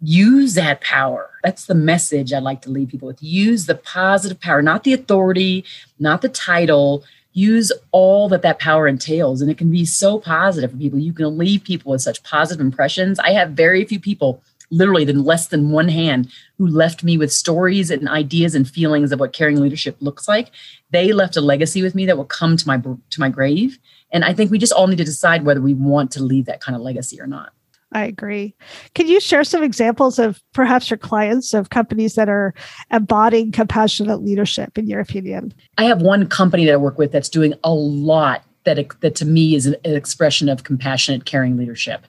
use 0.00 0.54
that 0.54 0.80
power. 0.80 1.30
That's 1.44 1.66
the 1.66 1.74
message 1.74 2.32
I'd 2.32 2.42
like 2.42 2.62
to 2.62 2.70
leave 2.70 2.88
people 2.88 3.08
with. 3.08 3.22
Use 3.22 3.66
the 3.66 3.74
positive 3.74 4.40
power, 4.40 4.62
not 4.62 4.84
the 4.84 4.94
authority, 4.94 5.64
not 5.98 6.22
the 6.22 6.28
title. 6.28 7.04
Use 7.32 7.70
all 7.92 8.28
that 8.30 8.42
that 8.42 8.58
power 8.58 8.88
entails. 8.88 9.42
And 9.42 9.50
it 9.50 9.58
can 9.58 9.70
be 9.70 9.84
so 9.84 10.18
positive 10.18 10.70
for 10.70 10.76
people. 10.78 10.98
You 10.98 11.12
can 11.12 11.36
leave 11.36 11.64
people 11.64 11.92
with 11.92 12.00
such 12.00 12.22
positive 12.22 12.64
impressions. 12.64 13.18
I 13.18 13.32
have 13.32 13.50
very 13.50 13.84
few 13.84 14.00
people 14.00 14.42
literally 14.70 15.04
than 15.04 15.24
less 15.24 15.48
than 15.48 15.70
one 15.70 15.88
hand 15.88 16.30
who 16.58 16.66
left 16.66 17.04
me 17.04 17.16
with 17.16 17.32
stories 17.32 17.90
and 17.90 18.08
ideas 18.08 18.54
and 18.54 18.68
feelings 18.68 19.12
of 19.12 19.20
what 19.20 19.32
caring 19.32 19.60
leadership 19.60 19.96
looks 20.00 20.26
like 20.28 20.50
they 20.90 21.12
left 21.12 21.36
a 21.36 21.40
legacy 21.40 21.82
with 21.82 21.94
me 21.94 22.06
that 22.06 22.16
will 22.16 22.24
come 22.24 22.56
to 22.56 22.66
my 22.66 22.76
to 22.78 23.20
my 23.20 23.28
grave 23.28 23.78
and 24.12 24.24
i 24.24 24.32
think 24.32 24.50
we 24.50 24.58
just 24.58 24.72
all 24.72 24.86
need 24.86 24.98
to 24.98 25.04
decide 25.04 25.44
whether 25.44 25.60
we 25.60 25.74
want 25.74 26.10
to 26.10 26.22
leave 26.22 26.46
that 26.46 26.60
kind 26.60 26.76
of 26.76 26.82
legacy 26.82 27.20
or 27.20 27.26
not 27.26 27.52
I 27.92 28.04
agree. 28.04 28.54
Can 28.94 29.06
you 29.06 29.20
share 29.20 29.44
some 29.44 29.62
examples 29.62 30.18
of 30.18 30.42
perhaps 30.52 30.90
your 30.90 30.98
clients 30.98 31.54
of 31.54 31.70
companies 31.70 32.14
that 32.16 32.28
are 32.28 32.52
embodying 32.90 33.52
compassionate 33.52 34.22
leadership 34.22 34.76
in 34.76 34.88
your 34.88 35.00
opinion? 35.00 35.54
I 35.78 35.84
have 35.84 36.02
one 36.02 36.26
company 36.26 36.66
that 36.66 36.72
I 36.72 36.76
work 36.76 36.98
with 36.98 37.12
that's 37.12 37.28
doing 37.28 37.54
a 37.62 37.72
lot 37.72 38.42
that 38.64 39.00
that 39.00 39.14
to 39.14 39.24
me 39.24 39.54
is 39.54 39.66
an, 39.66 39.76
an 39.84 39.94
expression 39.94 40.48
of 40.48 40.64
compassionate 40.64 41.24
caring 41.24 41.56
leadership. 41.56 42.06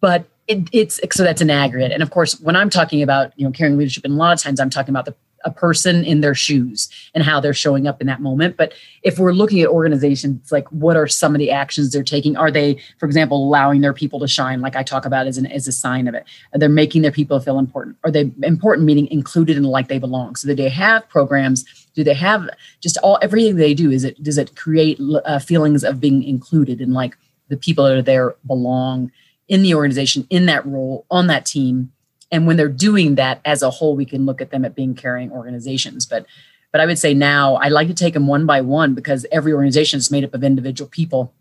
But 0.00 0.24
it, 0.48 0.68
it's 0.72 1.00
so 1.12 1.22
that's 1.22 1.40
an 1.40 1.50
aggregate. 1.50 1.92
And 1.92 2.02
of 2.02 2.10
course, 2.10 2.40
when 2.40 2.56
I'm 2.56 2.70
talking 2.70 3.02
about 3.02 3.32
you 3.38 3.44
know 3.44 3.52
caring 3.52 3.76
leadership, 3.76 4.04
and 4.04 4.14
a 4.14 4.16
lot 4.16 4.32
of 4.32 4.42
times 4.42 4.58
I'm 4.58 4.70
talking 4.70 4.90
about 4.90 5.04
the 5.04 5.14
a 5.44 5.50
person 5.50 6.04
in 6.04 6.20
their 6.20 6.34
shoes 6.34 6.88
and 7.14 7.22
how 7.22 7.40
they're 7.40 7.54
showing 7.54 7.86
up 7.86 8.00
in 8.00 8.06
that 8.06 8.20
moment. 8.20 8.56
But 8.56 8.72
if 9.02 9.18
we're 9.18 9.32
looking 9.32 9.60
at 9.60 9.68
organizations, 9.68 10.50
like 10.50 10.66
what 10.68 10.96
are 10.96 11.06
some 11.06 11.34
of 11.34 11.38
the 11.38 11.50
actions 11.50 11.92
they're 11.92 12.02
taking? 12.02 12.36
Are 12.36 12.50
they, 12.50 12.78
for 12.98 13.06
example, 13.06 13.44
allowing 13.44 13.80
their 13.80 13.92
people 13.92 14.18
to 14.20 14.28
shine, 14.28 14.60
like 14.60 14.76
I 14.76 14.82
talk 14.82 15.04
about 15.04 15.26
as 15.26 15.38
an 15.38 15.46
as 15.46 15.68
a 15.68 15.72
sign 15.72 16.08
of 16.08 16.14
it? 16.14 16.24
They're 16.52 16.68
they 16.68 16.74
making 16.74 17.02
their 17.02 17.12
people 17.12 17.38
feel 17.40 17.58
important? 17.58 17.96
Are 18.04 18.10
they 18.10 18.30
important 18.42 18.86
meaning 18.86 19.06
included 19.08 19.56
and 19.56 19.66
like 19.66 19.88
they 19.88 19.98
belong? 19.98 20.36
So 20.36 20.48
that 20.48 20.56
they 20.56 20.68
have 20.68 21.08
programs. 21.08 21.64
Do 21.94 22.04
they 22.04 22.14
have 22.14 22.48
just 22.80 22.98
all 22.98 23.18
everything 23.22 23.56
they 23.56 23.74
do? 23.74 23.90
Is 23.90 24.04
it 24.04 24.22
does 24.22 24.38
it 24.38 24.56
create 24.56 25.00
uh, 25.24 25.38
feelings 25.38 25.84
of 25.84 26.00
being 26.00 26.22
included 26.22 26.80
and 26.80 26.92
like 26.92 27.16
the 27.48 27.56
people 27.56 27.84
that 27.84 27.96
are 27.96 28.02
there 28.02 28.34
belong? 28.46 29.12
In 29.48 29.62
the 29.62 29.74
organization, 29.74 30.26
in 30.30 30.46
that 30.46 30.64
role, 30.66 31.06
on 31.10 31.26
that 31.28 31.46
team. 31.46 31.92
And 32.30 32.46
when 32.46 32.56
they're 32.56 32.68
doing 32.68 33.14
that 33.14 33.40
as 33.44 33.62
a 33.62 33.70
whole, 33.70 33.96
we 33.96 34.04
can 34.04 34.26
look 34.26 34.40
at 34.40 34.50
them 34.50 34.64
at 34.64 34.74
being 34.74 34.94
caring 34.94 35.32
organizations. 35.32 36.06
But 36.06 36.26
but 36.70 36.80
I 36.80 36.86
would 36.86 36.98
say 36.98 37.14
now 37.14 37.54
I 37.56 37.68
like 37.68 37.88
to 37.88 37.94
take 37.94 38.14
them 38.14 38.26
one 38.26 38.44
by 38.44 38.60
one 38.60 38.94
because 38.94 39.24
every 39.32 39.52
organization 39.52 39.98
is 39.98 40.10
made 40.10 40.24
up 40.24 40.34
of 40.34 40.44
individual 40.44 40.88
people, 40.88 41.32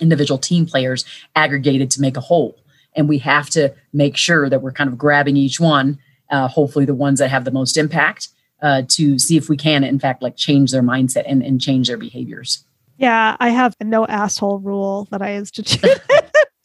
individual 0.00 0.38
team 0.38 0.66
players 0.66 1.04
aggregated 1.34 1.90
to 1.92 2.00
make 2.00 2.16
a 2.16 2.20
whole. 2.20 2.58
And 2.94 3.08
we 3.08 3.18
have 3.18 3.48
to 3.50 3.74
make 3.92 4.16
sure 4.16 4.48
that 4.48 4.60
we're 4.60 4.72
kind 4.72 4.88
of 4.88 4.98
grabbing 4.98 5.36
each 5.36 5.58
one, 5.58 5.98
uh, 6.30 6.48
hopefully 6.48 6.84
the 6.84 6.94
ones 6.94 7.18
that 7.20 7.30
have 7.30 7.44
the 7.44 7.50
most 7.50 7.76
impact, 7.76 8.28
uh, 8.62 8.82
to 8.88 9.18
see 9.18 9.36
if 9.36 9.48
we 9.48 9.56
can, 9.56 9.84
in 9.84 9.98
fact, 9.98 10.22
like 10.22 10.36
change 10.36 10.72
their 10.72 10.82
mindset 10.82 11.24
and, 11.26 11.42
and 11.42 11.60
change 11.60 11.88
their 11.88 11.98
behaviors. 11.98 12.64
Yeah, 12.98 13.36
I 13.38 13.50
have 13.50 13.74
a 13.80 13.84
no 13.84 14.06
asshole 14.06 14.60
rule 14.60 15.08
that 15.10 15.20
I 15.20 15.34
institute. 15.34 16.00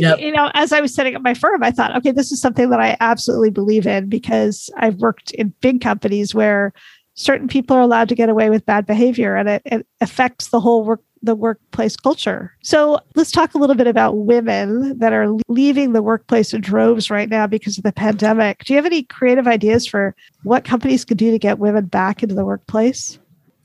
yep. 0.00 0.20
you 0.20 0.32
know, 0.32 0.50
as 0.54 0.72
I 0.72 0.80
was 0.80 0.94
setting 0.94 1.14
up 1.14 1.22
my 1.22 1.34
firm, 1.34 1.62
I 1.62 1.70
thought, 1.70 1.96
okay, 1.96 2.12
this 2.12 2.32
is 2.32 2.40
something 2.40 2.70
that 2.70 2.80
I 2.80 2.96
absolutely 3.00 3.50
believe 3.50 3.86
in 3.86 4.08
because 4.08 4.70
I've 4.76 4.96
worked 4.96 5.30
in 5.32 5.52
big 5.60 5.80
companies 5.80 6.34
where 6.34 6.72
certain 7.14 7.48
people 7.48 7.76
are 7.76 7.80
allowed 7.80 8.08
to 8.08 8.14
get 8.14 8.28
away 8.28 8.48
with 8.48 8.64
bad 8.64 8.86
behavior 8.86 9.36
and 9.36 9.48
it, 9.48 9.62
it 9.66 9.86
affects 10.00 10.48
the 10.48 10.60
whole 10.60 10.84
work 10.84 11.02
the 11.22 11.34
workplace 11.34 11.96
culture. 11.96 12.56
So 12.62 12.98
let's 13.14 13.30
talk 13.30 13.54
a 13.54 13.58
little 13.58 13.76
bit 13.76 13.86
about 13.86 14.16
women 14.16 14.98
that 14.98 15.12
are 15.12 15.36
leaving 15.48 15.92
the 15.92 16.02
workplace 16.02 16.54
in 16.54 16.62
droves 16.62 17.10
right 17.10 17.28
now 17.28 17.46
because 17.46 17.76
of 17.76 17.84
the 17.84 17.92
pandemic. 17.92 18.64
Do 18.64 18.72
you 18.72 18.78
have 18.78 18.86
any 18.86 19.02
creative 19.02 19.46
ideas 19.46 19.86
for 19.86 20.14
what 20.44 20.64
companies 20.64 21.04
could 21.04 21.18
do 21.18 21.30
to 21.30 21.38
get 21.38 21.58
women 21.58 21.86
back 21.86 22.22
into 22.22 22.34
the 22.34 22.44
workplace? 22.44 23.18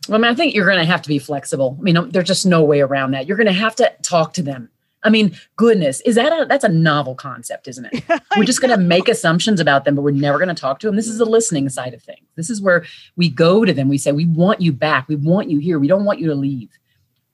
Well, 0.08 0.18
I 0.18 0.22
mean, 0.22 0.32
I 0.32 0.36
think 0.36 0.54
you're 0.54 0.66
going 0.66 0.80
to 0.80 0.86
have 0.86 1.02
to 1.04 1.08
be 1.08 1.18
flexible. 1.18 1.78
I 1.80 1.82
mean, 1.82 2.10
there's 2.10 2.28
just 2.28 2.46
no 2.46 2.64
way 2.64 2.82
around 2.82 3.12
that. 3.12 3.28
You're 3.28 3.38
going 3.38 3.48
to 3.48 3.54
have 3.54 3.76
to 3.78 3.92
talk 4.04 4.34
to 4.34 4.44
them 4.44 4.70
I 5.06 5.10
mean, 5.10 5.38
goodness, 5.56 6.02
is 6.02 6.16
that 6.16 6.34
a 6.34 6.46
that's 6.46 6.64
a 6.64 6.70
novel 6.70 7.16
concept, 7.16 7.68
isn't 7.68 7.88
it? 7.92 8.04
we're 8.38 8.44
just 8.44 8.60
going 8.60 8.78
to 8.78 8.84
make 8.84 9.08
assumptions 9.08 9.60
about 9.60 9.86
them, 9.86 9.96
but 9.96 10.02
we're 10.02 10.12
never 10.12 10.40
going 10.40 10.50
to 10.50 10.60
talk 10.60 10.80
to 10.80 10.88
them. 10.88 10.96
This 10.96 11.08
is 11.08 11.20
the 11.20 11.26
listening 11.26 11.70
side 11.70 11.94
of 11.94 12.02
things. 12.02 12.26
This 12.36 12.50
is 12.50 12.62
where 12.62 12.84
we 13.16 13.30
go 13.30 13.64
to 13.64 13.72
them. 13.72 13.88
We 13.88 14.00
say, 14.00 14.12
"We 14.12 14.26
want 14.26 14.62
you 14.62 14.74
back. 14.74 15.08
We 15.08 15.16
want 15.16 15.50
you 15.50 15.60
here. 15.60 15.78
We 15.78 15.88
don't 15.88 16.06
want 16.06 16.20
you 16.20 16.28
to 16.28 16.36
leave." 16.36 16.70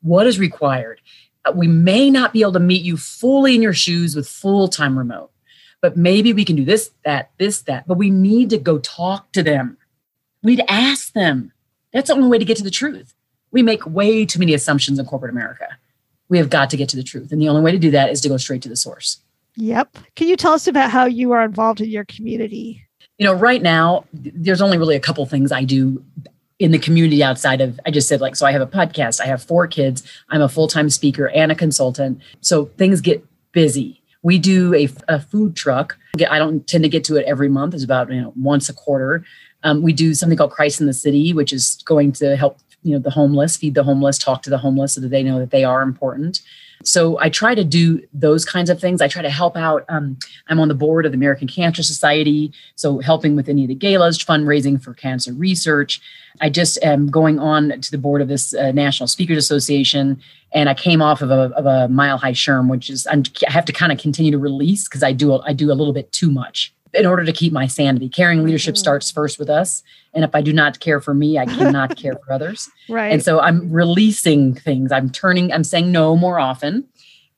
What 0.01 0.27
is 0.27 0.37
required? 0.37 0.99
Uh, 1.45 1.53
we 1.55 1.67
may 1.67 2.09
not 2.09 2.33
be 2.33 2.41
able 2.41 2.53
to 2.53 2.59
meet 2.59 2.83
you 2.83 2.97
fully 2.97 3.55
in 3.55 3.61
your 3.61 3.73
shoes 3.73 4.15
with 4.15 4.27
full 4.27 4.67
time 4.67 4.97
remote, 4.97 5.31
but 5.81 5.95
maybe 5.95 6.33
we 6.33 6.45
can 6.45 6.55
do 6.55 6.65
this, 6.65 6.91
that, 7.05 7.31
this, 7.37 7.61
that. 7.63 7.87
But 7.87 7.97
we 7.97 8.09
need 8.09 8.49
to 8.49 8.57
go 8.57 8.79
talk 8.79 9.31
to 9.31 9.43
them. 9.43 9.77
We 10.43 10.55
need 10.55 10.63
to 10.63 10.71
ask 10.71 11.13
them. 11.13 11.53
That's 11.93 12.09
the 12.09 12.15
only 12.15 12.27
way 12.27 12.37
to 12.37 12.45
get 12.45 12.57
to 12.57 12.63
the 12.63 12.71
truth. 12.71 13.13
We 13.51 13.63
make 13.63 13.85
way 13.85 14.25
too 14.25 14.39
many 14.39 14.53
assumptions 14.53 14.99
in 14.99 15.05
corporate 15.05 15.31
America 15.31 15.67
we 16.31 16.37
have 16.37 16.49
got 16.49 16.69
to 16.69 16.77
get 16.77 16.87
to 16.89 16.95
the 16.95 17.03
truth. 17.03 17.33
And 17.33 17.41
the 17.41 17.49
only 17.49 17.61
way 17.61 17.73
to 17.73 17.77
do 17.77 17.91
that 17.91 18.09
is 18.09 18.21
to 18.21 18.29
go 18.29 18.37
straight 18.37 18.61
to 18.61 18.69
the 18.69 18.77
source. 18.77 19.19
Yep. 19.57 19.97
Can 20.15 20.29
you 20.29 20.37
tell 20.37 20.53
us 20.53 20.65
about 20.65 20.89
how 20.89 21.05
you 21.05 21.33
are 21.33 21.43
involved 21.43 21.81
in 21.81 21.89
your 21.89 22.05
community? 22.05 22.87
You 23.17 23.25
know, 23.25 23.33
right 23.33 23.61
now, 23.61 24.05
there's 24.13 24.61
only 24.61 24.77
really 24.77 24.95
a 24.95 24.99
couple 24.99 25.25
things 25.25 25.51
I 25.51 25.65
do 25.65 26.03
in 26.57 26.71
the 26.71 26.79
community 26.79 27.21
outside 27.21 27.59
of, 27.59 27.77
I 27.85 27.91
just 27.91 28.07
said, 28.07 28.21
like, 28.21 28.37
so 28.37 28.45
I 28.45 28.53
have 28.53 28.61
a 28.61 28.67
podcast, 28.67 29.19
I 29.19 29.25
have 29.25 29.43
four 29.43 29.67
kids, 29.67 30.03
I'm 30.29 30.41
a 30.41 30.47
full 30.47 30.69
time 30.69 30.89
speaker 30.89 31.27
and 31.29 31.51
a 31.51 31.55
consultant. 31.55 32.21
So 32.39 32.65
things 32.77 33.01
get 33.01 33.25
busy. 33.51 34.01
We 34.23 34.39
do 34.39 34.73
a, 34.73 34.87
a 35.09 35.19
food 35.19 35.57
truck. 35.57 35.97
I 36.29 36.39
don't 36.39 36.65
tend 36.65 36.85
to 36.85 36.89
get 36.89 37.03
to 37.05 37.17
it 37.17 37.25
every 37.25 37.49
month, 37.49 37.73
it's 37.73 37.83
about, 37.83 38.09
you 38.09 38.21
know, 38.21 38.33
once 38.37 38.69
a 38.69 38.73
quarter. 38.73 39.25
Um, 39.63 39.81
we 39.81 39.91
do 39.91 40.13
something 40.13 40.37
called 40.37 40.51
Christ 40.51 40.79
in 40.79 40.87
the 40.87 40.93
City, 40.93 41.33
which 41.33 41.51
is 41.51 41.81
going 41.85 42.13
to 42.13 42.37
help 42.37 42.59
you 42.83 42.93
know 42.93 42.99
the 42.99 43.11
homeless 43.11 43.57
feed 43.57 43.75
the 43.75 43.83
homeless 43.83 44.17
talk 44.17 44.41
to 44.43 44.49
the 44.49 44.57
homeless 44.57 44.93
so 44.93 45.01
that 45.01 45.09
they 45.09 45.23
know 45.23 45.39
that 45.39 45.51
they 45.51 45.63
are 45.63 45.81
important. 45.81 46.41
So 46.83 47.19
i 47.19 47.29
try 47.29 47.53
to 47.53 47.63
do 47.63 48.01
those 48.13 48.43
kinds 48.43 48.69
of 48.69 48.79
things. 48.79 49.01
I 49.01 49.07
try 49.07 49.21
to 49.21 49.29
help 49.29 49.55
out 49.55 49.85
um, 49.89 50.17
i'm 50.47 50.59
on 50.59 50.67
the 50.67 50.73
board 50.75 51.05
of 51.05 51.11
the 51.11 51.17
american 51.17 51.47
cancer 51.47 51.83
society 51.83 52.51
so 52.75 52.99
helping 52.99 53.35
with 53.35 53.49
any 53.49 53.63
of 53.63 53.67
the 53.67 53.75
galas 53.75 54.17
fundraising 54.17 54.81
for 54.81 54.93
cancer 54.93 55.33
research. 55.33 56.01
I 56.39 56.49
just 56.49 56.81
am 56.81 57.07
going 57.07 57.39
on 57.39 57.81
to 57.81 57.91
the 57.91 57.97
board 57.97 58.21
of 58.21 58.27
this 58.27 58.53
uh, 58.53 58.71
national 58.71 59.07
speakers 59.07 59.37
association 59.37 60.21
and 60.53 60.69
i 60.69 60.73
came 60.73 61.01
off 61.01 61.21
of 61.21 61.29
a, 61.29 61.51
of 61.55 61.65
a 61.65 61.87
mile 61.87 62.17
high 62.17 62.33
SHRM 62.33 62.69
which 62.69 62.89
is 62.89 63.05
I'm, 63.07 63.23
i 63.47 63.51
have 63.51 63.65
to 63.65 63.73
kind 63.73 63.91
of 63.91 63.99
continue 63.99 64.31
to 64.31 64.39
release 64.39 64.87
because 64.87 65.03
i 65.03 65.11
do 65.11 65.39
i 65.41 65.53
do 65.53 65.71
a 65.71 65.75
little 65.75 65.93
bit 65.93 66.11
too 66.11 66.31
much 66.31 66.73
in 66.93 67.05
order 67.05 67.23
to 67.23 67.31
keep 67.31 67.53
my 67.53 67.67
sanity. 67.67 68.09
Caring 68.09 68.43
leadership 68.43 68.75
mm-hmm. 68.75 68.79
starts 68.79 69.11
first 69.11 69.39
with 69.39 69.49
us. 69.49 69.83
And 70.13 70.23
if 70.23 70.35
I 70.35 70.41
do 70.41 70.51
not 70.51 70.79
care 70.79 70.99
for 70.99 71.13
me, 71.13 71.37
I 71.37 71.45
cannot 71.45 71.95
care 72.01 72.15
for 72.15 72.33
others. 72.33 72.69
Right. 72.89 73.11
And 73.11 73.23
so 73.23 73.39
I'm 73.39 73.71
releasing 73.71 74.55
things. 74.55 74.91
I'm 74.91 75.09
turning, 75.09 75.53
I'm 75.53 75.63
saying 75.63 75.91
no 75.91 76.15
more 76.15 76.39
often. 76.39 76.85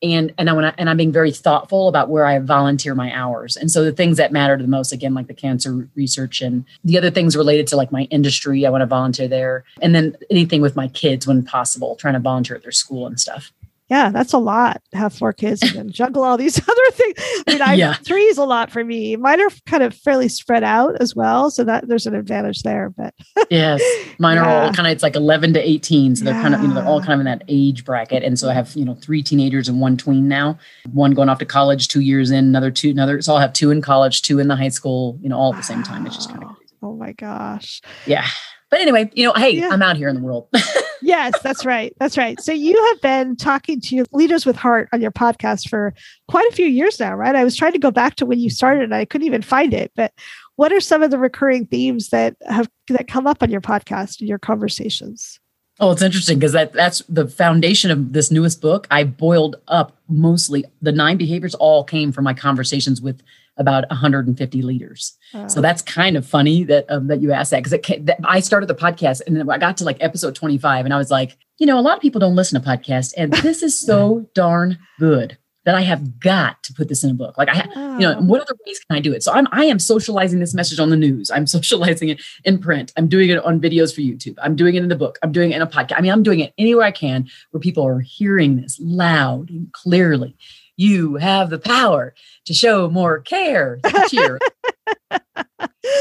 And 0.01 0.33
and 0.37 0.49
I 0.49 0.53
want 0.53 0.75
and 0.77 0.89
I'm 0.89 0.97
being 0.97 1.13
very 1.13 1.31
thoughtful 1.31 1.87
about 1.87 2.09
where 2.09 2.25
I 2.25 2.37
volunteer 2.39 2.93
my 2.93 3.13
hours. 3.13 3.55
And 3.55 3.71
so 3.71 3.85
the 3.85 3.93
things 3.93 4.17
that 4.17 4.33
matter 4.33 4.57
the 4.57 4.67
most, 4.67 4.91
again, 4.91 5.13
like 5.13 5.27
the 5.27 5.33
cancer 5.33 5.87
research 5.95 6.41
and 6.41 6.65
the 6.83 6.97
other 6.97 7.09
things 7.09 7.37
related 7.37 7.67
to 7.67 7.77
like 7.77 7.89
my 7.89 8.01
industry, 8.11 8.65
I 8.65 8.69
want 8.69 8.81
to 8.81 8.85
volunteer 8.85 9.29
there. 9.29 9.63
And 9.81 9.95
then 9.95 10.17
anything 10.29 10.59
with 10.59 10.75
my 10.75 10.89
kids 10.89 11.25
when 11.25 11.41
possible, 11.41 11.95
trying 11.95 12.15
to 12.15 12.19
volunteer 12.19 12.57
at 12.57 12.63
their 12.63 12.73
school 12.73 13.07
and 13.07 13.17
stuff 13.17 13.53
yeah, 13.93 14.09
that's 14.09 14.33
a 14.33 14.39
lot. 14.39 14.81
Have 14.93 15.13
four 15.13 15.33
kids 15.33 15.61
and 15.61 15.71
then 15.73 15.91
juggle 15.91 16.23
all 16.23 16.35
these 16.35 16.57
other 16.69 16.91
things. 16.93 17.13
I 17.19 17.43
mean, 17.47 17.61
I, 17.61 17.73
yeah. 17.75 17.93
three 17.93 18.23
is 18.23 18.39
a 18.39 18.43
lot 18.43 18.71
for 18.71 18.83
me. 18.83 19.15
Mine 19.17 19.39
are 19.39 19.49
kind 19.67 19.83
of 19.83 19.93
fairly 19.93 20.29
spread 20.29 20.63
out 20.63 20.99
as 20.99 21.15
well, 21.15 21.51
so 21.51 21.63
that 21.63 21.87
there's 21.87 22.07
an 22.07 22.15
advantage 22.15 22.63
there. 22.63 22.89
But 22.89 23.13
yes, 23.51 23.83
mine 24.17 24.37
yeah. 24.37 24.45
are 24.45 24.63
all 24.63 24.73
kind 24.73 24.87
of 24.87 24.93
it's 24.93 25.03
like 25.03 25.15
11 25.15 25.53
to 25.53 25.59
18, 25.59 26.15
so 26.15 26.25
they're 26.25 26.33
yeah. 26.33 26.41
kind 26.41 26.55
of 26.55 26.61
you 26.61 26.69
know 26.69 26.73
they're 26.73 26.85
all 26.85 27.01
kind 27.01 27.13
of 27.13 27.19
in 27.19 27.25
that 27.25 27.43
age 27.47 27.85
bracket. 27.85 28.23
And 28.23 28.39
so 28.39 28.49
I 28.49 28.53
have 28.53 28.75
you 28.75 28.83
know 28.83 28.95
three 28.95 29.21
teenagers 29.21 29.69
and 29.69 29.79
one 29.79 29.95
tween 29.95 30.27
now. 30.27 30.57
One 30.91 31.11
going 31.11 31.29
off 31.29 31.37
to 31.39 31.45
college 31.45 31.87
two 31.87 32.01
years 32.01 32.31
in, 32.31 32.45
another 32.45 32.71
two, 32.71 32.89
another. 32.89 33.21
So 33.21 33.33
I'll 33.33 33.39
have 33.39 33.53
two 33.53 33.69
in 33.69 33.83
college, 33.83 34.23
two 34.23 34.39
in 34.39 34.47
the 34.47 34.55
high 34.55 34.69
school. 34.69 35.19
You 35.21 35.29
know, 35.29 35.37
all 35.37 35.53
at 35.53 35.57
the 35.57 35.63
same 35.63 35.83
time. 35.83 36.07
It's 36.07 36.15
just 36.15 36.29
kind 36.29 36.41
of 36.41 36.49
crazy. 36.55 36.73
Oh 36.81 36.95
my 36.95 37.11
gosh. 37.11 37.79
Yeah. 38.07 38.25
But 38.73 38.81
anyway, 38.81 39.11
you 39.13 39.23
know, 39.23 39.33
hey, 39.33 39.51
yeah. 39.51 39.69
I'm 39.69 39.83
out 39.83 39.97
here 39.97 40.07
in 40.07 40.15
the 40.15 40.21
world. 40.21 40.47
yes, 41.03 41.39
that's 41.43 41.63
right. 41.63 41.93
That's 41.99 42.17
right. 42.17 42.41
So 42.41 42.51
you 42.51 42.75
have 42.87 43.01
been 43.01 43.35
talking 43.35 43.79
to 43.79 43.95
your 43.95 44.07
Leaders 44.11 44.47
with 44.47 44.55
Heart 44.55 44.89
on 44.91 44.99
your 44.99 45.11
podcast 45.11 45.69
for 45.69 45.93
quite 46.27 46.51
a 46.51 46.55
few 46.55 46.65
years 46.65 46.99
now, 46.99 47.13
right? 47.13 47.35
I 47.35 47.43
was 47.43 47.55
trying 47.55 47.73
to 47.73 47.77
go 47.77 47.91
back 47.91 48.15
to 48.15 48.25
when 48.25 48.39
you 48.39 48.49
started 48.49 48.81
and 48.81 48.95
I 48.95 49.05
couldn't 49.05 49.27
even 49.27 49.43
find 49.43 49.75
it. 49.75 49.91
But 49.95 50.11
what 50.55 50.73
are 50.73 50.79
some 50.79 51.03
of 51.03 51.11
the 51.11 51.19
recurring 51.19 51.67
themes 51.67 52.09
that 52.09 52.35
have 52.47 52.67
that 52.87 53.07
come 53.07 53.27
up 53.27 53.43
on 53.43 53.51
your 53.51 53.61
podcast 53.61 54.19
and 54.19 54.27
your 54.27 54.39
conversations? 54.39 55.39
Oh, 55.79 55.91
it's 55.91 56.01
interesting 56.01 56.39
because 56.39 56.53
that 56.53 56.73
that's 56.73 57.03
the 57.07 57.27
foundation 57.27 57.91
of 57.91 58.13
this 58.13 58.31
newest 58.31 58.59
book. 58.59 58.87
I 58.89 59.03
boiled 59.03 59.57
up 59.67 60.01
mostly 60.09 60.65
the 60.81 60.91
nine 60.91 61.17
behaviors 61.17 61.53
all 61.53 61.83
came 61.83 62.11
from 62.11 62.23
my 62.23 62.33
conversations 62.33 63.03
with 63.03 63.21
about 63.57 63.89
150 63.89 64.61
leaders. 64.61 65.17
So 65.47 65.61
that's 65.61 65.81
kind 65.81 66.15
of 66.15 66.25
funny 66.25 66.63
that 66.65 66.85
um, 66.89 67.07
that 67.07 67.21
you 67.21 67.31
asked 67.31 67.51
that 67.51 67.63
because 67.63 67.79
I 68.23 68.39
started 68.39 68.67
the 68.67 68.75
podcast 68.75 69.21
and 69.25 69.35
then 69.35 69.49
I 69.49 69.57
got 69.57 69.77
to 69.77 69.83
like 69.83 69.97
episode 69.99 70.35
25 70.35 70.85
and 70.85 70.93
I 70.93 70.97
was 70.97 71.11
like, 71.11 71.37
you 71.57 71.65
know, 71.65 71.79
a 71.79 71.81
lot 71.81 71.95
of 71.95 72.01
people 72.01 72.19
don't 72.19 72.35
listen 72.35 72.61
to 72.61 72.67
podcasts 72.67 73.13
and 73.17 73.33
this 73.43 73.63
is 73.63 73.79
so 73.79 74.27
darn 74.33 74.79
good 74.99 75.37
that 75.65 75.75
I 75.75 75.81
have 75.81 76.19
got 76.19 76.61
to 76.63 76.73
put 76.73 76.89
this 76.89 77.03
in 77.03 77.09
a 77.09 77.13
book. 77.13 77.37
Like 77.37 77.49
I, 77.49 77.63
you 77.93 77.99
know, 77.99 78.19
what 78.19 78.41
other 78.41 78.55
ways 78.65 78.79
can 78.79 78.97
I 78.97 78.99
do 78.99 79.13
it? 79.13 79.23
So 79.23 79.31
I'm 79.31 79.47
I 79.51 79.65
am 79.65 79.79
socializing 79.79 80.39
this 80.39 80.53
message 80.53 80.79
on 80.79 80.89
the 80.89 80.97
news. 80.97 81.31
I'm 81.31 81.47
socializing 81.57 82.09
it 82.09 82.21
in 82.43 82.59
print. 82.59 82.91
I'm 82.97 83.07
doing 83.07 83.29
it 83.29 83.43
on 83.43 83.61
videos 83.61 83.93
for 83.93 84.01
YouTube. 84.01 84.35
I'm 84.41 84.55
doing 84.55 84.75
it 84.75 84.83
in 84.83 84.89
the 84.89 84.95
book. 84.95 85.19
I'm 85.23 85.31
doing 85.31 85.51
it 85.51 85.55
in 85.55 85.61
a 85.61 85.67
podcast. 85.67 85.95
I 85.97 86.01
mean, 86.01 86.11
I'm 86.11 86.23
doing 86.23 86.39
it 86.39 86.53
anywhere 86.57 86.85
I 86.85 86.91
can 86.91 87.27
where 87.51 87.61
people 87.61 87.85
are 87.85 87.99
hearing 87.99 88.57
this 88.57 88.79
loud 88.81 89.49
and 89.49 89.71
clearly 89.73 90.35
you 90.77 91.15
have 91.15 91.49
the 91.49 91.59
power 91.59 92.13
to 92.45 92.53
show 92.53 92.89
more 92.89 93.19
care. 93.19 93.79
Cheer. 94.09 94.39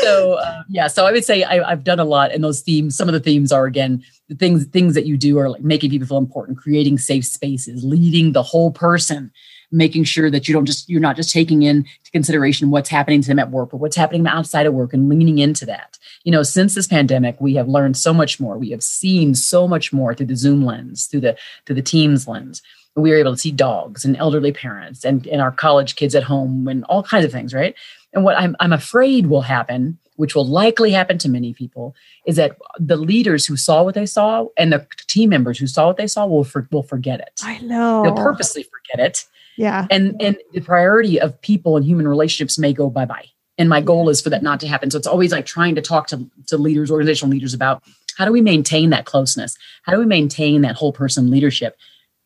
so 0.03 0.35
uh, 0.35 0.63
yeah, 0.69 0.87
so 0.87 1.07
I 1.07 1.13
would 1.13 1.25
say 1.25 1.45
I, 1.45 1.69
have 1.69 1.85
done 1.85 2.01
a 2.01 2.05
lot, 2.05 2.33
and 2.33 2.43
those 2.43 2.61
themes. 2.61 2.97
Some 2.97 3.09
of 3.09 3.13
the 3.13 3.21
themes 3.21 3.53
are 3.53 3.67
again 3.67 4.03
the 4.29 4.35
things 4.35 4.67
things 4.67 4.95
that 4.95 5.07
you 5.07 5.17
do 5.17 5.39
are 5.39 5.51
like 5.51 5.63
making 5.63 5.91
people 5.91 6.07
feel 6.07 6.19
important, 6.19 6.59
creating 6.59 6.99
safe 6.99 7.25
spaces, 7.25 7.85
leading 7.85 8.33
the 8.33 8.43
whole 8.43 8.71
person, 8.71 9.31
making 9.71 10.05
sure 10.05 10.31
that 10.31 10.49
you 10.49 10.55
don't 10.55 10.67
just 10.67 10.89
you're 10.89 11.01
not 11.01 11.17
just 11.17 11.33
taking 11.33 11.63
into 11.63 11.89
consideration 12.13 12.71
what's 12.71 12.89
happening 12.89 13.21
to 13.23 13.29
them 13.29 13.39
at 13.39 13.51
work, 13.51 13.71
but 13.71 13.79
what's 13.79 13.97
happening 13.97 14.27
outside 14.27 14.67
of 14.67 14.75
work, 14.75 14.93
and 14.93 15.09
leaning 15.09 15.39
into 15.39 15.67
that. 15.67 15.99
You 16.25 16.33
know, 16.33 16.43
since 16.43 16.75
this 16.75 16.87
pandemic, 16.87 17.41
we 17.41 17.55
have 17.55 17.69
learned 17.69 17.97
so 17.97 18.15
much 18.15 18.41
more. 18.41 18.57
We 18.57 18.71
have 18.71 18.83
seen 18.83 19.35
so 19.35 19.69
much 19.69 19.93
more 19.93 20.15
through 20.15 20.27
the 20.27 20.37
Zoom 20.37 20.65
lens, 20.65 21.07
through 21.07 21.21
the 21.21 21.37
through 21.67 21.77
the 21.77 21.83
Teams 21.83 22.27
lens 22.27 22.63
we 22.97 23.11
were 23.11 23.17
able 23.17 23.33
to 23.33 23.39
see 23.39 23.51
dogs 23.51 24.05
and 24.05 24.17
elderly 24.17 24.53
parents 24.53 25.05
and, 25.05 25.27
and 25.27 25.41
our 25.41 25.53
college 25.53 25.97
kids 25.97 26.15
at 26.15 26.23
home 26.23 26.69
and 26.69 26.85
all 26.85 27.03
kinds 27.03 27.25
of 27.25 27.33
things, 27.33 27.55
right? 27.55 27.75
And 28.13 28.25
what 28.25 28.37
I'm, 28.37 28.55
I'm 28.61 28.73
afraid 28.73 29.27
will 29.29 29.41
happen, 29.41 29.99
which 30.17 30.35
will 30.35 30.47
likely 30.47 30.91
happen 30.91 31.17
to 31.19 31.29
many 31.29 31.55
people, 31.55 31.95
is 32.27 32.37
that 32.37 32.59
the 32.79 32.97
leaders 32.97 33.47
who 33.47 33.57
saw 33.57 33.83
what 33.83 33.95
they 33.95 34.05
saw 34.05 34.47
and 34.59 34.73
the 34.73 34.87
team 35.07 35.31
members 35.31 35.59
who 35.59 35.67
saw 35.67 35.87
what 35.87 35.97
they 35.97 36.07
saw 36.07 36.27
will, 36.27 36.45
for, 36.45 36.69
will 36.71 36.83
forget 36.83 37.21
it. 37.21 37.41
I 37.43 37.59
know. 37.61 38.03
They'll 38.03 38.15
purposely 38.15 38.65
forget 38.65 39.07
it. 39.07 39.25
Yeah. 39.57 39.87
And, 39.91 40.21
and 40.21 40.37
the 40.53 40.61
priority 40.61 41.19
of 41.21 41.41
people 41.41 41.77
and 41.77 41.85
human 41.85 42.07
relationships 42.07 42.59
may 42.59 42.73
go 42.73 42.91
bye 42.91 43.05
bye. 43.07 43.27
And 43.59 43.69
my 43.69 43.81
goal 43.81 44.09
is 44.09 44.21
for 44.21 44.31
that 44.31 44.43
not 44.43 44.61
to 44.61 44.69
happen. 44.69 44.91
So 44.91 44.99
it's 44.99 45.07
always 45.07 45.33
like 45.33 45.47
trying 45.47 45.75
to 45.75 45.83
talk 45.83 46.09
to, 46.09 46.29
to 46.49 46.57
leaders, 46.57 46.91
organizational 46.91 47.33
leaders 47.33 47.55
about 47.55 47.83
how 48.17 48.25
do 48.25 48.33
we 48.33 48.41
maintain 48.41 48.91
that 48.91 49.05
closeness? 49.07 49.57
How 49.83 49.93
do 49.93 49.99
we 49.99 50.07
maintain 50.07 50.63
that 50.63 50.75
whole 50.75 50.93
person 50.93 51.31
leadership? 51.31 51.77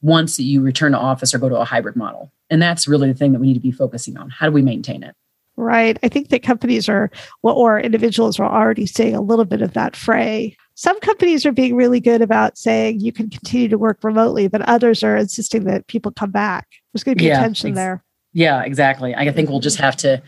Once 0.06 0.36
that 0.36 0.44
you 0.44 0.62
return 0.62 0.92
to 0.92 0.98
office 0.98 1.34
or 1.34 1.38
go 1.38 1.48
to 1.48 1.56
a 1.56 1.64
hybrid 1.64 1.96
model. 1.96 2.30
And 2.48 2.62
that's 2.62 2.86
really 2.86 3.08
the 3.08 3.18
thing 3.18 3.32
that 3.32 3.40
we 3.40 3.48
need 3.48 3.54
to 3.54 3.60
be 3.60 3.72
focusing 3.72 4.16
on. 4.16 4.30
How 4.30 4.46
do 4.46 4.52
we 4.52 4.62
maintain 4.62 5.02
it? 5.02 5.14
Right. 5.56 5.98
I 6.02 6.08
think 6.08 6.28
that 6.28 6.42
companies 6.42 6.88
are, 6.88 7.10
or 7.42 7.80
individuals 7.80 8.38
are 8.38 8.48
already 8.48 8.86
seeing 8.86 9.16
a 9.16 9.20
little 9.20 9.44
bit 9.44 9.62
of 9.62 9.72
that 9.72 9.96
fray. 9.96 10.56
Some 10.74 11.00
companies 11.00 11.44
are 11.44 11.52
being 11.52 11.74
really 11.74 11.98
good 11.98 12.22
about 12.22 12.56
saying 12.58 13.00
you 13.00 13.10
can 13.10 13.30
continue 13.30 13.68
to 13.68 13.78
work 13.78 14.04
remotely, 14.04 14.48
but 14.48 14.60
others 14.62 15.02
are 15.02 15.16
insisting 15.16 15.64
that 15.64 15.86
people 15.86 16.12
come 16.12 16.30
back. 16.30 16.68
There's 16.92 17.02
going 17.02 17.16
to 17.16 17.22
be 17.22 17.28
yeah, 17.28 17.40
tension 17.40 17.70
ex- 17.70 17.76
there. 17.76 18.04
Yeah, 18.32 18.62
exactly. 18.62 19.14
I 19.14 19.32
think 19.32 19.48
we'll 19.48 19.60
just 19.60 19.78
have 19.78 19.96
to 19.96 20.22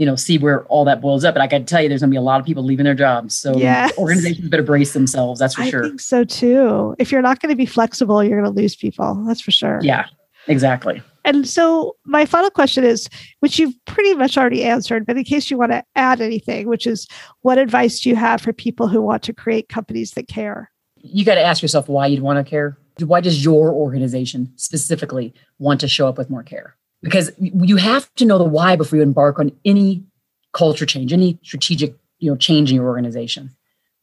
you 0.00 0.06
know, 0.06 0.16
see 0.16 0.38
where 0.38 0.64
all 0.64 0.86
that 0.86 1.02
boils 1.02 1.24
up. 1.24 1.34
But 1.34 1.42
I 1.42 1.46
got 1.46 1.58
to 1.58 1.64
tell 1.64 1.82
you, 1.82 1.88
there's 1.90 2.00
going 2.00 2.08
to 2.08 2.14
be 2.14 2.16
a 2.16 2.22
lot 2.22 2.40
of 2.40 2.46
people 2.46 2.62
leaving 2.62 2.84
their 2.84 2.94
jobs. 2.94 3.36
So 3.36 3.54
yes. 3.58 3.92
organizations 3.98 4.48
better 4.48 4.62
brace 4.62 4.94
themselves. 4.94 5.38
That's 5.38 5.54
for 5.54 5.60
I 5.60 5.68
sure. 5.68 5.84
I 5.84 5.88
think 5.88 6.00
so 6.00 6.24
too. 6.24 6.96
If 6.98 7.12
you're 7.12 7.20
not 7.20 7.40
going 7.40 7.50
to 7.50 7.56
be 7.56 7.66
flexible, 7.66 8.24
you're 8.24 8.40
going 8.40 8.50
to 8.50 8.58
lose 8.58 8.74
people. 8.74 9.22
That's 9.26 9.42
for 9.42 9.50
sure. 9.50 9.78
Yeah, 9.82 10.06
exactly. 10.46 11.02
And 11.26 11.46
so 11.46 11.96
my 12.06 12.24
final 12.24 12.48
question 12.48 12.82
is, 12.82 13.10
which 13.40 13.58
you've 13.58 13.74
pretty 13.84 14.14
much 14.14 14.38
already 14.38 14.64
answered, 14.64 15.04
but 15.04 15.18
in 15.18 15.24
case 15.24 15.50
you 15.50 15.58
want 15.58 15.72
to 15.72 15.84
add 15.96 16.22
anything, 16.22 16.66
which 16.66 16.86
is 16.86 17.06
what 17.42 17.58
advice 17.58 18.00
do 18.00 18.08
you 18.08 18.16
have 18.16 18.40
for 18.40 18.54
people 18.54 18.88
who 18.88 19.02
want 19.02 19.22
to 19.24 19.34
create 19.34 19.68
companies 19.68 20.12
that 20.12 20.28
care? 20.28 20.72
You 20.96 21.26
got 21.26 21.34
to 21.34 21.42
ask 21.42 21.60
yourself 21.60 21.90
why 21.90 22.06
you'd 22.06 22.22
want 22.22 22.38
to 22.38 22.50
care. 22.50 22.78
Why 23.00 23.20
does 23.20 23.44
your 23.44 23.70
organization 23.70 24.50
specifically 24.56 25.34
want 25.58 25.78
to 25.80 25.88
show 25.88 26.08
up 26.08 26.16
with 26.16 26.30
more 26.30 26.42
care? 26.42 26.74
Because 27.02 27.30
you 27.38 27.76
have 27.76 28.12
to 28.16 28.24
know 28.24 28.38
the 28.38 28.44
why 28.44 28.76
before 28.76 28.96
you 28.96 29.02
embark 29.02 29.38
on 29.38 29.52
any 29.64 30.04
culture 30.52 30.86
change, 30.86 31.12
any 31.12 31.38
strategic 31.42 31.94
you 32.18 32.30
know 32.30 32.36
change 32.36 32.70
in 32.70 32.76
your 32.76 32.86
organization. 32.86 33.50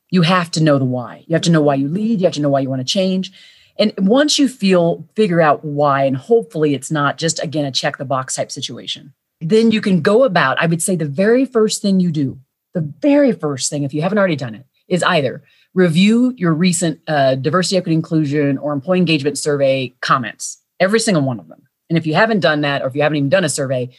You 0.09 0.21
have 0.21 0.49
to 0.51 0.63
know 0.63 0.79
the 0.79 0.85
why. 0.85 1.25
You 1.27 1.33
have 1.33 1.41
to 1.43 1.51
know 1.51 1.61
why 1.61 1.75
you 1.75 1.87
lead. 1.89 2.19
You 2.19 2.25
have 2.25 2.33
to 2.33 2.41
know 2.41 2.49
why 2.49 2.61
you 2.61 2.69
want 2.69 2.79
to 2.79 2.85
change. 2.85 3.31
And 3.79 3.93
once 3.97 4.39
you 4.39 4.47
feel, 4.47 5.05
figure 5.15 5.41
out 5.41 5.63
why, 5.63 6.05
and 6.05 6.17
hopefully 6.17 6.73
it's 6.73 6.89
not 6.89 7.17
just 7.17 7.43
again 7.43 7.65
a 7.65 7.71
check 7.71 7.97
the 7.97 8.05
box 8.05 8.35
type 8.35 8.51
situation, 8.51 9.13
then 9.41 9.71
you 9.71 9.81
can 9.81 10.01
go 10.01 10.23
about. 10.23 10.61
I 10.61 10.65
would 10.65 10.81
say 10.81 10.95
the 10.95 11.05
very 11.05 11.45
first 11.45 11.81
thing 11.81 11.99
you 11.99 12.11
do, 12.11 12.39
the 12.73 12.81
very 12.81 13.31
first 13.31 13.69
thing, 13.69 13.83
if 13.83 13.93
you 13.93 14.01
haven't 14.01 14.17
already 14.17 14.35
done 14.35 14.55
it, 14.55 14.65
is 14.87 15.03
either 15.03 15.43
review 15.73 16.33
your 16.37 16.53
recent 16.53 16.99
uh, 17.07 17.35
diversity, 17.35 17.77
equity, 17.77 17.93
inclusion, 17.93 18.57
or 18.57 18.73
employee 18.73 18.97
engagement 18.97 19.37
survey 19.37 19.93
comments, 20.01 20.59
every 20.79 20.99
single 20.99 21.23
one 21.23 21.39
of 21.39 21.47
them. 21.47 21.66
And 21.89 21.97
if 21.97 22.05
you 22.05 22.13
haven't 22.15 22.41
done 22.41 22.61
that, 22.61 22.81
or 22.81 22.87
if 22.87 22.95
you 22.95 23.01
haven't 23.01 23.17
even 23.17 23.29
done 23.29 23.43
a 23.43 23.49
survey, 23.49 23.89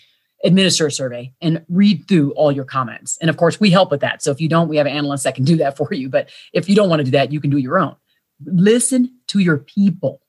administer 0.45 0.87
a 0.87 0.93
survey 0.93 1.33
and 1.41 1.65
read 1.69 2.07
through 2.07 2.33
all 2.33 2.53
your 2.53 2.65
comments. 2.65 3.19
And 3.21 3.29
of 3.29 3.37
course, 3.37 3.59
we 3.59 3.71
help 3.71 3.91
with 3.91 4.01
that. 4.01 4.23
So 4.23 4.31
if 4.31 4.41
you 4.41 4.49
don't, 4.49 4.69
we 4.69 4.77
have 4.77 4.87
analysts 4.87 5.25
that 5.25 5.35
can 5.35 5.45
do 5.45 5.57
that 5.57 5.77
for 5.77 5.93
you. 5.93 6.09
But 6.09 6.31
if 6.53 6.69
you 6.69 6.77
don't 6.77 6.89
want 6.89 7.01
to 7.01 7.05
do 7.05 7.11
that, 7.13 7.33
you 7.33 7.41
can 7.41 7.51
do 7.51 7.59
your 7.59 7.79
own. 7.79 7.97
Listen 8.45 9.13
to 9.29 9.41
your 9.41 9.59
people. 9.59 10.23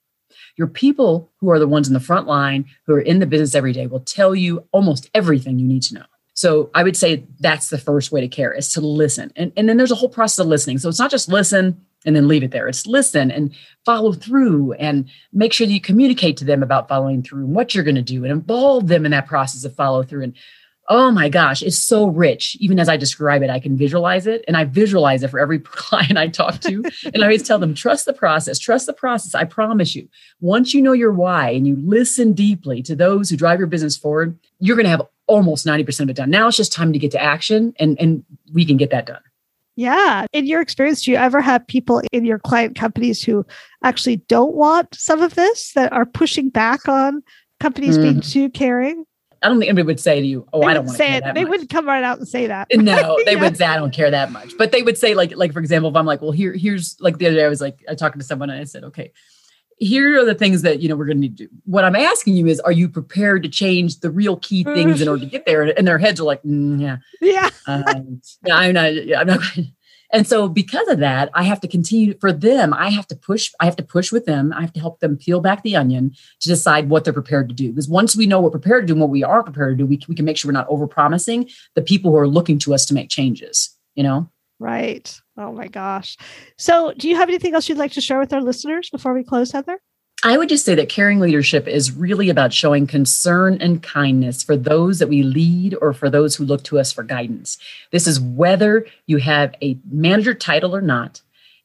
Your 0.58 0.68
people 0.68 1.32
who 1.40 1.50
are 1.52 1.60
the 1.60 1.68
ones 1.68 1.88
in 1.88 1.94
the 1.94 2.00
front 2.00 2.28
line, 2.28 2.66
who 2.86 2.94
are 2.94 3.02
in 3.02 3.20
the 3.20 3.26
business 3.26 3.56
every 3.56 3.72
day, 3.72 3.88
will 3.88 4.02
tell 4.02 4.36
you 4.36 4.66
almost 4.72 5.10
everything 5.14 5.60
you 5.60 5.68
need 5.68 5.84
to 5.84 5.96
know. 5.96 6.06
So 6.34 6.70
I 6.74 6.84
would 6.84 6.96
say 6.96 7.26
that's 7.40 7.70
the 7.70 7.78
first 7.78 8.12
way 8.12 8.22
to 8.22 8.28
care 8.28 8.54
is 8.54 8.70
to 8.74 8.82
listen. 8.82 9.32
And, 9.36 9.52
and 9.58 9.68
then 9.68 9.78
there's 9.78 9.92
a 9.92 9.96
whole 9.96 10.10
process 10.10 10.40
of 10.40 10.48
listening. 10.48 10.78
So 10.78 10.90
it's 10.90 11.00
not 11.00 11.12
just 11.12 11.30
listen, 11.30 11.86
and 12.06 12.16
then 12.16 12.28
leave 12.28 12.44
it 12.44 12.52
there. 12.52 12.68
It's 12.68 12.88
listen 12.88 13.32
and 13.32 13.54
follow 13.86 14.14
through 14.14 14.74
and 14.74 15.10
make 15.34 15.54
sure 15.54 15.68
that 15.68 15.74
you 15.74 15.82
communicate 15.82 16.38
to 16.38 16.46
them 16.46 16.64
about 16.64 16.88
following 16.88 17.22
through 17.22 17.46
and 17.46 17.56
what 17.56 17.76
you're 17.76 17.84
going 17.84 17.96
to 17.96 18.02
do 18.02 18.24
and 18.24 18.32
involve 18.32 18.88
them 18.88 19.06
in 19.06 19.12
that 19.12 19.28
process 19.28 19.66
of 19.66 19.76
follow 19.76 20.04
through. 20.04 20.24
And 20.24 20.36
oh 20.90 21.12
my 21.12 21.30
gosh, 21.30 21.62
it's 21.62 21.78
so 21.78 22.08
rich. 22.08 22.58
Even 22.60 22.80
as 22.80 22.90
I 22.90 22.98
describe 22.98 23.44
it, 23.44 23.50
I 23.50 23.60
can 23.60 23.78
visualize 23.78 24.26
it 24.26 24.44
and 24.48 24.58
I 24.58 24.64
visualize 24.64 25.22
it 25.22 25.30
for 25.30 25.40
every 25.40 25.60
client 25.64 26.18
I 26.18 26.28
talk 26.28 26.60
to. 26.62 26.84
and 27.14 27.24
I 27.24 27.28
always 27.28 27.44
tell 27.44 27.60
them, 27.60 27.76
trust 27.76 28.06
the 28.06 28.14
process, 28.14 28.58
trust 28.58 28.88
the 28.88 28.94
process. 28.94 29.36
I 29.36 29.44
promise 29.44 29.96
you, 29.96 30.08
once 30.42 30.74
you 30.74 30.82
know 30.82 30.94
your 30.94 31.14
why 31.14 31.52
and 31.52 31.68
you 31.68 31.76
listen 31.76 32.34
deeply 32.34 32.82
to 32.84 32.96
those 32.96 33.30
who 33.30 33.38
drive 33.38 33.60
your 33.60 33.68
business 33.68 33.98
forward, 33.98 34.38
you're 34.60 34.76
going 34.76 34.86
to 34.86 34.90
have 34.90 35.04
almost 35.28 35.66
90% 35.66 36.00
of 36.02 36.10
it 36.10 36.16
done. 36.16 36.32
Now 36.32 36.48
it's 36.48 36.58
just 36.58 36.74
time 36.74 36.92
to 36.92 37.00
get 37.00 37.12
to 37.12 37.22
action 37.22 37.74
and, 37.80 38.00
and 38.00 38.26
we 38.52 38.66
can 38.66 38.78
get 38.78 38.90
that 38.90 39.06
done. 39.06 39.22
Yeah. 39.80 40.26
In 40.34 40.46
your 40.46 40.60
experience, 40.60 41.04
do 41.04 41.12
you 41.12 41.16
ever 41.16 41.40
have 41.40 41.66
people 41.66 42.02
in 42.12 42.26
your 42.26 42.38
client 42.38 42.76
companies 42.76 43.24
who 43.24 43.46
actually 43.82 44.18
don't 44.18 44.54
want 44.54 44.94
some 44.94 45.22
of 45.22 45.36
this 45.36 45.72
that 45.72 45.94
are 45.94 46.06
pushing 46.06 46.50
back 46.50 46.90
on 46.90 47.24
companies 47.62 47.98
mm. 47.98 48.02
being 48.02 48.16
mm-hmm. 48.16 48.30
too 48.30 48.50
caring? 48.50 49.06
I 49.42 49.48
don't 49.48 49.58
think 49.58 49.70
anybody 49.70 49.86
would 49.86 50.02
say 50.02 50.20
to 50.20 50.28
you, 50.28 50.46
"Oh, 50.52 50.60
they 50.60 50.68
I 50.68 50.74
don't 50.74 50.86
want 50.86 50.98
to 50.98 51.04
say 51.04 51.16
it." 51.16 51.24
They 51.34 51.44
much. 51.44 51.50
wouldn't 51.50 51.70
come 51.70 51.88
right 51.88 52.04
out 52.04 52.18
and 52.18 52.28
say 52.28 52.48
that. 52.48 52.68
No, 52.74 53.18
they 53.26 53.36
yeah. 53.36 53.40
would 53.40 53.56
say, 53.56 53.68
"I 53.68 53.78
don't 53.78 53.94
care 53.94 54.12
that 54.12 54.34
much." 54.34 54.58
But 54.58 54.74
they 54.74 54.82
would 54.82 54.98
say, 54.98 55.14
like, 55.14 55.34
like 55.38 55.54
for 55.54 55.60
example, 55.60 55.90
if 55.90 55.96
I'm 55.96 56.06
like, 56.06 56.22
"Well, 56.22 56.32
here, 56.32 56.52
here's 56.52 57.00
like 57.00 57.18
the 57.18 57.28
other 57.28 57.38
day, 57.38 57.46
I 57.46 57.48
was 57.48 57.62
like, 57.62 57.80
I 57.88 57.96
talking 57.96 58.20
to 58.20 58.26
someone 58.26 58.50
and 58.50 58.60
I 58.60 58.66
said, 58.66 58.84
okay, 58.84 59.14
here 59.80 60.20
are 60.20 60.26
the 60.26 60.36
things 60.36 60.62
that 60.62 60.82
you 60.82 60.90
know 60.90 60.96
we're 60.96 61.06
going 61.06 61.18
to 61.18 61.22
need 61.22 61.38
to 61.38 61.48
do. 61.48 61.54
What 61.66 61.86
I'm 61.86 61.96
asking 61.96 62.36
you 62.36 62.48
is, 62.48 62.60
are 62.60 62.72
you 62.72 62.90
prepared 62.90 63.44
to 63.44 63.50
change 63.50 64.02
the 64.02 64.12
real 64.12 64.38
key 64.38 64.64
things 64.64 65.02
in 65.02 65.08
order 65.08 65.22
to 65.24 65.30
get 65.30 65.46
there?" 65.46 65.64
And 65.64 65.88
their 65.88 65.98
heads 65.98 66.20
are 66.20 66.26
like, 66.26 66.44
mm, 66.44 66.80
"Yeah, 66.80 66.98
yeah, 67.22 67.50
um, 67.68 68.22
yeah, 68.46 68.56
I'm 68.56 68.74
not, 68.74 68.94
yeah, 69.06 69.22
I'm 69.22 69.28
not." 69.28 69.42
And 70.12 70.26
so 70.26 70.50
because 70.50 70.88
of 70.88 70.98
that, 71.00 71.30
I 71.36 71.44
have 71.44 71.62
to 71.62 71.68
continue 71.68 72.18
for 72.20 72.34
them. 72.34 72.74
I 72.74 72.90
have 72.90 73.06
to 73.08 73.16
push, 73.16 73.52
I 73.60 73.66
have 73.66 73.76
to 73.76 73.84
push 73.84 74.12
with 74.12 74.26
them. 74.26 74.52
I 74.54 74.62
have 74.62 74.74
to 74.74 74.80
help 74.80 75.02
them 75.02 75.18
peel 75.18 75.40
back 75.40 75.62
the 75.62 75.76
onion 75.76 76.16
to 76.40 76.50
decide 76.50 76.90
what 76.90 77.04
they're 77.04 77.14
prepared 77.14 77.48
to 77.50 77.54
do. 77.54 77.70
Because 77.70 77.88
once 77.88 78.16
we 78.16 78.26
know 78.26 78.40
what 78.40 78.52
we're 78.52 78.60
prepared 78.60 78.84
to 78.84 78.88
do 78.88 78.94
and 78.94 79.02
what 79.02 79.12
we 79.12 79.24
are 79.24 79.44
prepared 79.44 79.78
to 79.78 79.84
do, 79.84 79.88
we, 79.88 80.00
we 80.08 80.16
can 80.16 80.26
make 80.26 80.36
sure 80.36 80.50
we're 80.50 80.54
not 80.54 80.68
over 80.68 80.88
promising 80.88 81.48
the 81.76 81.84
people 81.84 82.10
who 82.10 82.18
are 82.18 82.28
looking 82.28 82.58
to 82.60 82.74
us 82.74 82.88
to 82.88 82.96
make 82.96 83.10
changes, 83.10 83.78
you 83.94 84.02
know? 84.02 84.28
Right. 84.60 85.20
Oh 85.38 85.54
my 85.54 85.68
gosh. 85.68 86.18
So 86.58 86.94
do 86.98 87.08
you 87.08 87.16
have 87.16 87.30
anything 87.30 87.56
else 87.56 87.70
you'd 87.70 87.78
like 87.78 87.94
to 87.94 88.02
share 88.02 88.20
with 88.20 88.34
our 88.34 88.42
listeners 88.42 88.90
before 88.90 89.14
we 89.14 89.24
close, 89.24 89.52
Heather? 89.52 89.80
I 90.22 90.38
would 90.38 90.50
just 90.50 90.66
say 90.66 90.76
that 90.76 90.90
caring 90.90 91.22
leadership 91.22 91.66
is 91.66 91.94
really 91.94 92.30
about 92.30 92.52
showing 92.52 92.88
concern 92.88 93.58
and 93.62 93.82
kindness 93.82 94.44
for 94.44 94.58
those 94.58 95.00
that 95.00 95.08
we 95.08 95.24
lead 95.24 95.78
or 95.82 95.94
for 95.94 96.10
those 96.10 96.36
who 96.36 96.44
look 96.44 96.62
to 96.66 96.78
us 96.78 96.92
for 96.92 97.04
guidance. 97.04 97.58
This 97.92 98.06
is 98.06 98.20
whether 98.20 98.86
you 99.08 99.18
have 99.18 99.56
a 99.62 99.78
manager 99.90 100.34
title 100.34 100.76
or 100.76 100.82
not. 100.82 101.22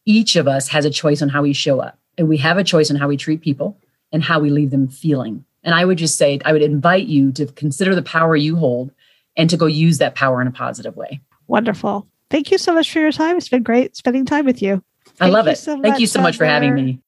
Each 0.07 0.37
of 0.37 0.47
us 0.47 0.69
has 0.69 0.85
a 0.85 0.91
choice 0.91 1.21
on 1.21 1.31
how 1.31 1.43
we 1.43 1.53
show 1.53 1.81
up, 1.81 1.99
and 2.17 2.29
we 2.29 2.37
have 2.37 2.57
a 2.57 2.63
choice 2.63 2.93
on 2.93 2.97
how 2.97 3.09
we 3.09 3.17
treat 3.17 3.41
people 3.41 3.77
and 4.13 4.23
how 4.23 4.39
we 4.39 4.51
leave 4.51 4.71
them 4.71 4.87
feeling. 4.87 5.45
And 5.65 5.75
I 5.75 5.85
would 5.85 5.99
just 5.99 6.17
say, 6.17 6.39
I 6.45 6.53
would 6.53 6.63
invite 6.63 7.07
you 7.07 7.33
to 7.33 7.47
consider 7.47 7.97
the 7.97 8.03
power 8.03 8.37
you 8.37 8.55
hold 8.55 8.93
and 9.37 9.51
to 9.51 9.57
go 9.57 9.67
use 9.67 9.99
that 9.99 10.15
power 10.15 10.41
in 10.41 10.47
a 10.47 10.53
positive 10.53 10.95
way. 10.95 11.21
Wonderful. 11.49 12.07
Thank 12.35 12.51
you 12.51 12.59
so 12.59 12.75
much 12.75 12.91
for 12.91 12.99
your 12.99 13.13
time. 13.13 13.37
It's 13.37 13.49
been 13.49 13.63
great 13.63 13.95
spending 13.95 14.25
time 14.25 14.45
with 14.45 14.61
you. 14.61 14.83
Thank 15.05 15.21
I 15.21 15.27
love 15.29 15.47
it. 15.47 15.57
So 15.57 15.81
Thank 15.81 16.01
you 16.01 16.09
so 16.09 16.21
much 16.21 16.37
for 16.37 16.45
having 16.45 16.75
me. 16.75 17.01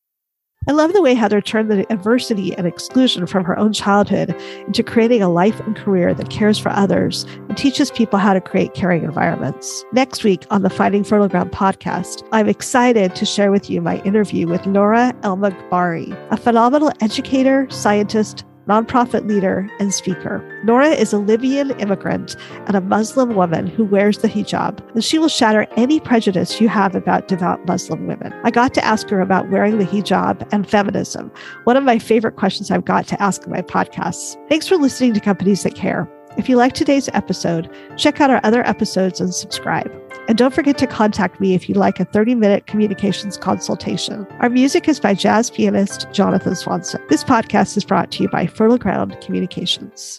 I 0.69 0.73
love 0.73 0.93
the 0.93 1.03
way 1.03 1.15
Heather 1.15 1.41
turned 1.41 1.69
the 1.69 1.85
adversity 1.93 2.55
and 2.55 2.65
exclusion 2.65 3.27
from 3.27 3.43
her 3.43 3.59
own 3.59 3.73
childhood 3.73 4.41
into 4.69 4.85
creating 4.85 5.23
a 5.23 5.29
life 5.29 5.59
and 5.59 5.75
career 5.75 6.15
that 6.15 6.31
cares 6.31 6.61
for 6.61 6.69
others 6.69 7.25
and 7.49 7.57
teaches 7.57 7.91
people 7.91 8.21
how 8.21 8.35
to 8.35 8.41
create 8.41 8.75
caring 8.75 9.03
environments. 9.03 9.85
Next 9.93 10.23
week 10.23 10.47
on 10.51 10.63
the 10.63 10.71
Finding 10.71 11.03
Fertile 11.03 11.27
Ground 11.27 11.51
podcast, 11.51 12.25
I'm 12.31 12.49
excited 12.49 13.17
to 13.17 13.27
share 13.27 13.51
with 13.51 13.69
you 13.69 13.81
my 13.81 14.01
interview 14.03 14.47
with 14.47 14.65
Noura 14.65 15.13
El-Maghbari, 15.25 16.17
a 16.31 16.37
phenomenal 16.37 16.93
educator, 17.01 17.69
scientist, 17.69 18.45
nonprofit 18.69 19.27
leader, 19.29 19.69
and 19.79 19.93
speaker. 19.93 20.43
Nora 20.65 20.89
is 20.89 21.13
a 21.13 21.19
Libyan 21.19 21.71
immigrant 21.81 22.37
and 22.67 22.77
a 22.77 22.81
Muslim 22.81 23.35
woman 23.35 23.67
who 23.67 23.85
wears 23.85 24.19
the 24.19 24.29
hijab, 24.29 24.81
and 24.95 25.05
she 25.05 25.19
will 25.19 25.29
shatter 25.29 25.67
any 25.77 26.01
prejudice 26.01 26.61
you 26.61 26.69
have 26.69 26.95
about 26.95 27.29
devout 27.29 27.65
Muslim 27.67 28.07
women. 28.07 28.33
I 28.45 28.51
got 28.51 28.75
to 28.75 28.85
ask 28.85 29.09
her 29.11 29.21
about 29.21 29.51
wearing 29.51 29.79
the 29.79 29.85
hijab 29.85 30.47
and 30.53 30.69
feminism, 30.69 31.31
one 31.65 31.77
of 31.77 31.85
my 31.85 31.99
favorite 31.99 32.37
questions 32.37 32.71
I've 32.71 32.85
got 32.85 33.07
to 33.09 33.23
ask 33.23 33.45
in 33.45 33.53
my 33.53 33.63
podcasts. 33.63 34.37
Thanks 34.49 34.67
for 34.67 34.77
listening 34.77 35.15
to 35.15 35.21
Companies 35.21 35.63
That 35.63 35.75
Care. 35.75 36.09
If 36.37 36.49
you 36.49 36.57
like 36.57 36.75
today's 36.75 37.09
episode, 37.15 37.71
check 37.97 38.21
out 38.21 38.31
our 38.31 38.41
other 38.45 38.67
episodes 38.67 39.21
and 39.21 39.35
subscribe. 39.35 39.91
And 40.29 40.37
don't 40.37 40.55
forget 40.55 40.77
to 40.79 40.87
contact 40.87 41.41
me 41.41 41.55
if 41.55 41.69
you'd 41.69 41.79
like 41.79 42.01
a 42.01 42.05
30 42.05 42.35
minute 42.35 42.67
communications 42.67 43.37
consultation. 43.37 44.27
Our 44.41 44.51
music 44.51 44.89
is 44.89 44.99
by 44.99 45.15
jazz 45.15 45.51
pianist 45.51 46.07
Jonathan 46.13 46.57
Swanson. 46.57 47.01
This 47.09 47.25
podcast 47.25 47.77
is 47.77 47.85
brought 47.85 48.11
to 48.13 48.25
you 48.25 48.29
by 48.29 48.47
Fertile 48.47 48.79
Ground 48.79 49.17
Communications. 49.21 50.15